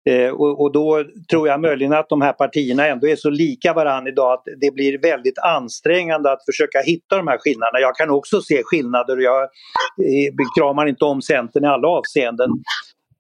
Eh, 0.10 0.30
och, 0.30 0.62
och, 0.62 0.72
då 0.72 1.04
tror 1.32 1.48
jag 1.48 1.62
möjligen 1.62 1.94
att 1.94 2.10
de 2.10 2.22
här 2.22 2.34
partierna 2.34 2.88
ändå 2.88 3.08
är 3.08 3.16
så 3.16 3.30
lika 3.30 3.74
varandra 3.74 4.12
idag 4.12 4.34
att 4.34 4.44
det 4.62 4.74
blir 4.74 5.02
väldigt 5.02 5.38
ansträngande 5.38 6.32
att 6.32 6.46
försöka 6.46 6.82
hitta 6.82 7.17
de 7.17 7.28
här 7.28 7.38
skillnaderna. 7.38 7.80
Jag 7.80 7.96
kan 7.96 8.10
också 8.10 8.42
se 8.42 8.62
skillnader 8.65 9.17
och 9.17 9.23
jag 9.23 9.44
eh, 9.44 10.34
kramar 10.58 10.86
inte 10.86 11.06
om 11.06 11.21
Centern 11.21 11.63
i 11.63 11.67
alla 11.67 11.88
avseenden. 11.88 12.50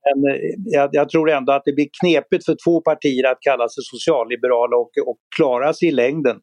Men 0.05 0.33
eh, 0.33 0.41
jag, 0.65 0.89
jag, 0.91 1.09
tror 1.09 1.29
ändå 1.29 1.53
att 1.53 1.65
det 1.65 1.73
blir 1.73 1.89
knepigt 2.01 2.45
för 2.45 2.55
två 2.65 2.81
partier 2.81 3.31
att 3.31 3.41
kalla 3.41 3.69
sig 3.69 3.83
socialliberala 3.83 4.75
och, 4.77 4.91
och 5.07 5.17
klara 5.35 5.73
sig 5.73 5.87
i 5.87 5.91
längden. 5.91 6.37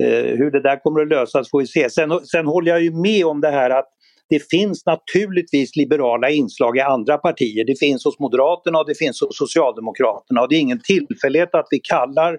Eh, 0.00 0.36
hur 0.38 0.50
det 0.50 0.62
där 0.62 0.76
kommer 0.82 1.02
att 1.02 1.08
lösas 1.08 1.50
får 1.50 1.60
vi 1.60 1.66
se. 1.66 1.90
Sen, 1.90 2.20
sen 2.20 2.46
håller 2.46 2.70
jag 2.70 2.82
ju 2.82 2.92
med 2.92 3.26
om 3.26 3.40
det 3.40 3.50
här 3.50 3.70
att 3.70 3.88
det 4.28 4.50
finns 4.50 4.86
naturligtvis 4.86 5.76
liberala 5.76 6.30
inslag 6.30 6.76
i 6.76 6.80
andra 6.80 7.18
partier. 7.18 7.64
Det 7.64 7.78
finns 7.78 8.04
hos 8.04 8.18
Moderaterna 8.18 8.78
och 8.78 8.86
det 8.86 8.98
finns 8.98 9.20
hos 9.20 9.38
Socialdemokraterna 9.38 10.40
och 10.40 10.48
det 10.48 10.56
är 10.56 10.60
ingen 10.60 10.80
tillfällighet 10.80 11.54
att 11.54 11.66
vi 11.70 11.78
kallar 11.78 12.38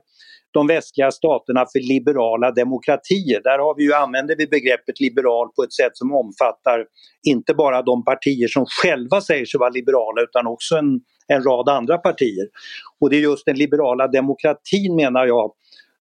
de 0.56 0.68
västliga 0.68 1.12
staterna 1.12 1.66
för 1.74 1.80
liberala 1.80 2.52
demokratier. 2.52 3.42
Där 3.44 3.60
har 3.60 3.76
vi 3.76 3.84
ju, 3.84 3.94
använder 3.94 4.36
vi 4.36 4.48
begreppet 4.48 5.00
liberal 5.00 5.48
på 5.56 5.64
ett 5.64 5.74
sätt 5.74 5.92
som 5.94 6.14
omfattar 6.14 6.86
inte 7.28 7.54
bara 7.54 7.82
de 7.82 8.04
partier 8.04 8.48
som 8.48 8.66
själva 8.82 9.22
säger 9.22 9.46
sig 9.46 9.58
vara 9.58 9.70
liberala 9.70 10.22
utan 10.22 10.48
också 10.48 10.76
en, 10.76 11.00
en 11.28 11.44
rad 11.44 11.70
andra 11.70 11.98
partier. 11.98 12.48
Och 13.00 13.10
det 13.10 13.16
är 13.16 13.22
just 13.22 13.46
den 13.46 13.58
liberala 13.58 14.08
demokratin 14.08 14.96
menar 14.96 15.26
jag 15.26 15.52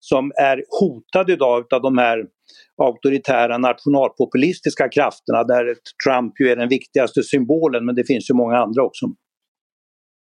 som 0.01 0.32
är 0.37 0.64
hotad 0.80 1.30
idag 1.30 1.64
av 1.74 1.82
de 1.82 1.99
här 1.99 2.24
auktoritära 2.82 3.58
nationalpopulistiska 3.58 4.88
krafterna 4.88 5.44
där 5.44 5.64
Trump 6.04 6.40
ju 6.40 6.48
är 6.48 6.56
den 6.56 6.68
viktigaste 6.68 7.22
symbolen 7.22 7.86
men 7.86 7.94
det 7.94 8.04
finns 8.04 8.30
ju 8.30 8.34
många 8.34 8.56
andra 8.56 8.82
också. 8.82 9.06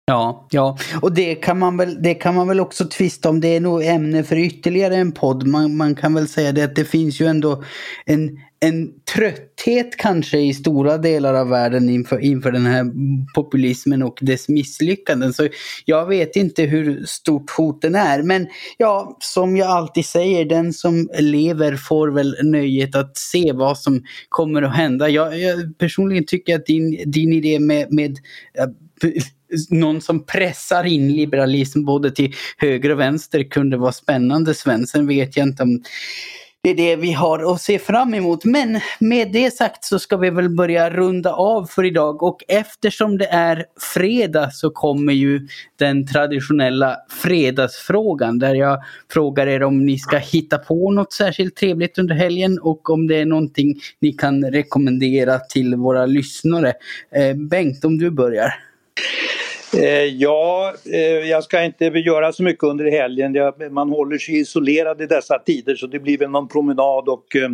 Ja, 0.07 0.47
ja, 0.51 0.77
och 1.01 1.13
det 1.13 1.35
kan 1.35 1.59
man 1.59 1.77
väl, 1.77 2.01
det 2.01 2.13
kan 2.13 2.35
man 2.35 2.47
väl 2.47 2.59
också 2.59 2.85
tvista 2.85 3.29
om. 3.29 3.41
Det 3.41 3.47
är 3.47 3.59
nog 3.59 3.85
ämne 3.85 4.23
för 4.23 4.35
ytterligare 4.35 4.95
en 4.95 5.11
podd. 5.11 5.47
Man, 5.47 5.77
man 5.77 5.95
kan 5.95 6.13
väl 6.13 6.27
säga 6.27 6.51
det 6.51 6.63
att 6.63 6.75
det 6.75 6.85
finns 6.85 7.21
ju 7.21 7.25
ändå 7.25 7.63
en, 8.05 8.39
en 8.59 8.89
trötthet 9.15 9.97
kanske 9.97 10.39
i 10.39 10.53
stora 10.53 10.97
delar 10.97 11.33
av 11.33 11.49
världen 11.49 11.89
inför, 11.89 12.19
inför 12.19 12.51
den 12.51 12.65
här 12.65 12.85
populismen 13.35 14.03
och 14.03 14.17
dess 14.21 14.49
misslyckanden. 14.49 15.33
Så 15.33 15.47
jag 15.85 16.05
vet 16.05 16.35
inte 16.35 16.63
hur 16.63 17.03
stort 17.05 17.49
hoten 17.49 17.95
är. 17.95 18.23
Men 18.23 18.47
ja, 18.77 19.17
som 19.19 19.57
jag 19.57 19.67
alltid 19.67 20.05
säger, 20.05 20.45
den 20.45 20.73
som 20.73 21.09
lever 21.19 21.75
får 21.75 22.07
väl 22.07 22.35
nöjet 22.43 22.95
att 22.95 23.17
se 23.17 23.51
vad 23.53 23.77
som 23.77 24.03
kommer 24.29 24.61
att 24.61 24.75
hända. 24.75 25.09
Jag, 25.09 25.39
jag 25.39 25.77
personligen 25.77 26.25
tycker 26.25 26.55
att 26.55 26.65
din, 26.65 27.11
din 27.11 27.33
idé 27.33 27.59
med, 27.59 27.91
med 27.91 28.17
någon 29.69 30.01
som 30.01 30.25
pressar 30.25 30.83
in 30.83 31.13
liberalism 31.13 31.85
både 31.85 32.11
till 32.11 32.33
höger 32.57 32.89
och 32.89 32.99
vänster 32.99 33.43
kunde 33.43 33.77
vara 33.77 33.91
spännande 33.91 34.53
Svensson 34.53 34.87
Sen 34.87 35.07
vet 35.07 35.37
jag 35.37 35.47
inte 35.47 35.63
om 35.63 35.81
det 36.65 36.69
är 36.69 36.75
det 36.75 36.95
vi 36.95 37.11
har 37.11 37.53
att 37.53 37.61
se 37.61 37.79
fram 37.79 38.13
emot. 38.13 38.45
Men 38.45 38.79
med 38.99 39.31
det 39.31 39.53
sagt 39.53 39.85
så 39.85 39.99
ska 39.99 40.17
vi 40.17 40.29
väl 40.29 40.49
börja 40.49 40.89
runda 40.89 41.33
av 41.33 41.65
för 41.65 41.83
idag 41.83 42.23
och 42.23 42.43
eftersom 42.47 43.17
det 43.17 43.25
är 43.25 43.65
fredag 43.93 44.51
så 44.51 44.69
kommer 44.69 45.13
ju 45.13 45.47
den 45.79 46.07
traditionella 46.07 46.97
fredagsfrågan 47.09 48.39
där 48.39 48.55
jag 48.55 48.83
frågar 49.11 49.47
er 49.47 49.63
om 49.63 49.85
ni 49.85 49.99
ska 49.99 50.17
hitta 50.17 50.57
på 50.57 50.91
något 50.91 51.13
särskilt 51.13 51.55
trevligt 51.55 51.97
under 51.97 52.15
helgen 52.15 52.59
och 52.59 52.89
om 52.89 53.07
det 53.07 53.15
är 53.15 53.25
någonting 53.25 53.79
ni 53.99 54.13
kan 54.13 54.51
rekommendera 54.51 55.39
till 55.39 55.75
våra 55.75 56.05
lyssnare. 56.05 56.73
Eh, 57.15 57.35
Bengt, 57.35 57.85
om 57.85 57.97
du 57.97 58.11
börjar. 58.11 58.53
Eh, 59.77 60.05
ja, 60.05 60.73
eh, 60.93 61.29
jag 61.29 61.43
ska 61.43 61.63
inte 61.63 61.85
göra 61.85 62.31
så 62.31 62.43
mycket 62.43 62.63
under 62.63 62.91
helgen. 62.91 63.33
Man 63.71 63.89
håller 63.89 64.17
sig 64.17 64.39
isolerad 64.39 65.01
i 65.01 65.05
dessa 65.05 65.39
tider 65.39 65.75
så 65.75 65.87
det 65.87 65.99
blir 65.99 66.17
väl 66.17 66.29
någon 66.29 66.47
promenad 66.47 67.09
och 67.09 67.35
eh, 67.35 67.49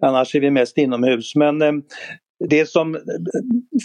annars 0.00 0.34
är 0.34 0.40
vi 0.40 0.50
mest 0.50 0.78
inomhus. 0.78 1.34
Men 1.34 1.62
eh, 1.62 1.72
det 2.48 2.68
som 2.68 2.94
eh, 2.94 3.00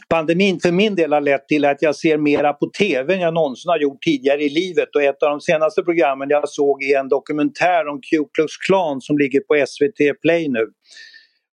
pandemin 0.10 0.60
för 0.60 0.72
min 0.72 0.95
del 0.95 1.14
har 1.14 1.22
lett 1.22 1.47
till 1.47 1.66
är 1.66 1.72
att 1.72 1.82
jag 1.82 1.95
ser 1.95 2.18
mera 2.18 2.53
på 2.53 2.70
TV 2.78 3.14
än 3.14 3.20
jag 3.20 3.34
någonsin 3.34 3.70
har 3.70 3.80
gjort 3.80 4.01
tidigare 4.01 4.43
i 4.43 4.49
livet 4.49 4.95
och 4.95 5.03
ett 5.03 5.24
av 5.24 5.30
de 5.30 5.41
senaste 5.41 5.84
programmen 5.84 6.30
jag 6.30 6.49
såg 6.49 6.84
är 6.84 6.99
en 6.99 7.10
dokumentär 7.10 7.88
om 7.88 8.01
Ku 8.01 8.26
Klux 8.34 8.58
Klan 8.58 9.01
som 9.01 9.18
ligger 9.18 9.39
på 9.39 9.66
SVT 9.68 10.22
Play 10.22 10.49
nu 10.49 10.68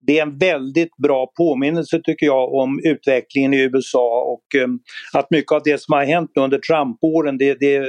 det 0.01 0.19
är 0.19 0.21
en 0.21 0.37
väldigt 0.37 0.97
bra 0.97 1.31
påminnelse 1.37 2.01
tycker 2.03 2.25
jag 2.25 2.53
om 2.53 2.79
utvecklingen 2.83 3.53
i 3.53 3.61
USA 3.61 4.21
och 4.21 4.61
um, 4.63 4.79
att 5.13 5.31
mycket 5.31 5.51
av 5.51 5.61
det 5.63 5.81
som 5.81 5.93
har 5.93 6.05
hänt 6.05 6.31
under 6.35 6.59
Trump-åren 6.59 7.37
det, 7.37 7.59
det, 7.59 7.75
eh, 7.75 7.83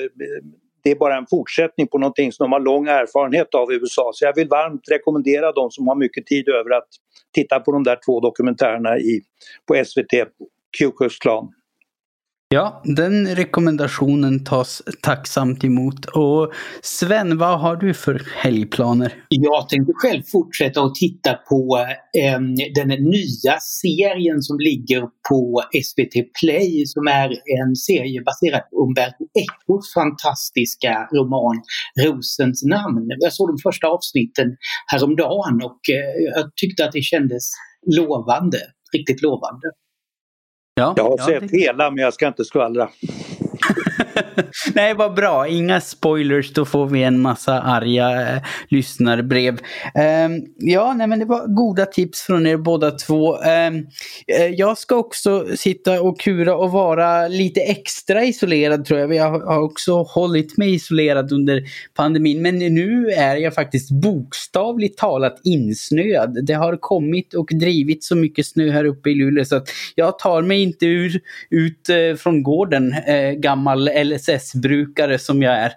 det 0.84 0.90
är 0.90 0.96
bara 0.96 1.16
en 1.16 1.26
fortsättning 1.30 1.86
på 1.86 1.98
någonting 1.98 2.32
som 2.32 2.44
de 2.44 2.52
har 2.52 2.60
lång 2.60 2.86
erfarenhet 2.88 3.54
av 3.54 3.72
i 3.72 3.74
USA. 3.74 4.10
Så 4.14 4.24
jag 4.24 4.34
vill 4.34 4.48
varmt 4.48 4.82
rekommendera 4.90 5.52
de 5.52 5.70
som 5.70 5.88
har 5.88 5.96
mycket 5.96 6.26
tid 6.26 6.48
över 6.48 6.70
att 6.70 6.88
titta 7.34 7.60
på 7.60 7.72
de 7.72 7.84
där 7.84 7.98
två 8.06 8.20
dokumentärerna 8.20 8.98
i, 8.98 9.20
på 9.66 9.84
SVT, 9.84 10.28
Ku 10.78 10.90
Klux 10.98 11.18
Klan. 11.18 11.48
Ja, 12.54 12.82
den 12.84 13.34
rekommendationen 13.34 14.44
tas 14.44 14.82
tacksamt 15.02 15.64
emot. 15.64 16.04
Och 16.04 16.52
Sven, 16.82 17.38
vad 17.38 17.60
har 17.60 17.76
du 17.76 17.94
för 17.94 18.22
helgplaner? 18.36 19.14
Jag 19.28 19.68
tänkte 19.68 19.92
själv 19.96 20.22
fortsätta 20.22 20.82
att 20.82 20.94
titta 20.94 21.34
på 21.34 21.86
eh, 22.18 22.40
den 22.74 22.88
nya 22.88 23.58
serien 23.60 24.42
som 24.42 24.58
ligger 24.58 25.00
på 25.28 25.62
SVT 25.84 26.14
Play 26.40 26.86
som 26.86 27.06
är 27.06 27.30
en 27.60 27.76
serie 27.76 28.22
baserad 28.22 28.62
på 28.70 28.76
Umberto 28.84 29.24
Ecos 29.42 29.94
fantastiska 29.94 31.08
roman 31.12 31.62
Rosens 32.04 32.64
namn. 32.64 33.06
Jag 33.18 33.32
såg 33.32 33.48
de 33.48 33.58
första 33.62 33.86
avsnitten 33.86 34.56
häromdagen 34.86 35.62
och 35.62 35.80
eh, 35.90 36.36
jag 36.36 36.56
tyckte 36.56 36.84
att 36.84 36.92
det 36.92 37.02
kändes 37.02 37.44
lovande, 37.96 38.58
riktigt 38.96 39.22
lovande. 39.22 39.68
Ja, 40.78 40.94
jag 40.96 41.04
har 41.04 41.14
ja, 41.18 41.24
sett 41.24 41.48
det... 41.48 41.58
hela 41.58 41.90
men 41.90 42.04
jag 42.04 42.14
ska 42.14 42.26
inte 42.26 42.44
skvallra. 42.44 42.88
nej, 44.74 44.94
vad 44.94 45.14
bra. 45.14 45.48
Inga 45.48 45.80
spoilers, 45.80 46.52
då 46.52 46.64
får 46.64 46.86
vi 46.86 47.02
en 47.02 47.20
massa 47.20 47.60
arga 47.60 48.34
eh, 48.34 48.42
lyssnarbrev. 48.68 49.54
Um, 49.54 50.46
ja, 50.56 50.94
nej, 50.94 51.06
men 51.06 51.18
det 51.18 51.24
var 51.24 51.46
goda 51.46 51.86
tips 51.86 52.22
från 52.22 52.46
er 52.46 52.56
båda 52.56 52.90
två. 52.90 53.36
Um, 53.36 53.86
jag 54.56 54.78
ska 54.78 54.96
också 54.96 55.46
sitta 55.56 56.02
och 56.02 56.20
kura 56.20 56.56
och 56.56 56.70
vara 56.70 57.28
lite 57.28 57.60
extra 57.60 58.24
isolerad 58.24 58.84
tror 58.84 59.00
jag. 59.00 59.14
Jag 59.14 59.40
har 59.40 59.62
också 59.62 60.02
hållit 60.02 60.58
mig 60.58 60.74
isolerad 60.74 61.32
under 61.32 61.62
pandemin. 61.94 62.42
Men 62.42 62.58
nu 62.58 63.10
är 63.10 63.36
jag 63.36 63.54
faktiskt 63.54 63.90
bokstavligt 63.90 64.98
talat 64.98 65.40
insnöad. 65.44 66.46
Det 66.46 66.54
har 66.54 66.76
kommit 66.76 67.34
och 67.34 67.48
drivit 67.52 68.04
så 68.04 68.16
mycket 68.16 68.46
snö 68.46 68.70
här 68.70 68.84
uppe 68.84 69.10
i 69.10 69.14
Luleå 69.14 69.44
så 69.44 69.56
att 69.56 69.68
jag 69.94 70.18
tar 70.18 70.42
mig 70.42 70.62
inte 70.62 70.86
ur, 70.86 71.20
ut 71.50 71.88
eh, 71.88 72.16
från 72.16 72.42
gården, 72.42 72.92
eh, 72.92 73.30
gammal 73.30 73.87
LSS-brukare 73.88 75.18
som 75.18 75.42
jag 75.42 75.54
är. 75.54 75.72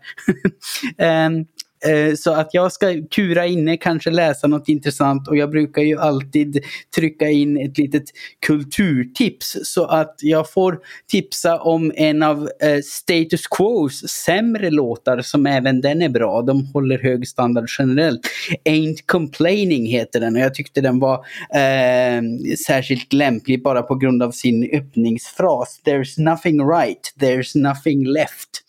Ehm, 0.98 1.46
Eh, 1.86 2.16
så 2.16 2.34
att 2.34 2.54
jag 2.54 2.72
ska 2.72 3.02
kura 3.12 3.46
inne, 3.46 3.78
kanske 3.78 4.12
läsa 4.12 4.48
något 4.48 4.70
intressant 4.70 5.28
och 5.28 5.38
jag 5.38 5.50
brukar 5.50 5.82
ju 5.82 6.00
alltid 6.00 6.64
trycka 6.96 7.30
in 7.30 7.58
ett 7.58 7.78
litet 7.78 8.04
kulturtips 8.46 9.58
så 9.64 9.86
att 9.86 10.16
jag 10.22 10.52
får 10.52 10.80
tipsa 11.08 11.60
om 11.60 11.92
en 11.96 12.24
av 12.24 12.50
eh, 12.62 12.80
Status 12.84 13.48
Quos 13.48 14.08
sämre 14.08 14.70
låtar 14.70 15.22
som 15.22 15.46
även 15.46 15.82
den 15.82 16.02
är 16.02 16.10
bra. 16.10 16.42
De 16.42 16.66
håller 16.66 17.00
hög 17.00 17.28
standard 17.28 17.66
generellt. 17.80 18.22
Ain't 18.66 18.98
Complaining 19.06 19.86
heter 19.86 20.20
den 20.20 20.36
och 20.36 20.42
jag 20.42 20.54
tyckte 20.54 20.82
den 20.82 21.00
var 21.00 21.16
eh, 21.56 22.22
särskilt 22.68 23.14
lämplig 23.14 23.64
bara 23.64 23.82
på 23.82 23.96
grund 23.96 24.24
av 24.24 24.32
sin 24.32 24.70
öppningsfras. 24.74 25.82
There's 25.86 26.20
nothing 26.20 26.62
right, 26.68 27.14
there's 27.20 27.58
nothing 27.58 28.06
left. 28.06 28.61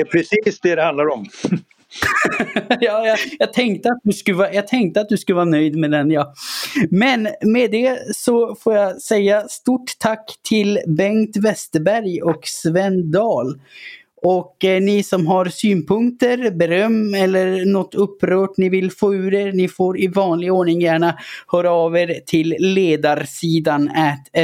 Det 0.00 0.08
är 0.08 0.12
precis 0.12 0.60
det 0.60 0.74
det 0.74 0.82
handlar 0.82 1.08
om. 1.08 1.26
ja, 2.80 3.06
jag, 3.06 3.18
jag, 3.38 3.52
tänkte 3.52 3.88
att 3.88 4.00
du 4.02 4.12
skulle 4.12 4.36
vara, 4.36 4.52
jag 4.52 4.68
tänkte 4.68 5.00
att 5.00 5.08
du 5.08 5.16
skulle 5.16 5.36
vara 5.36 5.44
nöjd 5.44 5.76
med 5.76 5.90
den. 5.90 6.10
Ja. 6.10 6.34
Men 6.90 7.28
med 7.42 7.70
det 7.70 8.16
så 8.16 8.54
får 8.54 8.74
jag 8.74 9.02
säga 9.02 9.48
stort 9.48 9.98
tack 9.98 10.34
till 10.48 10.78
Bengt 10.86 11.36
Westerberg 11.36 12.22
och 12.22 12.40
Sven 12.44 13.10
Dahl. 13.10 13.60
Och 14.22 14.64
eh, 14.64 14.82
ni 14.82 15.02
som 15.02 15.26
har 15.26 15.44
synpunkter, 15.44 16.50
beröm 16.50 17.14
eller 17.14 17.64
något 17.64 17.94
upprört 17.94 18.56
ni 18.56 18.68
vill 18.68 18.90
få 18.90 19.14
ur 19.14 19.34
er, 19.34 19.52
ni 19.52 19.68
får 19.68 20.00
i 20.00 20.06
vanlig 20.06 20.52
ordning 20.52 20.80
gärna 20.80 21.18
höra 21.46 21.70
av 21.70 21.96
er 21.96 22.20
till 22.26 22.56
ledarsidan 22.58 23.90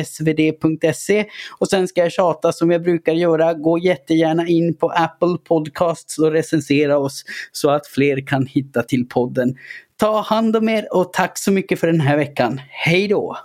svd.se. 0.04 1.24
Och 1.58 1.68
sen 1.68 1.88
ska 1.88 2.00
jag 2.00 2.12
tjata 2.12 2.52
som 2.52 2.70
jag 2.70 2.82
brukar 2.82 3.12
göra, 3.12 3.54
gå 3.54 3.78
jättegärna 3.78 4.48
in 4.48 4.74
på 4.74 4.88
Apple 4.88 5.36
Podcasts 5.44 6.18
och 6.18 6.32
recensera 6.32 6.98
oss 6.98 7.24
så 7.52 7.70
att 7.70 7.86
fler 7.86 8.26
kan 8.26 8.46
hitta 8.46 8.82
till 8.82 9.08
podden. 9.08 9.56
Ta 9.96 10.20
hand 10.20 10.56
om 10.56 10.68
er 10.68 10.94
och 10.96 11.12
tack 11.12 11.38
så 11.38 11.52
mycket 11.52 11.80
för 11.80 11.86
den 11.86 12.00
här 12.00 12.16
veckan. 12.16 12.60
Hej 12.70 13.08
då! 13.08 13.36